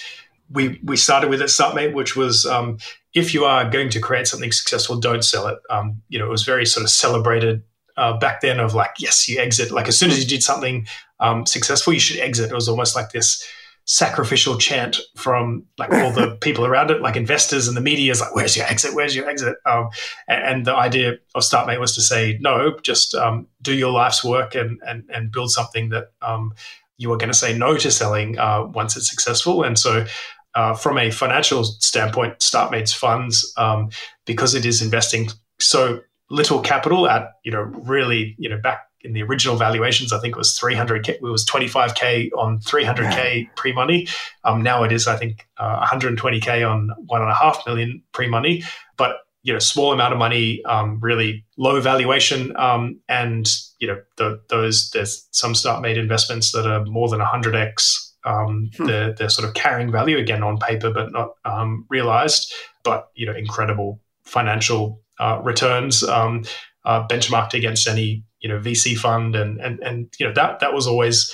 we 0.50 0.80
we 0.84 0.96
started 0.96 1.30
with 1.30 1.40
at 1.40 1.48
StartMate, 1.48 1.94
which 1.94 2.16
was 2.16 2.44
um, 2.44 2.78
if 3.14 3.32
you 3.32 3.44
are 3.44 3.68
going 3.68 3.88
to 3.90 4.00
create 4.00 4.26
something 4.26 4.52
successful, 4.52 4.96
don't 4.96 5.24
sell 5.24 5.46
it. 5.46 5.58
Um, 5.70 6.02
you 6.08 6.18
know, 6.18 6.26
it 6.26 6.30
was 6.30 6.44
very 6.44 6.66
sort 6.66 6.84
of 6.84 6.90
celebrated 6.90 7.62
uh, 8.00 8.16
back 8.16 8.40
then 8.40 8.58
of 8.58 8.74
like, 8.74 8.94
yes, 8.98 9.28
you 9.28 9.38
exit. 9.38 9.70
Like 9.70 9.88
as 9.88 9.98
soon 9.98 10.10
as 10.10 10.18
you 10.18 10.26
did 10.26 10.42
something 10.42 10.86
um, 11.20 11.46
successful, 11.46 11.92
you 11.92 12.00
should 12.00 12.18
exit. 12.18 12.50
It 12.50 12.54
was 12.54 12.68
almost 12.68 12.96
like 12.96 13.10
this 13.10 13.46
sacrificial 13.84 14.56
chant 14.56 15.00
from 15.16 15.64
like 15.76 15.92
all 15.92 16.12
the 16.12 16.36
people 16.40 16.64
around 16.64 16.90
it, 16.90 17.02
like 17.02 17.16
investors 17.16 17.68
and 17.68 17.76
the 17.76 17.80
media 17.80 18.10
is 18.10 18.20
like, 18.20 18.34
where's 18.34 18.56
your 18.56 18.66
exit? 18.66 18.94
Where's 18.94 19.14
your 19.14 19.28
exit? 19.28 19.56
Um, 19.66 19.90
and, 20.28 20.42
and, 20.42 20.66
the 20.66 20.74
idea 20.74 21.14
of 21.34 21.42
StartMate 21.42 21.80
was 21.80 21.94
to 21.96 22.00
say, 22.00 22.38
no, 22.40 22.78
just 22.82 23.14
um, 23.14 23.48
do 23.60 23.74
your 23.74 23.92
life's 23.92 24.24
work 24.24 24.54
and, 24.54 24.80
and, 24.86 25.04
and 25.12 25.32
build 25.32 25.50
something 25.50 25.90
that 25.90 26.12
um, 26.22 26.54
you 26.98 27.12
are 27.12 27.16
going 27.16 27.32
to 27.32 27.38
say 27.38 27.56
no 27.56 27.76
to 27.76 27.90
selling 27.90 28.38
uh, 28.38 28.64
once 28.64 28.96
it's 28.96 29.10
successful. 29.10 29.62
And 29.62 29.78
so 29.78 30.06
uh, 30.54 30.74
from 30.74 30.96
a 30.96 31.10
financial 31.10 31.64
standpoint, 31.64 32.38
StartMate's 32.38 32.92
funds, 32.92 33.52
um, 33.56 33.90
because 34.24 34.54
it 34.54 34.64
is 34.64 34.82
investing 34.82 35.28
so 35.58 36.00
little 36.30 36.60
capital 36.60 37.08
at, 37.08 37.32
you 37.44 37.52
know, 37.52 37.62
really, 37.62 38.34
you 38.38 38.48
know, 38.48 38.58
back 38.58 38.86
in 39.02 39.12
the 39.12 39.22
original 39.22 39.56
valuations, 39.56 40.12
I 40.12 40.20
think 40.20 40.36
it 40.36 40.38
was 40.38 40.58
300k. 40.58 41.08
It 41.08 41.22
was 41.22 41.44
25k 41.46 42.30
on 42.36 42.58
300k 42.60 43.42
yeah. 43.42 43.48
pre-money. 43.56 44.06
Um, 44.44 44.62
now 44.62 44.84
it 44.84 44.92
is, 44.92 45.06
I 45.06 45.16
think, 45.16 45.46
uh, 45.58 45.84
120k 45.84 46.68
on 46.68 46.90
one 47.06 47.22
and 47.22 47.30
a 47.30 47.34
half 47.34 47.62
million 47.66 48.02
pre-money. 48.12 48.62
But 48.96 49.16
you 49.42 49.54
know, 49.54 49.58
small 49.58 49.92
amount 49.92 50.12
of 50.12 50.18
money, 50.18 50.62
um, 50.66 51.00
really 51.00 51.44
low 51.56 51.80
valuation, 51.80 52.54
um, 52.56 53.00
and 53.08 53.50
you 53.78 53.88
know, 53.88 53.98
the, 54.18 54.38
those 54.50 54.90
there's 54.90 55.26
some 55.30 55.54
StartMate 55.54 55.96
investments 55.96 56.52
that 56.52 56.66
are 56.66 56.84
more 56.84 57.08
than 57.08 57.20
100x. 57.20 58.10
Um, 58.24 58.70
hmm. 58.76 58.84
They're, 58.84 59.14
they're 59.14 59.30
sort 59.30 59.48
of 59.48 59.54
carrying 59.54 59.90
value 59.90 60.18
again 60.18 60.42
on 60.42 60.58
paper, 60.58 60.90
but 60.90 61.10
not 61.10 61.30
um, 61.46 61.86
realized. 61.88 62.52
But 62.84 63.08
you 63.14 63.24
know, 63.24 63.34
incredible 63.34 63.98
financial 64.24 65.00
uh, 65.20 65.40
returns 65.44 66.02
um, 66.02 66.44
uh, 66.84 67.06
benchmarked 67.06 67.54
against 67.54 67.86
any 67.86 68.24
you 68.40 68.48
know 68.48 68.58
VC 68.58 68.96
fund. 68.96 69.36
And 69.36 69.60
and 69.60 69.78
and 69.80 70.12
you 70.18 70.26
know 70.26 70.32
that 70.32 70.60
that 70.60 70.72
was 70.72 70.86
always 70.86 71.32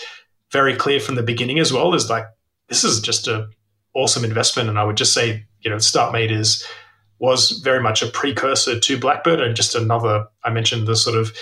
very 0.53 0.77
clear 0.77 1.01
from 1.01 1.15
the 1.15 1.23
beginning 1.23 1.59
as 1.59 1.73
well 1.73 1.95
Is 1.95 2.11
like 2.11 2.27
this 2.69 2.85
is 2.85 3.01
just 3.01 3.29
a 3.29 3.49
awesome 3.95 4.25
investment. 4.25 4.69
And 4.69 4.79
I 4.79 4.85
would 4.85 4.97
just 4.97 5.15
say 5.15 5.47
you 5.61 5.71
know 5.71 5.77
StartMate 5.77 6.33
is 6.33 6.67
was 7.19 7.53
very 7.65 7.81
much 7.81 8.03
a 8.03 8.09
precursor 8.09 8.79
to 8.79 8.99
Blackbird 8.99 9.41
and 9.41 9.57
just 9.57 9.75
another 9.75 10.27
I 10.45 10.51
mentioned 10.51 10.87
the 10.87 10.97
sort 10.97 11.17
of 11.17 11.33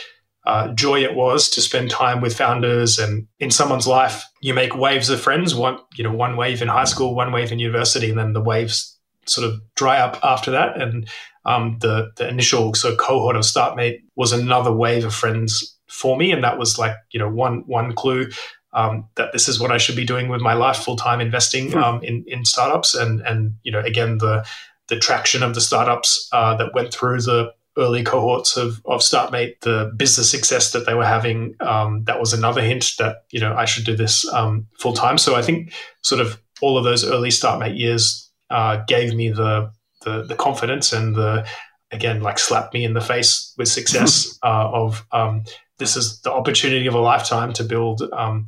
uh, 0.46 0.68
joy 0.74 1.02
it 1.02 1.14
was 1.14 1.48
to 1.48 1.62
spend 1.62 1.90
time 1.90 2.20
with 2.20 2.36
founders. 2.36 2.98
And 2.98 3.26
in 3.40 3.50
someone's 3.50 3.86
life 3.86 4.24
you 4.42 4.52
make 4.52 4.76
waves 4.76 5.08
of 5.08 5.20
friends 5.20 5.54
one 5.54 5.78
you 5.94 6.04
know 6.04 6.12
one 6.12 6.36
wave 6.36 6.60
in 6.60 6.68
high 6.68 6.84
school 6.84 7.14
one 7.14 7.32
wave 7.32 7.50
in 7.50 7.58
university 7.58 8.10
and 8.10 8.18
then 8.18 8.34
the 8.34 8.42
waves 8.42 8.93
sort 9.26 9.46
of 9.46 9.60
dry 9.74 9.98
up 9.98 10.18
after 10.22 10.50
that 10.50 10.80
and 10.80 11.08
um, 11.46 11.78
the 11.80 12.12
the 12.16 12.28
initial 12.28 12.74
sort 12.74 12.92
of 12.92 12.98
cohort 12.98 13.36
of 13.36 13.42
StartMate 13.42 14.02
was 14.16 14.32
another 14.32 14.72
wave 14.72 15.04
of 15.04 15.14
friends 15.14 15.76
for 15.88 16.16
me, 16.16 16.32
and 16.32 16.42
that 16.44 16.58
was 16.58 16.78
like 16.78 16.96
you 17.10 17.20
know 17.20 17.28
one 17.28 17.64
one 17.66 17.94
clue 17.94 18.28
um, 18.72 19.08
that 19.16 19.32
this 19.32 19.48
is 19.48 19.60
what 19.60 19.70
I 19.70 19.78
should 19.78 19.96
be 19.96 20.04
doing 20.04 20.28
with 20.28 20.40
my 20.40 20.54
life, 20.54 20.78
full 20.78 20.96
time 20.96 21.20
investing 21.20 21.72
hmm. 21.72 21.78
um, 21.78 22.02
in 22.02 22.24
in 22.26 22.44
startups, 22.44 22.94
and 22.94 23.20
and 23.20 23.54
you 23.62 23.72
know 23.72 23.80
again 23.80 24.18
the 24.18 24.46
the 24.88 24.98
traction 24.98 25.42
of 25.42 25.54
the 25.54 25.60
startups 25.60 26.28
uh, 26.32 26.56
that 26.56 26.74
went 26.74 26.92
through 26.92 27.20
the 27.20 27.52
early 27.76 28.04
cohorts 28.04 28.56
of, 28.56 28.80
of 28.84 29.00
StartMate, 29.00 29.58
the 29.62 29.92
business 29.96 30.30
success 30.30 30.70
that 30.72 30.86
they 30.86 30.94
were 30.94 31.06
having, 31.06 31.56
um, 31.58 32.04
that 32.04 32.20
was 32.20 32.32
another 32.32 32.62
hint 32.62 32.92
that 32.98 33.24
you 33.30 33.40
know 33.40 33.54
I 33.54 33.66
should 33.66 33.84
do 33.84 33.96
this 33.96 34.26
um, 34.32 34.66
full 34.78 34.94
time. 34.94 35.18
So 35.18 35.34
I 35.34 35.42
think 35.42 35.72
sort 36.02 36.20
of 36.20 36.40
all 36.62 36.78
of 36.78 36.84
those 36.84 37.04
early 37.04 37.30
StartMate 37.30 37.78
years 37.78 38.23
uh, 38.54 38.82
gave 38.86 39.14
me 39.14 39.30
the 39.30 39.70
the 40.04 40.22
the 40.22 40.36
confidence 40.36 40.92
and 40.92 41.16
the 41.16 41.46
again 41.90 42.22
like 42.22 42.38
slapped 42.38 42.72
me 42.72 42.84
in 42.84 42.94
the 42.94 43.00
face 43.00 43.52
with 43.58 43.68
success 43.68 44.38
uh, 44.42 44.70
of 44.72 45.04
um, 45.12 45.42
this 45.78 45.96
is 45.96 46.20
the 46.20 46.32
opportunity 46.32 46.86
of 46.86 46.94
a 46.94 47.00
lifetime 47.00 47.52
to 47.52 47.64
build 47.64 48.02
um, 48.12 48.46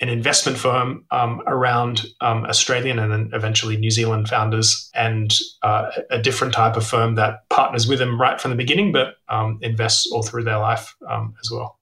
an 0.00 0.08
investment 0.08 0.56
firm 0.56 1.04
um, 1.10 1.42
around 1.48 2.06
um, 2.20 2.44
Australian 2.44 3.00
and 3.00 3.12
then 3.12 3.30
eventually 3.32 3.76
New 3.76 3.90
Zealand 3.90 4.28
founders, 4.28 4.90
and 4.94 5.36
uh, 5.62 5.90
a 6.10 6.22
different 6.22 6.54
type 6.54 6.76
of 6.76 6.86
firm 6.86 7.16
that 7.16 7.48
partners 7.50 7.88
with 7.88 7.98
them 7.98 8.20
right 8.20 8.40
from 8.40 8.52
the 8.52 8.56
beginning, 8.56 8.92
but 8.92 9.14
um, 9.28 9.58
invests 9.60 10.08
all 10.12 10.22
through 10.22 10.44
their 10.44 10.58
life 10.58 10.94
um, 11.10 11.34
as 11.42 11.50
well. 11.50 11.80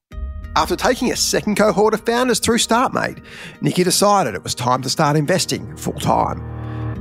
After 0.56 0.76
taking 0.76 1.12
a 1.12 1.16
second 1.16 1.56
cohort 1.56 1.92
of 1.92 2.06
founders 2.06 2.38
through 2.38 2.56
StartMate, 2.56 3.22
Nikki 3.60 3.84
decided 3.84 4.34
it 4.34 4.42
was 4.42 4.54
time 4.54 4.80
to 4.80 4.88
start 4.88 5.14
investing 5.14 5.76
full 5.76 5.92
time 6.00 6.55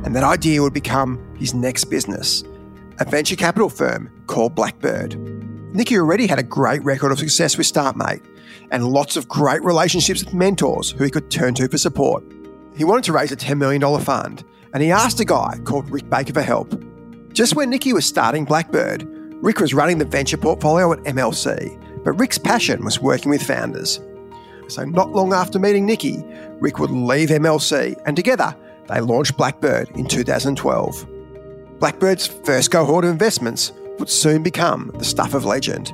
and 0.06 0.16
that 0.16 0.24
idea 0.24 0.62
would 0.62 0.74
become 0.74 1.20
his 1.36 1.54
next 1.54 1.86
business, 1.86 2.44
a 3.00 3.06
venture 3.06 3.36
capital 3.36 3.70
firm 3.70 4.10
called 4.28 4.56
Blackbird. 4.56 5.16
Nicky 5.76 5.98
already 5.98 6.28
had 6.28 6.40
a 6.40 6.44
great 6.44 6.82
record 6.84 7.12
of 7.12 7.20
success 7.20 7.58
with 7.58 7.68
StartMate 7.68 8.24
and 8.70 8.88
lots 8.88 9.18
of 9.18 9.28
great 9.28 9.64
relationships 9.64 10.24
with 10.24 10.34
mentors 10.34 10.92
who 10.92 11.04
he 11.04 11.10
could 11.10 11.30
turn 11.32 11.56
to 11.56 11.68
for 11.68 11.80
support. 11.80 12.24
He 12.78 12.84
wanted 12.84 13.04
to 13.06 13.14
raise 13.14 13.32
a 13.32 13.36
$10 13.36 13.58
million 13.58 13.82
fund 14.00 14.46
and 14.74 14.84
he 14.84 14.92
asked 14.92 15.20
a 15.20 15.26
guy 15.26 15.60
called 15.64 15.90
Rick 15.90 16.10
Baker 16.10 16.34
for 16.34 16.42
help. 16.42 16.80
Just 17.34 17.56
when 17.56 17.70
Nicky 17.70 17.92
was 17.92 18.06
starting 18.06 18.46
Blackbird, 18.46 19.08
Rick 19.44 19.60
was 19.60 19.74
running 19.74 19.98
the 19.98 20.06
venture 20.06 20.38
portfolio 20.38 20.94
at 20.94 21.00
MLC, 21.00 22.04
but 22.04 22.14
Rick's 22.14 22.38
passion 22.38 22.86
was 22.86 23.02
working 23.02 23.32
with 23.32 23.44
founders. 23.44 24.00
So, 24.68 24.84
not 24.86 25.12
long 25.12 25.34
after 25.34 25.60
meeting 25.60 25.86
Nikki, 25.86 26.24
Rick 26.60 26.80
would 26.80 26.90
leave 26.90 27.30
MLC, 27.30 28.02
and 28.06 28.16
together 28.16 28.56
they 28.88 29.02
launched 29.02 29.38
Blackbird 29.38 29.90
in 29.92 30.08
2012. 30.08 31.08
Blackbird's 31.80 32.28
first 32.28 32.72
cohort 32.72 33.06
of 33.06 33.12
investments 33.12 33.72
would 34.00 34.10
soon 34.10 34.44
become 34.44 34.92
the 34.98 35.04
stuff 35.04 35.34
of 35.34 35.46
legend. 35.46 35.94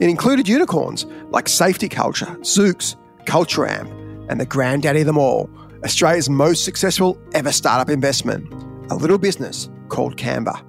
It 0.00 0.08
included 0.08 0.48
unicorns 0.48 1.06
like 1.30 1.48
Safety 1.48 1.88
Culture, 1.88 2.36
Zoox, 2.40 2.96
Culture 3.26 3.66
Amp, 3.66 3.90
and 4.28 4.40
the 4.40 4.46
granddaddy 4.46 5.00
of 5.00 5.06
them 5.06 5.18
all, 5.18 5.50
Australia's 5.84 6.30
most 6.30 6.64
successful 6.64 7.18
ever 7.34 7.52
startup 7.52 7.88
investment, 7.88 8.52
a 8.90 8.94
little 8.94 9.18
business 9.18 9.68
called 9.88 10.16
Canva. 10.16 10.62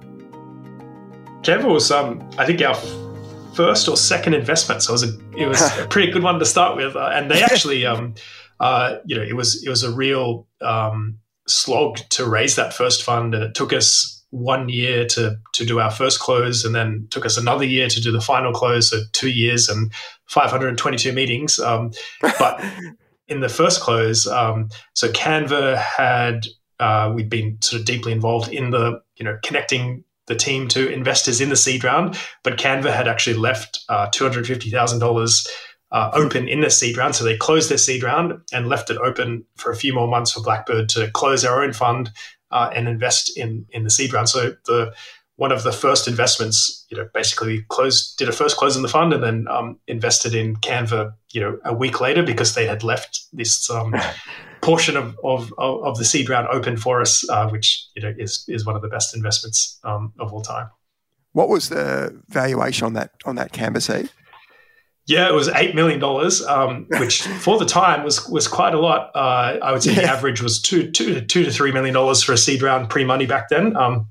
Canva 1.42 1.72
was, 1.72 1.90
um, 1.90 2.28
I 2.38 2.46
think, 2.46 2.62
our 2.62 2.74
first 3.54 3.88
or 3.88 3.96
second 3.96 4.34
investment, 4.34 4.82
so 4.82 4.90
it 4.90 4.94
was 4.94 5.02
a, 5.02 5.36
it 5.36 5.46
was 5.46 5.78
a 5.78 5.86
pretty 5.86 6.10
good 6.10 6.22
one 6.22 6.38
to 6.38 6.44
start 6.44 6.76
with. 6.76 6.96
Uh, 6.96 7.10
and 7.12 7.30
they 7.30 7.42
actually, 7.42 7.86
um, 7.86 8.14
uh, 8.60 8.96
you 9.04 9.16
know, 9.16 9.22
it 9.22 9.36
was 9.36 9.64
it 9.64 9.68
was 9.68 9.82
a 9.82 9.92
real 9.92 10.46
um, 10.60 11.18
slog 11.46 11.98
to 12.10 12.26
raise 12.26 12.56
that 12.56 12.74
first 12.74 13.02
fund, 13.02 13.34
and 13.34 13.44
it 13.44 13.54
took 13.54 13.72
us 13.72 14.22
one 14.30 14.68
year 14.68 15.06
to 15.06 15.36
to 15.54 15.64
do 15.64 15.80
our 15.80 15.90
first 15.90 16.20
close, 16.20 16.64
and 16.64 16.74
then 16.74 17.06
took 17.10 17.24
us 17.24 17.36
another 17.36 17.64
year 17.64 17.88
to 17.88 18.00
do 18.00 18.10
the 18.10 18.20
final 18.20 18.52
close. 18.52 18.90
So 18.90 19.00
two 19.12 19.30
years 19.30 19.68
and 19.68 19.92
522 20.26 21.12
meetings. 21.12 21.58
Um, 21.58 21.92
but 22.38 22.62
in 23.28 23.40
the 23.40 23.48
first 23.48 23.80
close, 23.80 24.26
um, 24.26 24.68
so 24.94 25.10
Canva 25.10 25.76
had 25.76 26.46
uh, 26.80 27.12
we'd 27.14 27.30
been 27.30 27.58
sort 27.62 27.80
of 27.80 27.86
deeply 27.86 28.12
involved 28.12 28.52
in 28.52 28.70
the 28.70 29.00
you 29.16 29.24
know 29.24 29.38
connecting 29.42 30.04
the 30.26 30.34
team 30.34 30.68
to 30.68 30.90
investors 30.90 31.40
in 31.40 31.50
the 31.50 31.56
seed 31.56 31.84
round, 31.84 32.18
but 32.42 32.56
Canva 32.56 32.92
had 32.92 33.08
actually 33.08 33.36
left 33.36 33.84
uh, 33.88 34.08
two 34.10 34.24
hundred 34.24 34.46
fifty 34.46 34.70
thousand 34.70 34.98
uh, 35.94 36.10
open 36.12 36.48
in 36.48 36.60
the 36.60 36.70
seed 36.70 36.96
round. 36.96 37.14
So 37.14 37.24
they 37.24 37.36
closed 37.36 37.70
their 37.70 37.78
seed 37.78 38.02
round 38.02 38.34
and 38.52 38.68
left 38.68 38.90
it 38.90 38.98
open 38.98 39.44
for 39.56 39.70
a 39.70 39.76
few 39.76 39.94
more 39.94 40.08
months 40.08 40.32
for 40.32 40.42
Blackbird 40.42 40.88
to 40.90 41.08
close 41.12 41.44
our 41.44 41.62
own 41.62 41.72
fund 41.72 42.10
uh, 42.50 42.68
and 42.74 42.88
invest 42.88 43.38
in 43.38 43.64
in 43.70 43.84
the 43.84 43.90
seed 43.90 44.12
round. 44.12 44.28
So 44.28 44.56
the 44.66 44.92
one 45.36 45.52
of 45.52 45.62
the 45.62 45.72
first 45.72 46.06
investments, 46.08 46.84
you 46.90 46.96
know, 46.96 47.08
basically 47.14 47.62
closed, 47.68 48.18
did 48.18 48.28
a 48.28 48.32
first 48.32 48.56
close 48.56 48.76
in 48.76 48.82
the 48.82 48.88
fund, 48.88 49.12
and 49.12 49.22
then 49.22 49.46
um, 49.48 49.78
invested 49.86 50.34
in 50.34 50.56
Canva, 50.56 51.12
you 51.32 51.40
know, 51.40 51.58
a 51.64 51.74
week 51.74 52.00
later 52.00 52.22
because 52.22 52.54
they 52.54 52.66
had 52.66 52.82
left 52.82 53.20
this 53.32 53.70
um, 53.70 53.94
portion 54.62 54.96
of, 54.96 55.16
of 55.22 55.52
of 55.58 55.96
the 55.98 56.04
seed 56.04 56.28
round 56.28 56.48
open 56.48 56.76
for 56.76 57.00
us, 57.00 57.28
uh, 57.30 57.48
which 57.50 57.86
you 57.94 58.02
know 58.02 58.12
is 58.18 58.44
is 58.48 58.66
one 58.66 58.74
of 58.74 58.82
the 58.82 58.88
best 58.88 59.14
investments 59.14 59.78
um, 59.84 60.12
of 60.18 60.32
all 60.32 60.42
time. 60.42 60.68
What 61.32 61.48
was 61.48 61.68
the 61.68 62.20
valuation 62.28 62.84
on 62.84 62.94
that 62.94 63.12
on 63.24 63.36
that 63.36 63.52
Canva 63.52 63.80
seed? 63.80 64.10
Yeah, 65.06 65.28
it 65.28 65.34
was 65.34 65.48
eight 65.48 65.74
million 65.74 66.00
dollars, 66.00 66.42
um, 66.42 66.86
which 66.98 67.22
for 67.40 67.58
the 67.58 67.66
time 67.66 68.04
was 68.04 68.26
was 68.28 68.48
quite 68.48 68.74
a 68.74 68.80
lot. 68.80 69.10
Uh, 69.14 69.58
I 69.62 69.72
would 69.72 69.82
say 69.82 69.92
yeah. 69.92 70.02
the 70.02 70.10
average 70.10 70.40
was 70.40 70.60
two 70.60 70.90
two 70.90 71.14
to 71.14 71.20
two 71.20 71.44
to 71.44 71.50
three 71.50 71.72
million 71.72 71.94
dollars 71.94 72.22
for 72.22 72.32
a 72.32 72.38
seed 72.38 72.62
round 72.62 72.88
pre 72.88 73.04
money 73.04 73.26
back 73.26 73.48
then. 73.50 73.76
Um, 73.76 74.08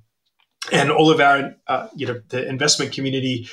and 0.71 0.91
all 0.91 1.11
of 1.11 1.19
our, 1.19 1.55
uh, 1.67 1.87
you 1.95 2.07
know, 2.07 2.21
the 2.29 2.47
investment 2.47 2.93
community, 2.93 3.49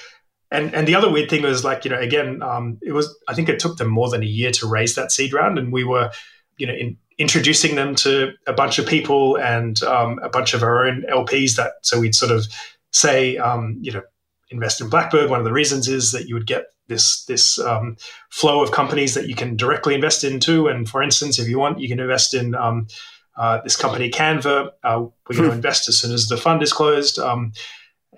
and 0.50 0.74
and 0.74 0.86
the 0.86 0.94
other 0.94 1.10
weird 1.10 1.30
thing 1.30 1.42
was 1.42 1.64
like, 1.64 1.84
you 1.84 1.90
know, 1.90 1.98
again, 1.98 2.42
um, 2.42 2.78
it 2.82 2.92
was 2.92 3.14
I 3.26 3.34
think 3.34 3.48
it 3.48 3.58
took 3.58 3.78
them 3.78 3.88
more 3.88 4.10
than 4.10 4.22
a 4.22 4.26
year 4.26 4.50
to 4.52 4.66
raise 4.66 4.94
that 4.94 5.10
seed 5.10 5.32
round, 5.32 5.58
and 5.58 5.72
we 5.72 5.82
were, 5.82 6.10
you 6.58 6.66
know, 6.66 6.74
in, 6.74 6.98
introducing 7.18 7.74
them 7.74 7.94
to 7.94 8.32
a 8.46 8.52
bunch 8.52 8.78
of 8.78 8.86
people 8.86 9.36
and 9.36 9.82
um, 9.82 10.18
a 10.22 10.28
bunch 10.28 10.54
of 10.54 10.62
our 10.62 10.86
own 10.86 11.04
LPs. 11.10 11.56
That 11.56 11.72
so 11.82 12.00
we'd 12.00 12.14
sort 12.14 12.32
of 12.32 12.46
say, 12.92 13.38
um, 13.38 13.78
you 13.80 13.92
know, 13.92 14.02
invest 14.50 14.80
in 14.80 14.88
Blackbird. 14.88 15.30
One 15.30 15.40
of 15.40 15.44
the 15.44 15.52
reasons 15.52 15.88
is 15.88 16.12
that 16.12 16.28
you 16.28 16.34
would 16.34 16.46
get 16.46 16.66
this 16.90 17.24
this 17.24 17.58
um, 17.58 17.96
flow 18.28 18.62
of 18.62 18.72
companies 18.72 19.14
that 19.14 19.28
you 19.28 19.34
can 19.34 19.56
directly 19.56 19.94
invest 19.94 20.22
into. 20.24 20.66
And 20.68 20.86
for 20.86 21.02
instance, 21.02 21.38
if 21.38 21.48
you 21.48 21.58
want, 21.58 21.80
you 21.80 21.88
can 21.88 22.00
invest 22.00 22.34
in 22.34 22.54
um, 22.54 22.88
uh, 23.38 23.62
this 23.62 23.76
company 23.76 24.10
Canva. 24.10 24.72
Uh, 24.84 25.06
we're 25.28 25.36
going 25.36 25.44
to 25.44 25.50
hmm. 25.50 25.56
invest 25.56 25.88
as 25.88 25.96
soon 25.96 26.12
as 26.12 26.26
the 26.26 26.36
fund 26.36 26.62
is 26.62 26.72
closed. 26.72 27.18
Um, 27.18 27.52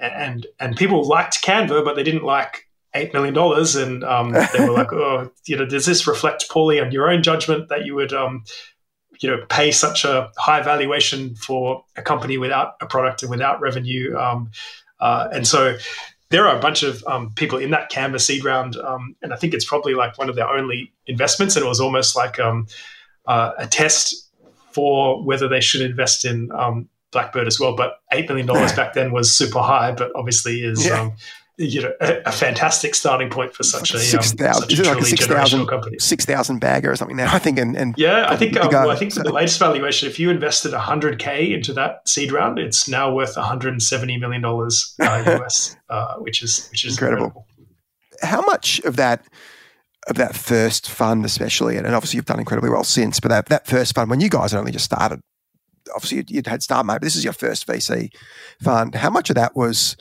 and 0.00 0.46
and 0.58 0.76
people 0.76 1.06
liked 1.06 1.44
Canva, 1.44 1.84
but 1.84 1.94
they 1.94 2.02
didn't 2.02 2.24
like 2.24 2.68
eight 2.94 3.12
million 3.12 3.34
dollars, 3.34 3.76
and 3.76 4.02
um, 4.02 4.32
they 4.32 4.66
were 4.66 4.72
like, 4.72 4.92
oh, 4.92 5.30
you 5.46 5.56
know, 5.56 5.64
does 5.64 5.86
this 5.86 6.08
reflect 6.08 6.50
poorly 6.50 6.80
on 6.80 6.90
your 6.90 7.08
own 7.08 7.22
judgment 7.22 7.68
that 7.68 7.84
you 7.84 7.94
would 7.94 8.12
um, 8.12 8.42
you 9.20 9.30
know 9.30 9.44
pay 9.48 9.70
such 9.70 10.04
a 10.04 10.30
high 10.36 10.62
valuation 10.62 11.34
for 11.36 11.84
a 11.96 12.02
company 12.02 12.38
without 12.38 12.74
a 12.80 12.86
product 12.86 13.22
and 13.22 13.30
without 13.30 13.60
revenue 13.60 14.16
um, 14.16 14.50
uh, 15.00 15.28
and 15.32 15.46
so 15.46 15.76
there 16.33 16.49
are 16.49 16.57
a 16.57 16.61
bunch 16.61 16.83
of 16.83 17.05
um, 17.07 17.30
people 17.35 17.59
in 17.59 17.70
that 17.70 17.93
Canva 17.93 18.18
seed 18.18 18.43
round, 18.43 18.76
um, 18.76 19.14
and 19.22 19.35
I 19.35 19.37
think 19.37 19.53
it's 19.53 19.66
probably 19.66 19.95
like 19.95 20.16
one 20.16 20.30
of 20.30 20.35
their 20.35 20.49
only 20.49 20.91
investments, 21.07 21.57
and 21.57 21.64
it 21.64 21.68
was 21.68 21.78
almost 21.78 22.16
like 22.16 22.41
um, 22.41 22.66
uh, 23.26 23.53
a 23.59 23.66
test 23.66 24.30
for 24.72 25.22
whether 25.22 25.47
they 25.47 25.61
should 25.61 25.83
invest 25.83 26.24
in 26.24 26.51
um, 26.53 26.89
Blackbird 27.11 27.47
as 27.47 27.61
well. 27.61 27.76
But 27.76 28.01
eight 28.12 28.28
million 28.28 28.47
dollars 28.47 28.72
back 28.80 28.95
then 28.95 29.12
was 29.12 29.30
super 29.30 29.61
high, 29.61 29.93
but 29.93 30.11
obviously 30.16 30.64
is 30.64 30.87
yeah. 30.87 31.11
Um, 31.62 31.68
you 31.68 31.82
know 31.82 31.92
a, 32.00 32.22
a, 32.26 32.32
fantastic 32.32 32.94
starting 32.94 33.30
point 33.30 33.54
for 33.54 33.62
such 33.62 33.94
like 33.94 34.02
a 34.02 34.06
six 34.06 34.32
thousand, 34.32 34.80
um, 34.80 34.94
like 34.94 35.02
a 35.02 35.04
six 35.04 35.26
thousand 35.26 35.66
company. 35.66 35.98
Six 35.98 36.24
thousand 36.24 36.58
bagger 36.58 36.90
or 36.90 36.96
something 36.96 37.16
now. 37.16 37.32
I 37.32 37.38
think 37.38 37.58
and, 37.58 37.76
and 37.76 37.94
yeah, 37.96 38.26
I 38.28 38.36
think 38.36 38.56
um, 38.56 38.68
well, 38.70 38.90
I 38.90 38.96
think 38.96 39.12
so. 39.12 39.22
the 39.22 39.32
latest 39.32 39.58
valuation, 39.58 40.08
if 40.08 40.18
you 40.18 40.30
invested 40.30 40.72
hundred 40.72 41.18
k 41.18 41.52
into 41.52 41.72
that 41.74 42.06
seed 42.08 42.32
round, 42.32 42.58
it's 42.58 42.88
now 42.88 43.14
worth 43.14 43.36
one 43.36 43.46
hundred 43.46 43.72
and 43.72 43.82
seventy 43.82 44.16
million 44.18 44.42
dollars 44.42 44.94
uh, 45.00 45.40
US, 45.42 45.76
uh, 45.88 46.16
which 46.16 46.42
is 46.42 46.68
which 46.70 46.84
is 46.84 46.94
incredible. 46.94 47.26
incredible. 47.26 47.46
How 48.22 48.42
much 48.42 48.80
of 48.80 48.96
that? 48.96 49.26
Of 50.08 50.16
that 50.16 50.34
first 50.34 50.90
fund, 50.90 51.24
especially, 51.24 51.76
and 51.76 51.86
obviously 51.86 52.16
you've 52.16 52.24
done 52.24 52.40
incredibly 52.40 52.70
well 52.70 52.82
since. 52.82 53.20
But 53.20 53.28
that, 53.28 53.46
that 53.50 53.68
first 53.68 53.94
fund, 53.94 54.10
when 54.10 54.18
you 54.18 54.28
guys 54.28 54.50
had 54.50 54.58
only 54.58 54.72
just 54.72 54.84
started, 54.84 55.20
obviously 55.94 56.16
you'd, 56.16 56.30
you'd 56.32 56.46
had 56.48 56.58
Startmate, 56.58 56.94
but 56.94 57.02
this 57.02 57.14
is 57.14 57.22
your 57.22 57.32
first 57.32 57.68
VC 57.68 58.12
fund. 58.60 58.96
How 58.96 59.10
much 59.10 59.30
of 59.30 59.36
that 59.36 59.54
was 59.54 59.96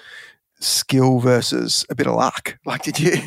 skill 0.62 1.20
versus 1.20 1.86
a 1.90 1.96
bit 1.96 2.08
of 2.08 2.16
luck? 2.16 2.58
Like, 2.66 2.84
did 2.84 3.00
you 3.00 3.18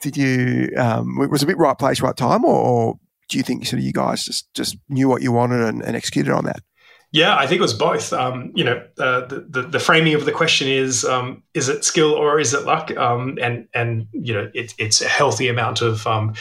did 0.00 0.16
you 0.16 0.70
um, 0.76 1.18
was 1.30 1.42
a 1.42 1.46
bit 1.46 1.58
right 1.58 1.78
place, 1.78 2.00
right 2.00 2.16
time, 2.16 2.44
or, 2.44 2.54
or, 2.54 2.98
do 3.28 3.38
you 3.38 3.44
think 3.44 3.64
sort 3.64 3.78
of 3.78 3.84
you 3.84 3.92
guys 3.92 4.24
just 4.24 4.52
just 4.54 4.76
knew 4.88 5.08
what 5.08 5.22
you 5.22 5.32
wanted 5.32 5.62
and, 5.62 5.82
and 5.82 5.96
executed 5.96 6.32
on 6.32 6.44
that? 6.44 6.60
Yeah, 7.12 7.36
I 7.36 7.46
think 7.46 7.58
it 7.58 7.62
was 7.62 7.74
both. 7.74 8.12
Um, 8.12 8.52
you 8.54 8.64
know, 8.64 8.82
uh, 8.98 9.26
the, 9.26 9.46
the, 9.48 9.62
the 9.62 9.78
framing 9.78 10.14
of 10.14 10.24
the 10.24 10.32
question 10.32 10.68
is: 10.68 11.04
um, 11.04 11.42
is 11.52 11.68
it 11.68 11.84
skill 11.84 12.12
or 12.12 12.40
is 12.40 12.54
it 12.54 12.64
luck? 12.64 12.90
Um, 12.96 13.38
and 13.40 13.68
and 13.74 14.06
you 14.12 14.34
know, 14.34 14.50
it, 14.54 14.74
it's 14.78 15.00
a 15.00 15.08
healthy 15.08 15.48
amount 15.48 15.82
of 15.82 16.06
um, 16.06 16.34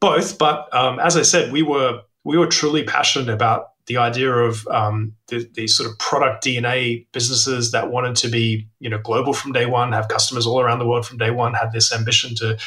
both. 0.00 0.38
But 0.38 0.72
um, 0.74 0.98
as 1.00 1.16
I 1.16 1.22
said, 1.22 1.52
we 1.52 1.62
were 1.62 2.02
we 2.24 2.36
were 2.36 2.46
truly 2.46 2.84
passionate 2.84 3.30
about 3.30 3.69
the 3.86 3.96
idea 3.96 4.32
of 4.32 4.66
um, 4.68 5.14
the, 5.28 5.48
these 5.54 5.74
sort 5.74 5.90
of 5.90 5.98
product 5.98 6.44
DNA 6.44 7.06
businesses 7.12 7.72
that 7.72 7.90
wanted 7.90 8.16
to 8.16 8.28
be, 8.28 8.68
you 8.78 8.88
know, 8.88 8.98
global 8.98 9.32
from 9.32 9.52
day 9.52 9.66
one, 9.66 9.92
have 9.92 10.08
customers 10.08 10.46
all 10.46 10.60
around 10.60 10.78
the 10.78 10.86
world 10.86 11.06
from 11.06 11.18
day 11.18 11.30
one, 11.30 11.54
had 11.54 11.72
this 11.72 11.92
ambition 11.92 12.34
to 12.36 12.58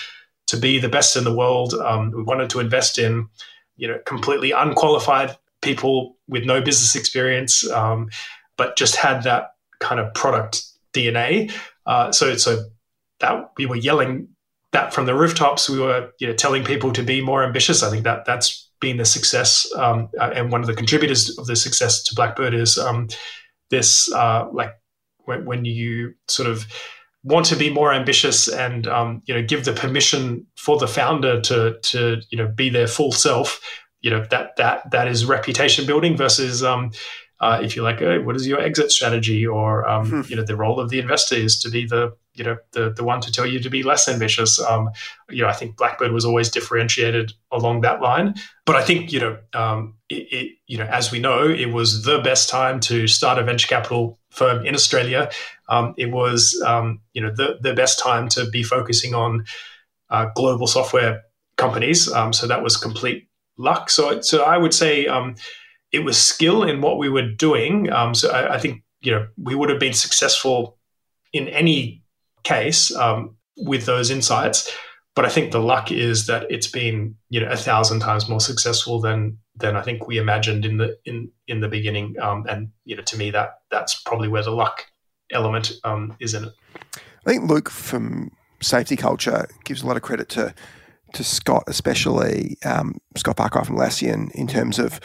to 0.45 0.57
be 0.57 0.77
the 0.77 0.89
best 0.89 1.15
in 1.15 1.23
the 1.23 1.33
world. 1.33 1.73
Um, 1.73 2.11
we 2.11 2.21
wanted 2.21 2.49
to 2.49 2.59
invest 2.59 2.99
in, 2.99 3.27
you 3.77 3.87
know, 3.87 3.99
completely 4.05 4.51
unqualified 4.51 5.37
people 5.61 6.17
with 6.27 6.43
no 6.43 6.61
business 6.61 6.95
experience, 6.95 7.69
um, 7.71 8.09
but 8.57 8.75
just 8.75 8.97
had 8.97 9.23
that 9.23 9.55
kind 9.79 9.99
of 9.99 10.13
product 10.13 10.63
DNA. 10.93 11.51
Uh, 11.85 12.11
so 12.11 12.35
so 12.35 12.65
that 13.19 13.51
we 13.57 13.65
were 13.65 13.75
yelling 13.75 14.27
that 14.71 14.93
from 14.93 15.05
the 15.05 15.15
rooftops. 15.15 15.69
We 15.69 15.79
were 15.79 16.11
you 16.19 16.27
know 16.27 16.33
telling 16.33 16.63
people 16.63 16.91
to 16.93 17.03
be 17.03 17.21
more 17.21 17.43
ambitious. 17.43 17.83
I 17.83 17.89
think 17.89 18.03
that 18.03 18.25
that's 18.25 18.62
been 18.83 18.97
the 18.97 19.05
success 19.05 19.65
um, 19.77 20.09
uh, 20.19 20.31
and 20.35 20.51
one 20.51 20.61
of 20.61 20.67
the 20.67 20.75
contributors 20.75 21.35
of 21.39 21.47
the 21.47 21.55
success 21.55 22.03
to 22.03 22.13
Blackbird 22.13 22.53
is 22.53 22.77
um, 22.77 23.07
this 23.69 24.11
uh, 24.13 24.45
like 24.51 24.73
when, 25.25 25.45
when, 25.45 25.63
you 25.63 26.13
sort 26.27 26.49
of 26.49 26.67
want 27.23 27.45
to 27.45 27.55
be 27.55 27.69
more 27.69 27.93
ambitious 27.93 28.49
and 28.49 28.85
um, 28.87 29.21
you 29.25 29.33
know 29.33 29.41
give 29.41 29.63
the 29.63 29.71
permission 29.71 30.45
for 30.57 30.77
the 30.77 30.87
founder 30.87 31.39
to 31.39 31.77
to 31.81 32.21
you 32.29 32.37
know 32.37 32.47
be 32.47 32.69
their 32.69 32.87
full 32.87 33.13
self 33.13 33.61
you 34.01 34.11
know 34.11 34.25
that 34.29 34.57
that 34.57 34.91
that 34.91 35.07
is 35.07 35.25
reputation 35.25 35.85
building 35.85 36.17
versus 36.17 36.61
um, 36.61 36.91
uh, 37.39 37.59
if 37.61 37.75
you're 37.75 37.83
like, 37.83 38.01
oh, 38.01 38.21
what 38.21 38.35
is 38.35 38.47
your 38.47 38.61
exit 38.61 38.91
strategy, 38.91 39.45
or 39.45 39.87
um, 39.87 40.09
hmm. 40.09 40.21
you 40.27 40.35
know, 40.35 40.45
the 40.45 40.55
role 40.55 40.79
of 40.79 40.89
the 40.89 40.99
investor 40.99 41.35
is 41.35 41.59
to 41.59 41.69
be 41.69 41.85
the 41.85 42.15
you 42.35 42.43
know 42.43 42.57
the 42.71 42.91
the 42.91 43.03
one 43.03 43.21
to 43.21 43.31
tell 43.31 43.45
you 43.45 43.59
to 43.59 43.69
be 43.69 43.83
less 43.83 44.07
ambitious. 44.07 44.59
Um, 44.59 44.89
you 45.29 45.43
know, 45.43 45.47
I 45.47 45.53
think 45.53 45.77
Blackbird 45.77 46.11
was 46.11 46.25
always 46.25 46.49
differentiated 46.49 47.33
along 47.51 47.81
that 47.81 48.01
line. 48.01 48.35
But 48.65 48.75
I 48.75 48.83
think 48.83 49.11
you 49.11 49.19
know, 49.19 49.37
um, 49.53 49.95
it, 50.09 50.27
it, 50.31 50.51
you 50.67 50.77
know, 50.77 50.85
as 50.85 51.11
we 51.11 51.19
know, 51.19 51.47
it 51.47 51.71
was 51.71 52.03
the 52.03 52.19
best 52.19 52.49
time 52.49 52.79
to 52.81 53.07
start 53.07 53.37
a 53.37 53.43
venture 53.43 53.67
capital 53.67 54.19
firm 54.31 54.65
in 54.65 54.73
Australia. 54.73 55.29
Um, 55.69 55.93
it 55.97 56.11
was 56.11 56.61
um, 56.65 57.01
you 57.13 57.21
know 57.21 57.31
the 57.33 57.59
the 57.61 57.73
best 57.73 57.99
time 57.99 58.27
to 58.29 58.49
be 58.49 58.63
focusing 58.63 59.13
on 59.13 59.45
uh, 60.09 60.27
global 60.35 60.67
software 60.67 61.23
companies. 61.57 62.11
Um, 62.11 62.33
so 62.33 62.47
that 62.47 62.63
was 62.63 62.77
complete 62.77 63.27
luck. 63.57 63.89
So 63.89 64.21
so 64.21 64.43
I 64.43 64.57
would 64.57 64.73
say. 64.73 65.07
Um, 65.07 65.35
it 65.91 66.03
was 66.03 66.17
skill 66.17 66.63
in 66.63 66.81
what 66.81 66.97
we 66.97 67.07
were 67.07 67.29
doing. 67.29 67.87
So 68.15 68.31
I, 68.31 68.55
I, 68.55 68.57
think 68.57 68.81
you 69.01 69.11
know 69.11 69.27
we 69.37 69.53
would 69.53 69.69
have 69.69 69.79
been 69.79 69.93
successful 69.93 70.79
in 71.33 71.47
any 71.47 72.02
case 72.43 72.95
um, 72.95 73.35
with 73.57 73.85
those 73.85 74.09
insights. 74.09 74.71
But 75.15 75.25
I 75.25 75.29
think 75.29 75.51
the 75.51 75.59
luck 75.59 75.91
is 75.91 76.25
that 76.25 76.47
it's 76.49 76.67
been 76.67 77.15
you 77.29 77.39
know 77.39 77.49
a 77.49 77.57
thousand 77.57 77.99
times 77.99 78.27
more 78.27 78.41
successful 78.41 78.99
than 78.99 79.37
than 79.55 79.75
I 79.75 79.81
think 79.81 80.07
we 80.07 80.17
imagined 80.17 80.65
in 80.65 80.77
the 80.77 80.97
in 81.05 81.29
in 81.47 81.61
the 81.61 81.67
beginning. 81.67 82.15
Um, 82.21 82.45
and 82.49 82.69
you 82.85 82.95
know, 82.95 83.03
to 83.03 83.17
me, 83.17 83.31
that 83.31 83.59
that's 83.69 84.01
probably 84.01 84.27
where 84.27 84.43
the 84.43 84.51
luck 84.51 84.85
element 85.31 85.73
um, 85.83 86.15
is 86.19 86.33
in 86.33 86.45
it. 86.45 86.53
I 87.25 87.29
think 87.29 87.49
Luke 87.49 87.69
from 87.69 88.31
Safety 88.61 88.95
Culture 88.95 89.47
gives 89.65 89.83
a 89.83 89.87
lot 89.87 89.97
of 89.97 90.03
credit 90.03 90.29
to 90.29 90.53
to 91.13 91.23
Scott, 91.23 91.63
especially 91.67 92.57
um, 92.65 92.95
Scott 93.15 93.37
Farquhar 93.37 93.65
from 93.65 93.77
Atlassian, 93.77 94.31
in 94.31 94.47
terms 94.47 94.79
of 94.79 94.99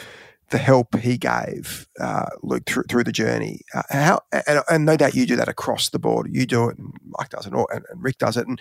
the 0.51 0.59
help 0.59 0.97
he 0.99 1.19
gave 1.19 1.87
uh, 2.01 2.27
Luke 2.43 2.65
through, 2.67 2.85
through 2.85 3.05
the 3.05 3.13
journey. 3.13 3.61
Uh, 3.75 3.83
how 3.91 4.21
and, 4.33 4.63
and, 4.71 4.85
no 4.85 4.97
doubt 4.97 5.15
you 5.15 5.27
do 5.27 5.37
that 5.37 5.49
across 5.49 5.91
the 5.91 5.99
board. 5.99 6.29
You 6.31 6.47
do 6.47 6.69
it, 6.69 6.79
and 6.79 6.93
Mike 7.19 7.29
does 7.29 7.47
it, 7.47 7.53
and, 7.53 7.67
and 7.71 7.85
Rick 7.97 8.19
does 8.19 8.37
it. 8.37 8.47
And 8.47 8.61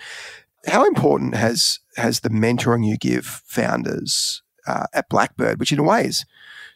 how 0.66 0.84
important 0.84 1.34
has 1.34 1.80
has 1.96 2.20
the 2.20 2.30
mentoring 2.30 2.86
you 2.86 2.96
give 2.96 3.24
founders 3.24 4.42
uh, 4.66 4.86
at 4.92 5.08
Blackbird, 5.08 5.58
which 5.58 5.72
in 5.72 5.78
a 5.78 5.82
way 5.82 6.04
is 6.04 6.26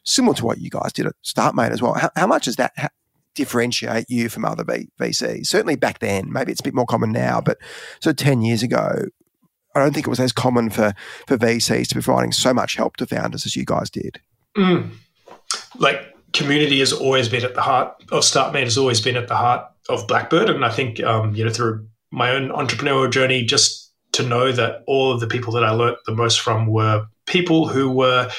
similar 0.05 0.35
to 0.35 0.45
what 0.45 0.59
you 0.59 0.71
guys 0.71 0.93
did 0.93 1.07
at 1.07 1.15
StartMate 1.23 1.71
as 1.71 1.83
well? 1.83 1.95
How, 1.95 2.11
how 2.17 2.27
much 2.27 2.47
does 2.47 2.57
that 2.57 2.73
ha- 2.77 2.89
differentiate 3.35 4.07
you 4.09 4.29
from 4.29 4.45
other 4.45 4.65
v- 4.65 4.89
VCs? 4.99 5.47
Certainly 5.47 5.77
back 5.77 5.99
then, 5.99 6.33
maybe 6.33 6.53
it's 6.53 6.61
a 6.61 6.65
bit 6.65 6.75
more 6.75 6.87
common 6.87 7.13
now, 7.13 7.41
but 7.41 7.59
so 8.01 8.13
ten 8.13 8.41
years 8.41 8.63
ago, 8.63 9.09
I 9.75 9.79
don't 9.79 9.93
think 9.93 10.07
it 10.07 10.11
was 10.11 10.21
as 10.21 10.33
common 10.33 10.71
for 10.71 10.95
for 11.27 11.37
VCs 11.37 11.89
to 11.89 11.97
be 11.97 12.03
providing 12.03 12.33
so 12.33 12.55
much 12.55 12.77
help 12.77 12.97
to 12.97 13.07
founders 13.07 13.45
as 13.45 13.57
you 13.57 13.67
guys 13.67 13.91
did. 13.91 14.21
Mm. 14.57 14.91
Like 15.79 16.15
community 16.33 16.79
has 16.81 16.93
always 16.93 17.29
been 17.29 17.45
at 17.45 17.55
the 17.55 17.63
heart 17.63 17.95
of 18.11 18.23
StartMate 18.23 18.65
has 18.65 18.79
always 18.79 19.01
been 19.01 19.17
at 19.17 19.29
the 19.29 19.37
heart 19.37 19.67
of 19.89 20.07
Blackbird, 20.07 20.51
and 20.51 20.65
I 20.65 20.71
think 20.71 21.03
um, 21.03 21.35
you 21.35 21.45
know 21.45 21.51
through 21.51 21.87
my 22.11 22.31
own 22.31 22.51
entrepreneurial 22.51 23.11
journey, 23.11 23.45
just 23.45 23.93
to 24.13 24.23
know 24.23 24.53
that 24.53 24.83
all 24.87 25.13
of 25.13 25.21
the 25.21 25.27
people 25.27 25.53
that 25.55 25.65
I 25.65 25.71
learnt 25.71 25.99
the 26.07 26.15
most 26.15 26.41
from 26.41 26.67
were 26.67 27.07
people 27.27 27.69
who 27.69 27.91
were 27.91 28.31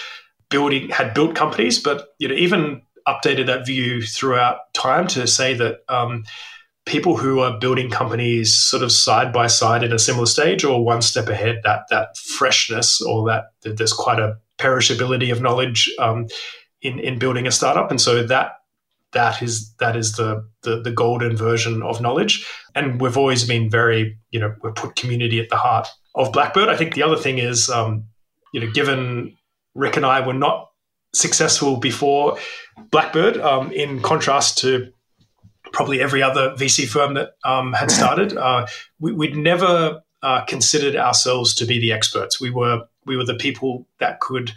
building 0.49 0.89
had 0.89 1.13
built 1.13 1.35
companies, 1.35 1.79
but 1.79 2.09
you 2.19 2.27
know 2.27 2.35
even 2.35 2.81
updated 3.07 3.47
that 3.47 3.65
view 3.65 4.01
throughout 4.01 4.73
time 4.73 5.07
to 5.07 5.27
say 5.27 5.53
that 5.55 5.79
um, 5.89 6.23
people 6.85 7.17
who 7.17 7.39
are 7.39 7.59
building 7.59 7.89
companies 7.89 8.55
sort 8.55 8.83
of 8.83 8.91
side 8.91 9.33
by 9.33 9.47
side 9.47 9.83
in 9.83 9.93
a 9.93 9.99
similar 9.99 10.25
stage 10.25 10.63
or 10.63 10.83
one 10.83 11.01
step 11.01 11.27
ahead, 11.27 11.61
that 11.63 11.83
that 11.89 12.17
freshness 12.17 13.01
or 13.01 13.27
that, 13.27 13.45
that 13.61 13.77
there's 13.77 13.93
quite 13.93 14.19
a 14.19 14.37
perishability 14.63 15.31
of 15.31 15.41
knowledge 15.41 15.79
um, 15.99 16.27
in 16.81 16.99
in 16.99 17.19
building 17.19 17.45
a 17.47 17.51
startup, 17.51 17.91
and 17.91 17.99
so 17.99 18.23
that 18.23 18.53
that 19.13 19.41
is 19.41 19.73
that 19.75 19.95
is 19.95 20.13
the, 20.13 20.45
the, 20.63 20.81
the 20.81 20.91
golden 20.91 21.35
version 21.35 21.81
of 21.81 22.01
knowledge. 22.01 22.45
And 22.75 22.99
we've 22.99 23.17
always 23.17 23.43
been 23.45 23.69
very, 23.69 24.17
you 24.31 24.39
know, 24.39 24.53
we've 24.61 24.75
put 24.75 24.95
community 24.95 25.39
at 25.39 25.49
the 25.49 25.57
heart 25.57 25.87
of 26.15 26.31
Blackbird. 26.31 26.69
I 26.69 26.75
think 26.75 26.95
the 26.95 27.03
other 27.03 27.15
thing 27.15 27.37
is, 27.37 27.69
um, 27.69 28.05
you 28.53 28.61
know, 28.61 28.71
given 28.71 29.37
Rick 29.75 29.97
and 29.97 30.05
I 30.05 30.25
were 30.25 30.33
not 30.33 30.69
successful 31.13 31.77
before 31.77 32.37
Blackbird, 32.91 33.37
um, 33.37 33.71
in 33.71 34.01
contrast 34.01 34.57
to 34.59 34.91
probably 35.71 36.01
every 36.01 36.21
other 36.21 36.51
VC 36.51 36.87
firm 36.87 37.13
that 37.15 37.31
um, 37.45 37.73
had 37.73 37.91
started, 37.91 38.35
uh, 38.37 38.67
we, 38.99 39.11
would 39.11 39.35
never 39.35 40.01
uh, 40.21 40.41
considered 40.45 40.95
ourselves 40.95 41.53
to 41.55 41.65
be 41.65 41.79
the 41.79 41.91
experts. 41.91 42.39
We 42.39 42.49
were 42.49 42.83
we 43.05 43.17
were 43.17 43.25
the 43.25 43.35
people 43.35 43.87
that 43.99 44.19
could 44.19 44.51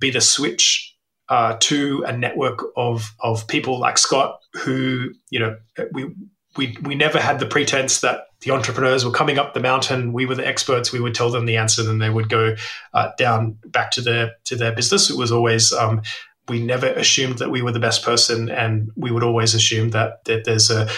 be 0.00 0.10
the 0.10 0.20
switch 0.20 0.94
uh, 1.28 1.56
to 1.60 2.04
a 2.06 2.16
network 2.16 2.60
of 2.76 3.14
of 3.20 3.46
people 3.48 3.78
like 3.78 3.98
Scott, 3.98 4.40
who 4.54 5.10
you 5.30 5.38
know 5.38 5.56
we 5.92 6.12
we 6.56 6.76
we 6.82 6.94
never 6.94 7.18
had 7.18 7.38
the 7.38 7.46
pretense 7.46 8.00
that 8.00 8.26
the 8.40 8.50
entrepreneurs 8.50 9.04
were 9.04 9.10
coming 9.10 9.38
up 9.38 9.54
the 9.54 9.60
mountain. 9.60 10.12
We 10.12 10.26
were 10.26 10.34
the 10.34 10.46
experts. 10.46 10.92
We 10.92 11.00
would 11.00 11.14
tell 11.14 11.30
them 11.30 11.46
the 11.46 11.56
answer, 11.56 11.88
and 11.88 12.00
they 12.00 12.10
would 12.10 12.28
go 12.28 12.54
uh, 12.92 13.10
down 13.18 13.58
back 13.66 13.90
to 13.92 14.02
their 14.02 14.32
to 14.44 14.56
their 14.56 14.72
business. 14.72 15.10
It 15.10 15.16
was 15.16 15.32
always 15.32 15.72
um, 15.72 16.02
we 16.48 16.62
never 16.62 16.88
assumed 16.88 17.38
that 17.38 17.50
we 17.50 17.62
were 17.62 17.72
the 17.72 17.80
best 17.80 18.04
person, 18.04 18.50
and 18.50 18.90
we 18.96 19.10
would 19.10 19.24
always 19.24 19.54
assume 19.54 19.90
that 19.90 20.24
that 20.26 20.44
there's 20.44 20.70
a 20.70 20.88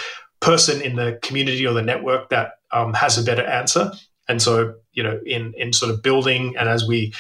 person 0.41 0.83
in 0.83 0.97
the 0.97 1.19
community 1.23 1.67
or 1.67 1.73
the 1.73 1.83
network 1.83 2.31
that 2.31 2.59
um, 2.73 2.93
has 2.95 3.17
a 3.17 3.25
better 3.25 3.45
answer. 3.45 3.93
And 4.29 4.43
so, 4.43 4.75
you 4.93 5.03
know, 5.03 5.21
in 5.25 5.55
in 5.57 5.73
sort 5.73 5.93
of 5.93 6.03
building, 6.03 6.57
and 6.59 6.69
as 6.69 6.87
we 6.87 7.13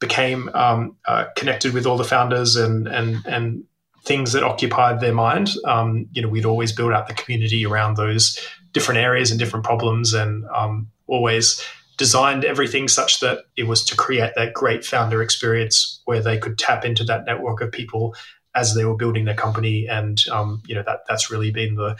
became 0.00 0.50
um, 0.54 0.96
uh, 1.06 1.26
connected 1.36 1.72
with 1.72 1.86
all 1.86 1.96
the 1.96 2.04
founders 2.04 2.56
and 2.56 2.86
and 2.86 3.24
and 3.26 3.64
things 4.04 4.32
that 4.32 4.42
occupied 4.42 5.00
their 5.00 5.14
mind. 5.14 5.50
Um, 5.64 6.06
you 6.12 6.20
know, 6.20 6.28
we'd 6.28 6.44
always 6.44 6.72
build 6.72 6.92
out 6.92 7.08
the 7.08 7.14
community 7.14 7.64
around 7.64 7.96
those 7.96 8.38
different 8.72 9.00
areas 9.00 9.30
and 9.30 9.40
different 9.40 9.64
problems, 9.64 10.12
and 10.12 10.44
um, 10.54 10.88
always 11.06 11.64
designed 11.96 12.44
everything 12.44 12.88
such 12.88 13.20
that 13.20 13.44
it 13.56 13.64
was 13.64 13.84
to 13.84 13.96
create 13.96 14.32
that 14.34 14.52
great 14.52 14.84
founder 14.84 15.22
experience 15.22 16.02
where 16.04 16.20
they 16.20 16.36
could 16.36 16.58
tap 16.58 16.84
into 16.84 17.04
that 17.04 17.24
network 17.24 17.60
of 17.60 17.70
people 17.70 18.14
as 18.56 18.74
they 18.74 18.84
were 18.84 18.96
building 18.96 19.24
their 19.24 19.34
company. 19.34 19.86
And 19.88 20.20
um, 20.30 20.62
you 20.66 20.74
know 20.74 20.82
that 20.86 21.00
that's 21.08 21.30
really 21.30 21.50
been 21.50 21.76
the 21.76 21.96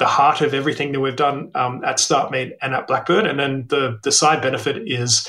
the 0.00 0.06
heart 0.06 0.40
of 0.40 0.54
everything 0.54 0.92
that 0.92 1.00
we've 1.00 1.14
done 1.14 1.50
um, 1.54 1.84
at 1.84 1.98
StartMate 1.98 2.52
and 2.62 2.74
at 2.74 2.88
Blackbird. 2.88 3.26
And 3.26 3.38
then 3.38 3.66
the 3.68 4.00
the 4.02 4.10
side 4.10 4.42
benefit 4.42 4.82
is 4.86 5.28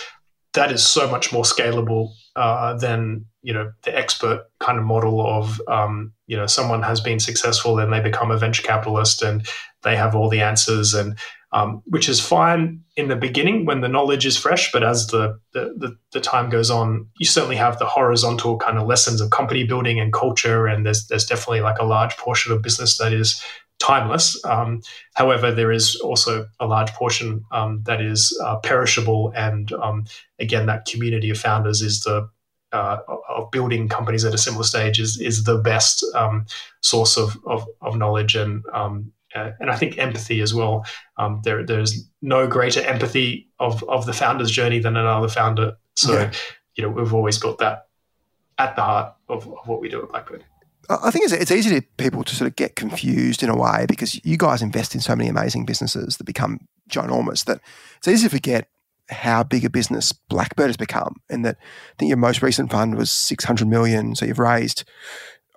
that 0.53 0.71
is 0.71 0.85
so 0.85 1.11
much 1.11 1.31
more 1.31 1.43
scalable 1.43 2.13
uh, 2.37 2.73
than 2.77 3.25
you 3.43 3.53
know 3.53 3.71
the 3.83 3.95
expert 3.95 4.45
kind 4.59 4.79
of 4.79 4.85
model 4.85 5.25
of 5.27 5.61
um, 5.67 6.13
you 6.25 6.37
know 6.37 6.47
someone 6.47 6.81
has 6.83 7.01
been 7.01 7.19
successful 7.19 7.77
and 7.79 7.91
they 7.91 7.99
become 7.99 8.31
a 8.31 8.37
venture 8.37 8.63
capitalist 8.63 9.21
and 9.21 9.45
they 9.83 9.95
have 9.95 10.15
all 10.15 10.29
the 10.29 10.41
answers 10.41 10.93
and 10.93 11.17
um, 11.53 11.81
which 11.85 12.07
is 12.07 12.21
fine 12.21 12.81
in 12.95 13.09
the 13.09 13.15
beginning 13.17 13.65
when 13.65 13.81
the 13.81 13.89
knowledge 13.89 14.25
is 14.25 14.37
fresh 14.37 14.71
but 14.71 14.83
as 14.83 15.07
the, 15.07 15.37
the, 15.53 15.73
the 15.77 15.97
the 16.13 16.21
time 16.21 16.49
goes 16.49 16.69
on 16.69 17.07
you 17.19 17.25
certainly 17.25 17.57
have 17.57 17.77
the 17.77 17.85
horizontal 17.85 18.57
kind 18.57 18.77
of 18.77 18.87
lessons 18.87 19.19
of 19.19 19.31
company 19.31 19.65
building 19.65 19.99
and 19.99 20.13
culture 20.13 20.67
and 20.67 20.85
there's 20.85 21.07
there's 21.07 21.25
definitely 21.25 21.61
like 21.61 21.79
a 21.79 21.85
large 21.85 22.15
portion 22.15 22.53
of 22.53 22.61
business 22.61 22.97
that 22.99 23.11
is 23.11 23.43
timeless. 23.81 24.43
Um, 24.45 24.81
however, 25.15 25.51
there 25.51 25.71
is 25.71 25.95
also 25.97 26.47
a 26.59 26.67
large 26.67 26.91
portion 26.91 27.43
um, 27.51 27.81
that 27.83 28.01
is 28.01 28.37
uh, 28.43 28.57
perishable, 28.59 29.33
and 29.35 29.71
um, 29.73 30.05
again, 30.39 30.67
that 30.67 30.85
community 30.85 31.29
of 31.29 31.37
founders 31.37 31.81
is 31.81 32.01
the 32.01 32.29
uh, 32.71 32.99
of 33.27 33.51
building 33.51 33.89
companies 33.89 34.23
at 34.23 34.33
a 34.33 34.37
similar 34.37 34.63
stage 34.63 34.99
is 34.99 35.19
is 35.19 35.43
the 35.43 35.57
best 35.57 36.05
um, 36.15 36.45
source 36.81 37.17
of, 37.17 37.37
of, 37.45 37.67
of 37.81 37.97
knowledge 37.97 38.35
and 38.35 38.63
um, 38.73 39.11
uh, 39.35 39.51
and 39.59 39.69
I 39.69 39.75
think 39.75 39.97
empathy 39.97 40.41
as 40.41 40.53
well. 40.53 40.85
Um, 41.17 41.41
there 41.43 41.65
there's 41.65 42.07
no 42.21 42.47
greater 42.47 42.81
empathy 42.81 43.49
of 43.59 43.83
of 43.89 44.05
the 44.05 44.13
founder's 44.13 44.51
journey 44.51 44.79
than 44.79 44.95
another 44.95 45.27
founder. 45.27 45.77
So 45.95 46.13
yeah. 46.13 46.31
you 46.75 46.83
know 46.83 46.89
we've 46.89 47.13
always 47.13 47.37
built 47.37 47.59
that 47.59 47.87
at 48.57 48.75
the 48.75 48.83
heart 48.83 49.15
of, 49.27 49.47
of 49.47 49.67
what 49.67 49.81
we 49.81 49.89
do 49.89 50.01
at 50.01 50.09
Blackbird. 50.09 50.45
I 50.89 51.11
think 51.11 51.31
it's, 51.31 51.51
easy 51.51 51.69
to 51.79 51.85
people 51.97 52.23
to 52.23 52.35
sort 52.35 52.49
of 52.49 52.55
get 52.55 52.75
confused 52.75 53.43
in 53.43 53.49
a 53.49 53.55
way 53.55 53.85
because 53.87 54.23
you 54.25 54.37
guys 54.37 54.61
invest 54.61 54.95
in 54.95 55.01
so 55.01 55.15
many 55.15 55.29
amazing 55.29 55.65
businesses 55.65 56.17
that 56.17 56.23
become 56.23 56.59
ginormous 56.89 57.45
that 57.45 57.61
it's 57.97 58.07
easy 58.07 58.27
to 58.27 58.29
forget 58.29 58.67
how 59.09 59.43
big 59.43 59.65
a 59.65 59.69
business 59.69 60.11
Blackbird 60.11 60.67
has 60.67 60.77
become. 60.77 61.15
And 61.29 61.45
that 61.45 61.57
I 61.59 61.93
think 61.97 62.09
your 62.09 62.17
most 62.17 62.41
recent 62.41 62.71
fund 62.71 62.95
was 62.95 63.11
600 63.11 63.67
million. 63.67 64.15
So 64.15 64.25
you've 64.25 64.39
raised 64.39 64.83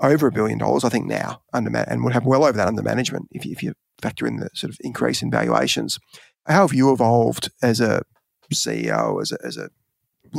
over 0.00 0.26
a 0.26 0.32
billion 0.32 0.58
dollars, 0.58 0.84
I 0.84 0.88
think, 0.88 1.06
now 1.06 1.42
under 1.52 1.74
and 1.76 2.04
would 2.04 2.12
have 2.12 2.26
well 2.26 2.44
over 2.44 2.56
that 2.56 2.68
under 2.68 2.82
management 2.82 3.28
if 3.30 3.44
you, 3.44 3.52
if 3.52 3.62
you 3.62 3.74
factor 4.02 4.26
in 4.26 4.36
the 4.36 4.50
sort 4.54 4.72
of 4.72 4.78
increase 4.80 5.22
in 5.22 5.30
valuations. 5.30 5.98
How 6.46 6.62
have 6.62 6.74
you 6.74 6.92
evolved 6.92 7.50
as 7.62 7.80
a 7.80 8.02
CEO, 8.52 9.22
as 9.22 9.32
a, 9.32 9.38
as 9.44 9.56
a 9.56 9.70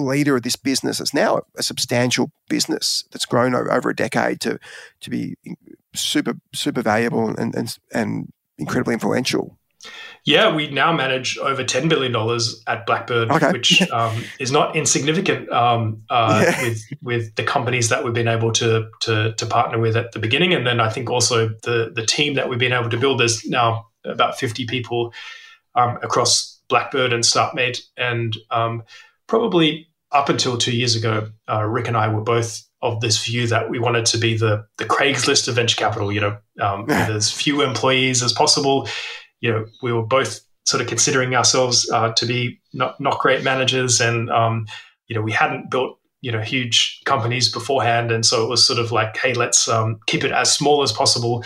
leader 0.04 0.36
of 0.36 0.44
this 0.44 0.56
business. 0.56 1.00
It's 1.00 1.14
now 1.14 1.42
a 1.58 1.64
substantial 1.64 2.32
business 2.50 3.04
that's 3.12 3.26
grown 3.26 3.56
over 3.56 3.90
a 3.90 3.96
decade 3.96 4.42
to 4.42 4.60
to 5.02 5.10
be 5.10 5.36
super 5.94 6.34
super 6.54 6.82
valuable 6.82 7.30
and 7.30 7.56
and, 7.56 7.78
and 7.94 8.32
incredibly 8.58 8.94
influential. 8.94 9.58
Yeah, 10.26 10.56
we 10.56 10.70
now 10.72 10.92
manage 10.92 11.38
over 11.38 11.64
ten 11.64 11.88
billion 11.88 12.12
dollars 12.12 12.64
at 12.66 12.88
Blackbird, 12.88 13.30
okay. 13.30 13.52
which 13.52 13.88
um, 13.92 14.24
is 14.40 14.52
not 14.52 14.76
insignificant 14.76 15.52
um, 15.52 16.02
uh, 16.10 16.44
yeah. 16.44 16.62
with 16.68 16.84
with 17.02 17.36
the 17.36 17.44
companies 17.44 17.90
that 17.90 18.04
we've 18.04 18.14
been 18.14 18.28
able 18.28 18.52
to, 18.54 18.90
to 19.02 19.34
to 19.34 19.46
partner 19.46 19.78
with 19.78 19.96
at 19.96 20.14
the 20.14 20.20
beginning, 20.20 20.54
and 20.54 20.66
then 20.66 20.80
I 20.80 20.90
think 20.90 21.10
also 21.10 21.50
the 21.64 21.92
the 21.94 22.06
team 22.06 22.34
that 22.36 22.50
we've 22.50 22.60
been 22.60 22.74
able 22.74 22.90
to 22.90 22.98
build. 22.98 23.20
There's 23.20 23.46
now 23.46 23.88
about 24.04 24.40
fifty 24.40 24.66
people 24.66 25.14
um, 25.76 26.00
across 26.02 26.60
Blackbird 26.70 27.14
and 27.14 27.24
StartMate, 27.24 27.82
and 27.96 28.36
um, 28.50 28.84
probably 29.28 29.88
up 30.12 30.30
until 30.30 30.58
two 30.58 30.76
years 30.76 30.96
ago, 30.96 31.30
uh, 31.50 31.64
Rick 31.64 31.88
and 31.88 31.98
I 31.98 32.08
were 32.08 32.22
both 32.22 32.62
of 32.82 33.02
this 33.02 33.24
view 33.26 33.48
that 33.48 33.70
we 33.70 33.80
wanted 33.80 34.06
to 34.08 34.18
be 34.18 34.38
the 34.38 34.66
the 34.78 34.86
Craigslist 34.86 35.48
of 35.48 35.56
venture 35.56 35.76
capital. 35.76 36.12
You 36.12 36.22
know, 36.22 36.38
um, 36.62 36.86
with 36.86 37.10
as 37.10 37.32
few 37.32 37.62
employees 37.62 38.24
as 38.24 38.34
possible. 38.34 38.88
You 39.42 39.52
know, 39.52 39.66
we 39.84 39.92
were 39.92 40.06
both 40.06 40.40
sort 40.66 40.82
of 40.82 40.88
considering 40.88 41.36
ourselves 41.36 41.90
uh, 41.92 42.14
to 42.14 42.26
be 42.26 42.60
not 42.74 43.00
not 43.00 43.20
great 43.20 43.44
managers, 43.44 44.00
and 44.00 44.30
um, 44.30 44.68
you 45.08 45.16
know, 45.16 45.22
we 45.22 45.32
hadn't 45.32 45.70
built 45.70 46.00
you 46.22 46.32
know 46.32 46.42
huge 46.42 47.02
companies 47.06 47.52
beforehand, 47.52 48.12
and 48.12 48.26
so 48.26 48.44
it 48.44 48.50
was 48.50 48.66
sort 48.66 48.80
of 48.80 48.92
like, 48.92 49.18
hey, 49.18 49.34
let's 49.34 49.68
um, 49.68 50.00
keep 50.08 50.24
it 50.24 50.32
as 50.32 50.52
small 50.52 50.82
as 50.82 50.92
possible, 50.92 51.44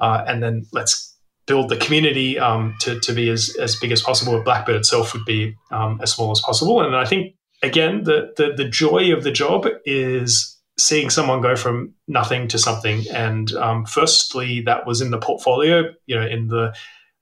uh, 0.00 0.24
and 0.26 0.42
then 0.42 0.66
let's 0.72 1.09
build 1.50 1.68
the 1.68 1.84
community 1.84 2.38
um, 2.38 2.74
to, 2.82 3.00
to 3.00 3.12
be 3.12 3.28
as, 3.28 3.56
as 3.58 3.74
big 3.82 3.92
as 3.92 4.02
possible. 4.02 4.32
But 4.34 4.44
Blackbird 4.44 4.76
itself 4.76 5.12
would 5.12 5.24
be 5.24 5.56
um, 5.72 5.98
as 6.00 6.12
small 6.14 6.30
as 6.30 6.40
possible. 6.40 6.80
And 6.80 6.94
I 6.94 7.06
think, 7.10 7.34
again, 7.60 8.04
the, 8.04 8.18
the, 8.36 8.54
the 8.56 8.68
joy 8.68 9.12
of 9.16 9.24
the 9.24 9.32
job 9.32 9.66
is 9.84 10.56
seeing 10.78 11.10
someone 11.10 11.42
go 11.42 11.56
from 11.56 11.92
nothing 12.06 12.48
to 12.48 12.58
something. 12.58 13.04
And 13.12 13.52
um, 13.66 13.84
firstly, 13.84 14.62
that 14.62 14.86
was 14.86 15.00
in 15.00 15.10
the 15.10 15.18
portfolio. 15.18 15.82
You 16.06 16.16
know, 16.16 16.26
in 16.36 16.46
the 16.46 16.72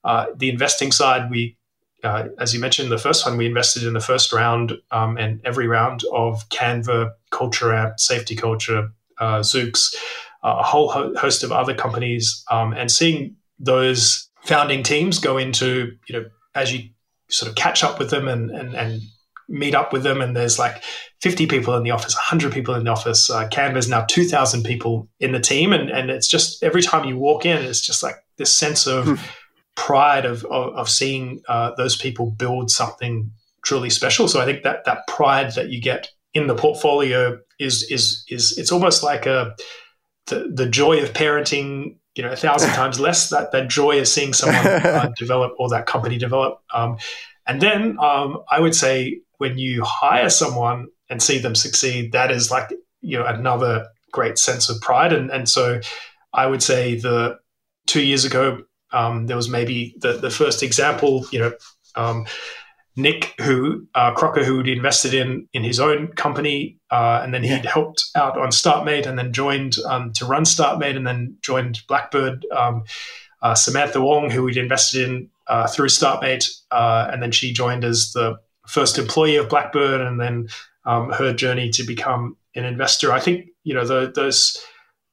uh, 0.05 0.27
the 0.37 0.49
investing 0.49 0.93
side, 0.93 1.31
we, 1.31 1.57
uh, 2.05 2.29
as 2.39 2.53
you 2.53 2.61
mentioned, 2.61 2.91
the 2.91 2.99
first 3.09 3.27
one 3.27 3.39
we 3.39 3.47
invested 3.47 3.83
in 3.83 3.95
the 3.95 4.07
first 4.13 4.33
round 4.33 4.73
um, 4.91 5.17
and 5.17 5.41
every 5.45 5.67
round 5.67 6.03
of 6.13 6.49
Canva, 6.51 7.13
Culture 7.31 7.75
Amp, 7.75 7.99
Safety 7.99 8.37
Culture, 8.37 8.83
uh, 9.19 9.41
Zoox, 9.41 9.95
a 10.43 10.63
whole 10.63 10.89
ho- 10.91 11.15
host 11.17 11.43
of 11.43 11.51
other 11.51 11.75
companies, 11.75 12.45
um, 12.51 12.73
and 12.73 12.91
seeing 12.91 13.37
those 13.59 14.29
founding 14.45 14.83
teams 14.83 15.19
go 15.19 15.37
into 15.37 15.93
you 16.09 16.19
know 16.19 16.27
as 16.55 16.73
you 16.73 16.89
sort 17.29 17.49
of 17.49 17.57
catch 17.57 17.85
up 17.85 17.99
with 17.99 18.11
them 18.11 18.29
and 18.29 18.51
and, 18.51 18.75
and 18.75 19.01
meet 19.51 19.75
up 19.75 19.93
with 19.93 20.03
them 20.03 20.21
and 20.21 20.37
there's 20.37 20.59
like 20.59 20.83
50 21.23 21.47
people 21.47 21.75
in 21.75 21.83
the 21.83 21.91
office 21.91 22.15
100 22.15 22.53
people 22.53 22.75
in 22.75 22.85
the 22.85 22.91
office 22.91 23.31
uh, 23.31 23.49
canva's 23.49 23.89
now 23.89 24.05
2000 24.05 24.63
people 24.63 25.09
in 25.21 25.33
the 25.33 25.41
team 25.41 25.73
and, 25.73 25.89
and 25.89 26.11
it's 26.11 26.29
just 26.29 26.63
every 26.63 26.83
time 26.83 27.09
you 27.09 27.17
walk 27.17 27.47
in 27.47 27.63
it's 27.63 27.81
just 27.81 28.03
like 28.03 28.17
this 28.37 28.53
sense 28.53 28.87
of 28.87 29.07
hmm. 29.07 29.15
pride 29.75 30.27
of, 30.27 30.45
of, 30.47 30.75
of 30.75 30.89
seeing 30.89 31.41
uh, 31.49 31.73
those 31.77 31.97
people 31.97 32.31
build 32.31 32.71
something 32.71 33.31
truly 33.65 33.89
special 33.89 34.29
so 34.29 34.39
i 34.39 34.45
think 34.45 34.63
that 34.65 34.85
that 34.85 35.07
pride 35.07 35.55
that 35.55 35.71
you 35.71 35.81
get 35.81 36.09
in 36.35 36.47
the 36.47 36.55
portfolio 36.55 37.39
is 37.59 37.83
is 37.91 38.25
is 38.29 38.57
it's 38.59 38.71
almost 38.71 39.03
like 39.03 39.25
a 39.25 39.55
the, 40.27 40.51
the 40.53 40.69
joy 40.69 41.03
of 41.03 41.13
parenting 41.13 41.97
you 42.19 42.25
know 42.25 42.33
a 42.33 42.37
thousand 42.37 42.71
times 42.81 43.01
less 43.01 43.31
that 43.31 43.53
that 43.53 43.69
joy 43.69 43.99
of 43.99 44.07
seeing 44.07 44.35
someone 44.35 44.67
uh, 44.67 45.11
develop 45.17 45.55
or 45.59 45.71
that 45.71 45.87
company 45.87 46.19
develop 46.19 46.61
um, 46.75 46.99
and 47.47 47.63
then 47.63 47.97
um, 48.01 48.39
i 48.51 48.61
would 48.61 48.75
say 48.75 49.21
when 49.39 49.57
you 49.57 49.83
hire 49.85 50.29
someone 50.29 50.89
and 51.09 51.23
see 51.23 51.39
them 51.39 51.55
succeed, 51.55 52.13
that 52.13 52.31
is 52.31 52.51
like 52.51 52.71
you 53.01 53.19
know 53.19 53.25
another 53.25 53.89
great 54.13 54.39
sense 54.39 54.69
of 54.69 54.81
pride. 54.81 55.13
And 55.13 55.31
and 55.31 55.49
so 55.49 55.81
I 56.33 56.47
would 56.47 56.63
say 56.63 56.97
the 56.97 57.39
two 57.87 58.03
years 58.03 58.25
ago 58.25 58.63
um, 58.93 59.27
there 59.27 59.37
was 59.37 59.49
maybe 59.49 59.95
the 59.99 60.15
the 60.15 60.31
first 60.31 60.63
example. 60.63 61.27
You 61.33 61.39
know. 61.41 61.53
Nick, 62.99 63.35
who 63.41 63.87
uh, 63.95 64.13
Crocker, 64.13 64.45
who 64.45 64.59
had 64.59 64.69
invested 64.69 65.15
in 65.15 65.49
in 65.53 65.63
his 65.63 65.79
own 65.81 66.09
company, 66.09 66.79
uh, 66.91 67.21
and 67.23 67.33
then 67.33 67.43
he'd 67.43 67.65
yeah. 67.65 67.71
helped 67.71 68.05
out 68.15 68.37
on 68.37 68.49
StartMate, 68.49 69.07
and 69.07 69.19
then 69.19 69.33
joined 69.33 69.77
um, 69.87 70.13
to 70.15 70.27
run 70.27 70.43
StartMate, 70.43 70.97
and 70.97 71.07
then 71.07 71.37
joined 71.41 71.81
Blackbird. 71.87 72.45
Um, 72.55 72.85
uh, 73.41 73.55
Samantha 73.55 74.01
Wong, 74.01 74.31
who 74.31 74.43
we'd 74.43 74.57
invested 74.57 75.09
in 75.09 75.31
uh, 75.47 75.69
through 75.69 75.89
StartMate, 75.89 76.51
uh, 76.73 77.09
and 77.13 77.23
then 77.23 77.31
she 77.31 77.53
joined 77.53 77.85
as 77.85 78.11
the 78.13 78.39
first 78.67 78.99
employee 78.99 79.37
of 79.37 79.49
Blackbird 79.49 80.01
and 80.01 80.21
then 80.21 80.49
um, 80.85 81.11
her 81.11 81.33
journey 81.33 81.71
to 81.71 81.85
become 81.85 82.37
an 82.55 82.65
investor. 82.65 83.13
I 83.13 83.21
think 83.21 83.47
you 83.65 83.75
know 83.75 83.87
the, 83.87 84.13
those 84.15 84.59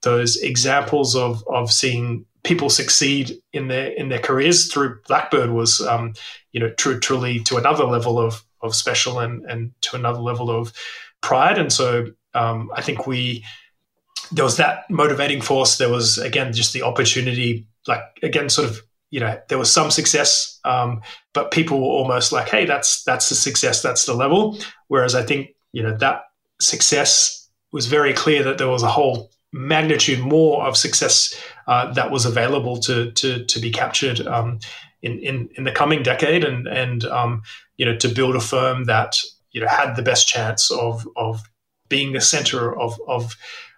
those 0.05 0.37
examples 0.37 1.15
of 1.15 1.43
of 1.47 1.71
seeing 1.71 2.25
people 2.43 2.69
succeed 2.69 3.41
in 3.51 3.67
their 3.67 3.87
in 3.87 4.07
their 4.07 4.19
careers 4.19 4.71
through 4.71 5.01
Blackbird 5.07 5.49
was 5.49 5.81
um, 5.81 6.13
you 6.53 6.61
know 6.61 6.69
truly 6.69 7.39
to 7.41 7.57
another 7.57 7.83
level 7.83 8.17
of 8.17 8.45
of 8.61 8.73
special 8.73 9.19
and 9.19 9.43
and 9.45 9.71
to 9.81 9.97
another 9.97 10.19
level 10.19 10.49
of 10.49 10.71
pride. 11.21 11.57
And 11.57 11.73
so 11.73 12.07
um, 12.33 12.71
I 12.73 12.81
think 12.81 13.05
we 13.05 13.43
there 14.31 14.45
was 14.45 14.57
that 14.57 14.89
motivating 14.89 15.41
force. 15.41 15.77
There 15.77 15.89
was 15.89 16.17
again 16.19 16.53
just 16.53 16.71
the 16.71 16.83
opportunity, 16.83 17.67
like 17.87 18.03
again, 18.23 18.47
sort 18.49 18.69
of 18.69 18.81
you 19.09 19.19
know 19.19 19.39
there 19.49 19.57
was 19.57 19.71
some 19.71 19.91
success 19.91 20.59
um, 20.65 21.01
but 21.33 21.51
people 21.51 21.79
were 21.79 21.97
almost 21.99 22.31
like 22.31 22.49
hey 22.49 22.65
that's 22.65 23.03
that's 23.03 23.29
the 23.29 23.35
success 23.35 23.81
that's 23.81 24.05
the 24.05 24.13
level 24.13 24.57
whereas 24.87 25.13
i 25.13 25.23
think 25.23 25.49
you 25.73 25.83
know 25.83 25.95
that 25.97 26.23
success 26.59 27.49
was 27.71 27.85
very 27.85 28.13
clear 28.13 28.43
that 28.43 28.57
there 28.57 28.67
was 28.67 28.83
a 28.83 28.89
whole 28.89 29.29
magnitude 29.55 30.19
more 30.19 30.65
of 30.65 30.75
success 30.75 31.33
uh, 31.67 31.91
that 31.93 32.11
was 32.11 32.25
available 32.25 32.77
to 32.77 33.11
to 33.11 33.45
to 33.45 33.59
be 33.59 33.71
captured 33.71 34.19
um, 34.27 34.59
in, 35.01 35.17
in 35.19 35.49
in 35.55 35.63
the 35.63 35.71
coming 35.71 36.03
decade 36.03 36.43
and 36.43 36.67
and 36.67 37.05
um, 37.05 37.41
you 37.77 37.85
know 37.85 37.95
to 37.97 38.09
build 38.09 38.35
a 38.35 38.41
firm 38.41 38.83
that 38.83 39.17
you 39.51 39.61
know 39.61 39.67
had 39.67 39.95
the 39.95 40.01
best 40.01 40.27
chance 40.27 40.69
of 40.71 41.07
of 41.15 41.41
being 41.89 42.13
the 42.13 42.21
center 42.21 42.77
of 42.77 42.99
of 43.07 43.35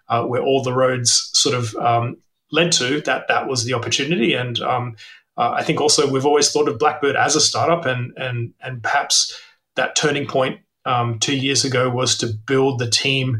uh, 0.08 0.24
where 0.24 0.42
all 0.42 0.62
the 0.62 0.72
roads 0.72 1.30
sort 1.34 1.54
of 1.54 1.74
um, 1.76 2.16
led 2.50 2.72
to 2.72 3.00
that 3.02 3.28
that 3.28 3.46
was 3.46 3.64
the 3.64 3.74
opportunity. 3.74 4.34
And 4.34 4.58
um, 4.60 4.96
uh, 5.36 5.52
I 5.52 5.62
think 5.62 5.80
also 5.80 6.10
we've 6.10 6.26
always 6.26 6.50
thought 6.50 6.68
of 6.68 6.78
Blackbird 6.78 7.16
as 7.16 7.36
a 7.36 7.40
startup, 7.40 7.86
and 7.86 8.12
and 8.16 8.52
and 8.60 8.82
perhaps 8.82 9.38
that 9.76 9.94
turning 9.94 10.26
point 10.26 10.60
um, 10.84 11.18
two 11.18 11.36
years 11.36 11.64
ago 11.64 11.88
was 11.88 12.16
to 12.18 12.26
build 12.26 12.78
the 12.78 12.90
team 12.90 13.38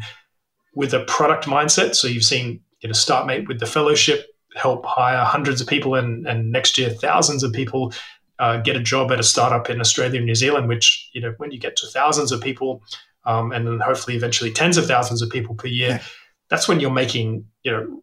with 0.78 0.94
a 0.94 1.04
product 1.06 1.44
mindset. 1.46 1.96
So 1.96 2.06
you've 2.06 2.22
seen 2.22 2.60
you 2.80 2.88
know 2.88 2.92
StartMate 2.92 3.48
with 3.48 3.58
the 3.58 3.66
fellowship 3.66 4.26
help 4.54 4.86
hire 4.86 5.24
hundreds 5.24 5.60
of 5.60 5.66
people, 5.66 5.96
and 5.96 6.26
and 6.26 6.52
next 6.52 6.78
year 6.78 6.88
thousands 6.88 7.42
of 7.42 7.52
people 7.52 7.92
uh, 8.38 8.58
get 8.58 8.76
a 8.76 8.80
job 8.80 9.10
at 9.10 9.18
a 9.18 9.24
startup 9.24 9.68
in 9.68 9.80
Australia 9.80 10.18
and 10.18 10.26
New 10.26 10.36
Zealand. 10.36 10.68
Which 10.68 11.10
you 11.12 11.20
know 11.20 11.34
when 11.38 11.50
you 11.50 11.58
get 11.58 11.74
to 11.78 11.88
thousands 11.88 12.30
of 12.30 12.40
people, 12.40 12.80
um, 13.24 13.50
and 13.50 13.66
then 13.66 13.80
hopefully 13.80 14.16
eventually 14.16 14.52
tens 14.52 14.78
of 14.78 14.86
thousands 14.86 15.20
of 15.20 15.30
people 15.30 15.56
per 15.56 15.66
year, 15.66 15.88
yeah. 15.88 16.02
that's 16.48 16.68
when 16.68 16.78
you're 16.78 16.92
making 16.92 17.44
you 17.64 17.72
know 17.72 18.02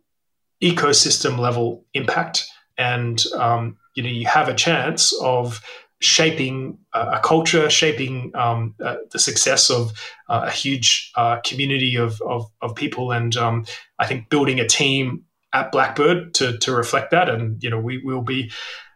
ecosystem 0.62 1.40
level 1.40 1.86
impact 1.94 2.46
and 2.78 3.24
um, 3.36 3.78
you 3.94 4.04
know 4.04 4.10
you 4.10 4.28
have 4.28 4.50
a 4.50 4.54
chance 4.54 5.14
of 5.22 5.62
shaping 6.02 6.78
a 6.94 7.20
culture, 7.20 7.70
shaping 7.70 8.32
um, 8.36 8.76
uh, 8.84 8.98
the 9.12 9.20
success 9.20 9.70
of 9.70 9.92
uh, 10.30 10.46
a 10.46 10.52
huge 10.52 11.12
uh, 11.16 11.38
community 11.42 11.96
of, 11.96 12.22
of, 12.22 12.46
of, 12.62 12.76
people, 12.76 13.12
and 13.12 13.36
um, 13.38 13.66
I 14.00 14.06
think 14.06 14.30
building 14.30 14.60
a 14.60 14.68
team 14.68 15.24
at 15.54 15.72
Blackbird 15.72 16.34
to, 16.36 16.58
to 16.58 16.76
reflect 16.76 17.12
that. 17.12 17.30
And 17.30 17.62
you 17.64 17.70
know, 17.70 17.80
we 17.80 18.00
will 18.04 18.22
be 18.22 18.52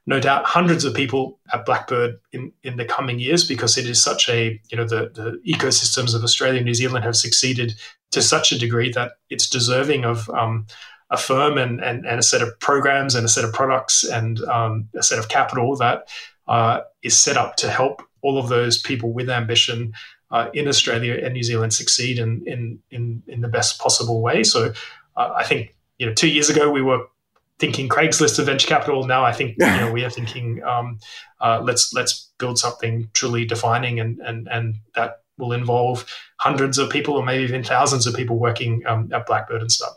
no 0.06 0.20
doubt 0.20 0.46
hundreds 0.46 0.86
of 0.86 0.94
people 0.94 1.40
at 1.54 1.66
Blackbird 1.66 2.20
in, 2.32 2.52
in 2.64 2.78
the 2.78 2.86
coming 2.86 3.20
years 3.20 3.48
because 3.48 3.78
it 3.78 3.86
is 3.86 4.04
such 4.04 4.28
a 4.28 4.60
you 4.70 4.78
know 4.78 4.86
the 4.86 5.12
the 5.14 5.40
ecosystems 5.52 6.16
of 6.16 6.24
Australia 6.24 6.58
and 6.58 6.66
New 6.66 6.74
Zealand 6.74 7.06
have 7.06 7.16
succeeded 7.16 7.74
to 8.12 8.22
such 8.22 8.52
a 8.52 8.60
degree 8.60 8.92
that 8.92 9.14
it's 9.30 9.50
deserving 9.50 10.04
of 10.04 10.30
um, 10.32 10.66
a 11.12 11.18
firm 11.18 11.58
and, 11.58 11.84
and, 11.84 12.06
and 12.06 12.20
a 12.20 12.24
set 12.24 12.42
of 12.42 12.60
programs 12.60 13.16
and 13.16 13.26
a 13.26 13.30
set 13.30 13.44
of 13.44 13.54
products 13.54 14.04
and 14.04 14.42
um, 14.42 14.88
a 14.96 15.04
set 15.04 15.20
of 15.20 15.30
capital 15.30 15.76
that 15.78 16.08
uh, 16.50 16.82
is 17.04 17.18
set 17.18 17.38
up 17.38 17.56
to 17.58 17.70
help 17.70 18.02
all 18.22 18.38
of 18.38 18.50
those 18.50 18.78
people 18.78 19.14
with 19.14 19.30
ambition 19.30 19.94
uh, 20.32 20.50
in 20.54 20.68
Australia 20.68 21.18
and 21.24 21.34
New 21.34 21.44
Zealand 21.44 21.74
succeed 21.74 22.20
in 22.20 22.44
in 22.46 22.80
in, 22.92 23.24
in 23.28 23.42
the 23.42 23.48
best 23.48 23.80
possible 23.80 24.22
way. 24.22 24.44
So 24.44 24.74
uh, 25.16 25.32
I 25.36 25.46
think 25.46 25.76
you 25.98 26.06
know 26.06 26.14
two 26.14 26.28
years 26.28 26.50
ago 26.50 26.70
we 26.70 26.82
were 26.82 27.06
thinking 27.60 27.88
Craigslist 27.88 28.40
of 28.40 28.48
venture 28.48 28.68
capital. 28.68 29.06
Now 29.06 29.24
I 29.24 29.32
think 29.32 29.56
you 29.58 29.66
know 29.80 29.92
we 29.92 30.04
are 30.04 30.10
thinking 30.10 30.62
um, 30.64 31.00
uh, 31.40 31.62
let's 31.64 31.94
let's 31.94 32.32
build 32.40 32.58
something 32.58 33.10
truly 33.14 33.46
defining 33.46 34.00
and 34.00 34.20
and 34.20 34.48
and 34.52 34.76
that 34.96 35.22
will 35.38 35.54
involve 35.54 36.06
hundreds 36.38 36.78
of 36.78 36.90
people 36.90 37.16
or 37.16 37.24
maybe 37.24 37.44
even 37.44 37.64
thousands 37.64 38.06
of 38.06 38.14
people 38.14 38.38
working 38.38 38.84
um, 38.86 39.10
at 39.14 39.26
Blackbird 39.26 39.62
and 39.62 39.72
stuff 39.72 39.94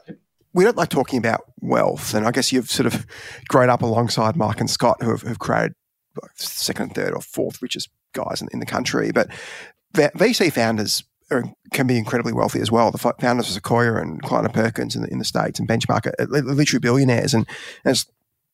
we 0.55 0.65
don't 0.65 0.77
like 0.77 0.91
talking 0.91 1.19
about 1.19 1.45
wealth, 1.61 2.13
and 2.13 2.27
I 2.27 2.31
guess 2.31 2.53
you've 2.53 2.71
sort 2.71 2.87
of 2.87 3.07
grown 3.49 3.71
up 3.71 3.81
alongside 3.81 4.37
Mark 4.37 4.61
and 4.61 4.69
Scott, 4.69 5.03
who 5.03 5.09
have, 5.09 5.23
have 5.23 5.39
created 5.39 5.73
second, 6.35 6.95
third, 6.95 7.15
or 7.15 7.21
fourth 7.21 7.63
richest 7.63 7.91
guys 8.13 8.43
in, 8.43 8.49
in 8.53 8.61
the 8.61 8.67
country. 8.67 9.11
But 9.13 9.29
VC 9.95 10.53
founders 10.53 11.05
are, 11.31 11.45
can 11.73 11.87
be 11.87 11.99
incredibly 11.99 12.33
wealthy 12.33 12.61
as 12.61 12.71
well. 12.71 12.91
The 12.91 13.15
founders 13.21 13.49
of 13.49 13.55
Sequoia 13.55 13.97
and 13.97 14.23
Kleiner 14.23 14.49
Perkins 14.49 14.97
in 14.97 15.03
the, 15.03 15.09
in 15.09 15.19
the 15.19 15.25
states 15.25 15.59
and 15.59 15.69
Benchmark 15.69 16.07
are 16.07 16.27
literally 16.27 16.81
billionaires, 16.81 17.35
and, 17.35 17.47
and 17.85 17.93
it's 17.93 18.07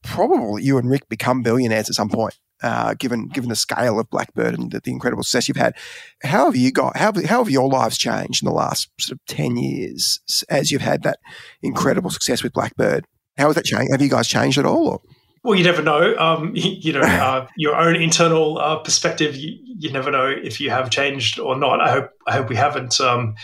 probably 0.02 0.62
you 0.62 0.78
and 0.78 0.90
Rick 0.90 1.08
become 1.08 1.42
billionaires 1.42 1.88
at 1.88 1.94
some 1.94 2.08
point 2.08 2.38
uh, 2.62 2.94
given 2.94 3.28
given 3.28 3.48
the 3.48 3.56
scale 3.56 3.98
of 3.98 4.10
Blackbird 4.10 4.54
and 4.54 4.70
the, 4.70 4.80
the, 4.80 4.90
incredible 4.90 5.22
success 5.22 5.48
you've 5.48 5.56
had. 5.56 5.74
How 6.22 6.46
have 6.46 6.56
you 6.56 6.72
got? 6.72 6.96
How, 6.96 7.12
how 7.26 7.42
have 7.44 7.50
your 7.50 7.68
lives 7.68 7.98
changed 7.98 8.42
in 8.42 8.48
the 8.48 8.54
last 8.54 8.90
sort 9.00 9.18
of 9.18 9.24
ten 9.26 9.56
years 9.56 10.20
as 10.48 10.70
you've 10.70 10.82
had 10.82 11.02
that 11.04 11.18
incredible 11.62 12.10
success 12.10 12.42
with 12.42 12.52
Blackbird? 12.52 13.04
How 13.36 13.46
has 13.46 13.54
that 13.54 13.64
changed? 13.64 13.92
Have 13.92 14.02
you 14.02 14.08
guys 14.08 14.26
changed 14.26 14.58
at 14.58 14.66
all? 14.66 14.88
Or? 14.88 15.00
Well, 15.48 15.56
you 15.56 15.64
never 15.64 15.80
know. 15.80 16.14
Um, 16.18 16.52
you, 16.54 16.92
know, 16.92 17.00
uh, 17.00 17.46
your 17.56 17.74
own 17.74 17.96
internal 17.96 18.58
uh, 18.58 18.76
perspective. 18.80 19.34
You, 19.34 19.56
you, 19.64 19.90
never 19.90 20.10
know 20.10 20.26
if 20.26 20.60
you 20.60 20.68
have 20.68 20.90
changed 20.90 21.40
or 21.40 21.56
not. 21.56 21.80
I 21.80 21.90
hope. 21.90 22.10
I 22.26 22.32
hope 22.32 22.50
we 22.50 22.56
haven't 22.56 23.00
um, 23.00 23.34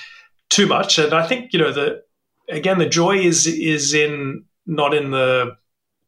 too 0.50 0.66
much. 0.66 0.98
And 0.98 1.14
I 1.14 1.26
think 1.26 1.54
you 1.54 1.58
know 1.58 1.72
the 1.72 2.02
again 2.50 2.78
the 2.78 2.90
joy 2.90 3.20
is 3.20 3.46
is 3.46 3.94
in 3.94 4.44
not 4.66 4.92
in 4.92 5.12
the 5.12 5.56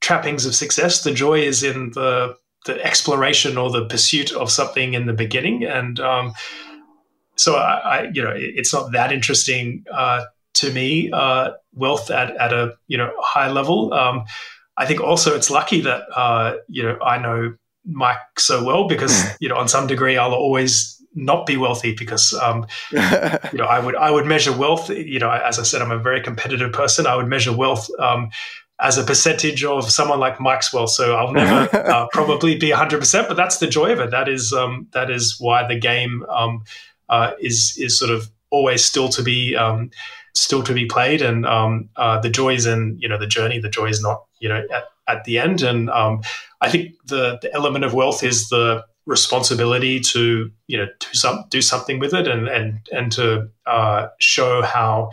trappings 0.01 0.45
of 0.45 0.55
success. 0.55 1.03
The 1.03 1.15
joy 1.15 1.41
is 1.41 1.63
in 1.63 1.93
the 1.95 2.37
the 2.67 2.79
exploration 2.85 3.57
or 3.57 3.71
the 3.71 3.87
pursuit 3.87 4.33
of 4.33 4.51
something 4.51 4.93
in 4.93 5.07
the 5.07 5.15
beginning. 5.15 5.65
And 5.65 5.99
um, 5.99 6.35
so 7.37 7.57
I, 7.57 7.79
I, 7.79 8.11
you 8.13 8.23
know, 8.23 8.33
it, 8.33 8.53
it's 8.57 8.75
not 8.75 8.93
that 8.93 9.13
interesting 9.13 9.87
uh, 9.91 10.25
to 10.57 10.71
me. 10.75 11.11
Uh, 11.11 11.53
wealth 11.73 12.11
at, 12.11 12.37
at 12.37 12.53
a 12.53 12.75
you 12.87 12.99
know 12.99 13.15
high 13.19 13.51
level. 13.51 13.95
Um, 13.95 14.27
I 14.77 14.87
think 14.87 15.01
also 15.01 15.35
it's 15.35 15.51
lucky 15.51 15.81
that 15.83 16.05
uh, 16.15 16.57
you 16.69 16.83
know 16.83 16.99
I 17.01 17.19
know 17.19 17.55
Mike 17.85 18.39
so 18.39 18.65
well 18.65 18.89
because 18.89 19.25
you 19.41 19.49
know 19.49 19.57
on 19.57 19.69
some 19.69 19.87
degree 19.87 20.17
I'll 20.17 20.35
always 20.35 20.93
not 21.15 21.47
be 21.47 21.57
wealthy 21.57 21.95
because 21.95 22.35
um, 22.35 22.67
you 22.93 22.99
know 23.59 23.65
I 23.65 23.79
would 23.79 23.97
I 23.97 24.11
would 24.11 24.27
measure 24.27 24.57
wealth. 24.57 24.91
You 24.91 25.19
know, 25.19 25.31
as 25.31 25.59
I 25.59 25.63
said, 25.63 25.83
I'm 25.83 25.91
a 25.91 25.99
very 25.99 26.21
competitive 26.21 26.73
person. 26.73 27.07
I 27.07 27.17
would 27.17 27.27
measure 27.27 27.57
wealth. 27.57 27.89
Um, 27.99 28.31
as 28.79 28.99
a 28.99 29.05
percentage 29.05 29.65
of 29.65 29.91
someone 29.91 30.21
like 30.21 30.39
Mike's 30.39 30.71
wealth, 30.71 30.91
so 30.91 31.17
I'll 31.17 31.33
never 31.33 31.75
uh, 31.91 32.09
probably 32.13 32.59
be 32.59 32.69
100, 32.69 32.99
percent 32.99 33.27
but 33.27 33.35
that's 33.35 33.57
the 33.57 33.67
joy 33.67 33.91
of 33.93 34.01
it. 34.01 34.11
That 34.11 34.29
is 34.29 34.53
um, 34.53 34.87
that 34.93 35.11
is 35.11 35.37
why 35.39 35.67
the 35.67 35.79
game 35.79 36.25
um, 36.29 36.63
uh, 37.09 37.33
is 37.41 37.75
is 37.79 37.99
sort 37.99 38.11
of 38.11 38.31
always 38.51 38.85
still 38.85 39.09
to 39.09 39.23
be 39.23 39.57
um, 39.57 39.91
still 40.37 40.63
to 40.63 40.75
be 40.75 40.87
played, 40.87 41.23
and 41.23 41.47
um, 41.47 41.89
uh, 41.97 42.21
the 42.21 42.31
joy 42.31 42.55
is 42.55 42.67
in 42.67 42.97
you 43.01 43.09
know 43.09 43.19
the 43.19 43.27
journey. 43.27 43.59
The 43.59 43.71
joy 43.71 43.87
is 43.87 44.03
not 44.03 44.25
you 44.39 44.49
know 44.49 44.63
at, 44.73 44.85
at 45.09 45.25
the 45.25 45.39
end, 45.39 45.63
and 45.63 45.91
um, 45.91 46.23
I 46.61 46.71
think 46.71 46.95
the 47.07 47.39
the 47.41 47.53
element 47.55 47.85
of 47.85 47.95
wealth 47.95 48.23
is 48.23 48.49
the 48.49 48.85
responsibility 49.07 50.01
to 50.01 50.51
you 50.67 50.77
know 50.77 50.87
do 50.99 51.07
some 51.13 51.45
do 51.49 51.63
something 51.63 51.99
with 51.99 52.13
it 52.13 52.27
and 52.27 52.49
and 52.49 52.81
and 52.93 53.13
to 53.13 53.49
uh, 53.67 54.09
show 54.19 54.63
how 54.63 55.11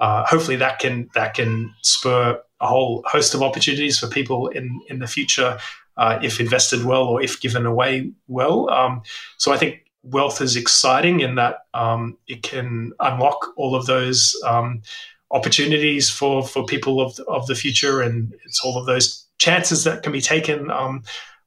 uh, 0.00 0.24
hopefully 0.26 0.56
that 0.56 0.78
can 0.78 1.08
that 1.14 1.34
can 1.34 1.72
spur 1.82 2.40
a 2.60 2.66
whole 2.66 3.04
host 3.06 3.34
of 3.34 3.42
opportunities 3.42 3.98
for 3.98 4.06
people 4.06 4.48
in 4.48 4.80
in 4.88 5.00
the 5.00 5.06
future 5.06 5.58
uh, 5.96 6.18
if 6.22 6.40
invested 6.40 6.84
well 6.84 7.04
or 7.04 7.22
if 7.22 7.40
given 7.40 7.66
away 7.66 8.10
well. 8.28 8.70
Um, 8.70 9.02
so 9.36 9.52
I 9.52 9.58
think 9.58 9.81
wealth 10.02 10.40
is 10.40 10.56
exciting 10.56 11.20
in 11.20 11.36
that 11.36 11.66
um, 11.74 12.16
it 12.26 12.42
can 12.42 12.92
unlock 13.00 13.48
all 13.56 13.74
of 13.74 13.86
those 13.86 14.34
um, 14.46 14.82
opportunities 15.30 16.10
for 16.10 16.46
for 16.46 16.64
people 16.64 17.00
of 17.00 17.18
of 17.28 17.46
the 17.46 17.54
future, 17.54 18.00
and 18.00 18.34
it's 18.44 18.60
all 18.64 18.78
of 18.78 18.86
those 18.86 19.26
chances 19.38 19.84
that 19.84 20.02
can 20.02 20.12
be 20.12 20.20
taken 20.20 20.70
um, 20.70 21.02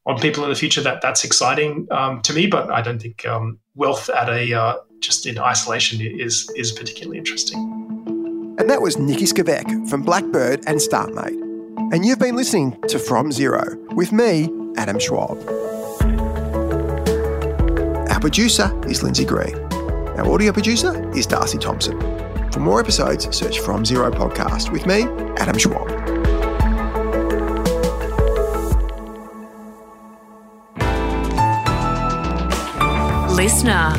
on 0.06 0.20
people 0.20 0.44
in 0.44 0.50
the 0.50 0.56
future. 0.56 0.82
That 0.82 1.02
that's 1.02 1.24
exciting 1.24 1.88
um, 1.92 2.22
to 2.22 2.34
me, 2.34 2.48
but 2.48 2.72
I 2.72 2.82
don't 2.82 3.02
think 3.02 3.26
um, 3.26 3.60
wealth 3.76 4.10
at 4.10 4.30
a 4.30 4.54
uh, 4.54 4.78
just 5.00 5.26
in 5.26 5.38
isolation 5.38 6.02
is 6.02 6.50
is 6.56 6.72
particularly 6.72 7.18
interesting. 7.18 7.72
And 8.58 8.70
that 8.70 8.82
was 8.82 8.98
Nikki 8.98 9.26
Scevak 9.26 9.90
from 9.90 10.02
Blackbird 10.04 10.64
and 10.66 10.80
StartMate. 10.80 11.42
And 11.94 12.06
you've 12.06 12.20
been 12.20 12.38
listening 12.38 12.82
to 12.88 12.98
From 12.98 13.32
Zero 13.32 13.78
with 13.94 14.14
me, 14.14 14.50
Adam 14.78 14.98
Schwab. 14.98 15.38
Producer 18.26 18.74
is 18.88 19.04
Lindsay 19.04 19.24
Green. 19.24 19.56
Our 20.18 20.28
audio 20.32 20.52
producer 20.52 21.08
is 21.16 21.28
Darcy 21.28 21.60
Thompson. 21.60 21.96
For 22.52 22.60
more 22.60 22.80
episodes, 22.80 23.30
search 23.38 23.60
From 23.60 23.86
Zero 23.86 24.10
Podcast 24.10 24.72
with 24.72 24.88
me, 24.88 25.04
Adam 25.38 25.60
Schwab. 25.60 25.88
Listener. 33.30 33.94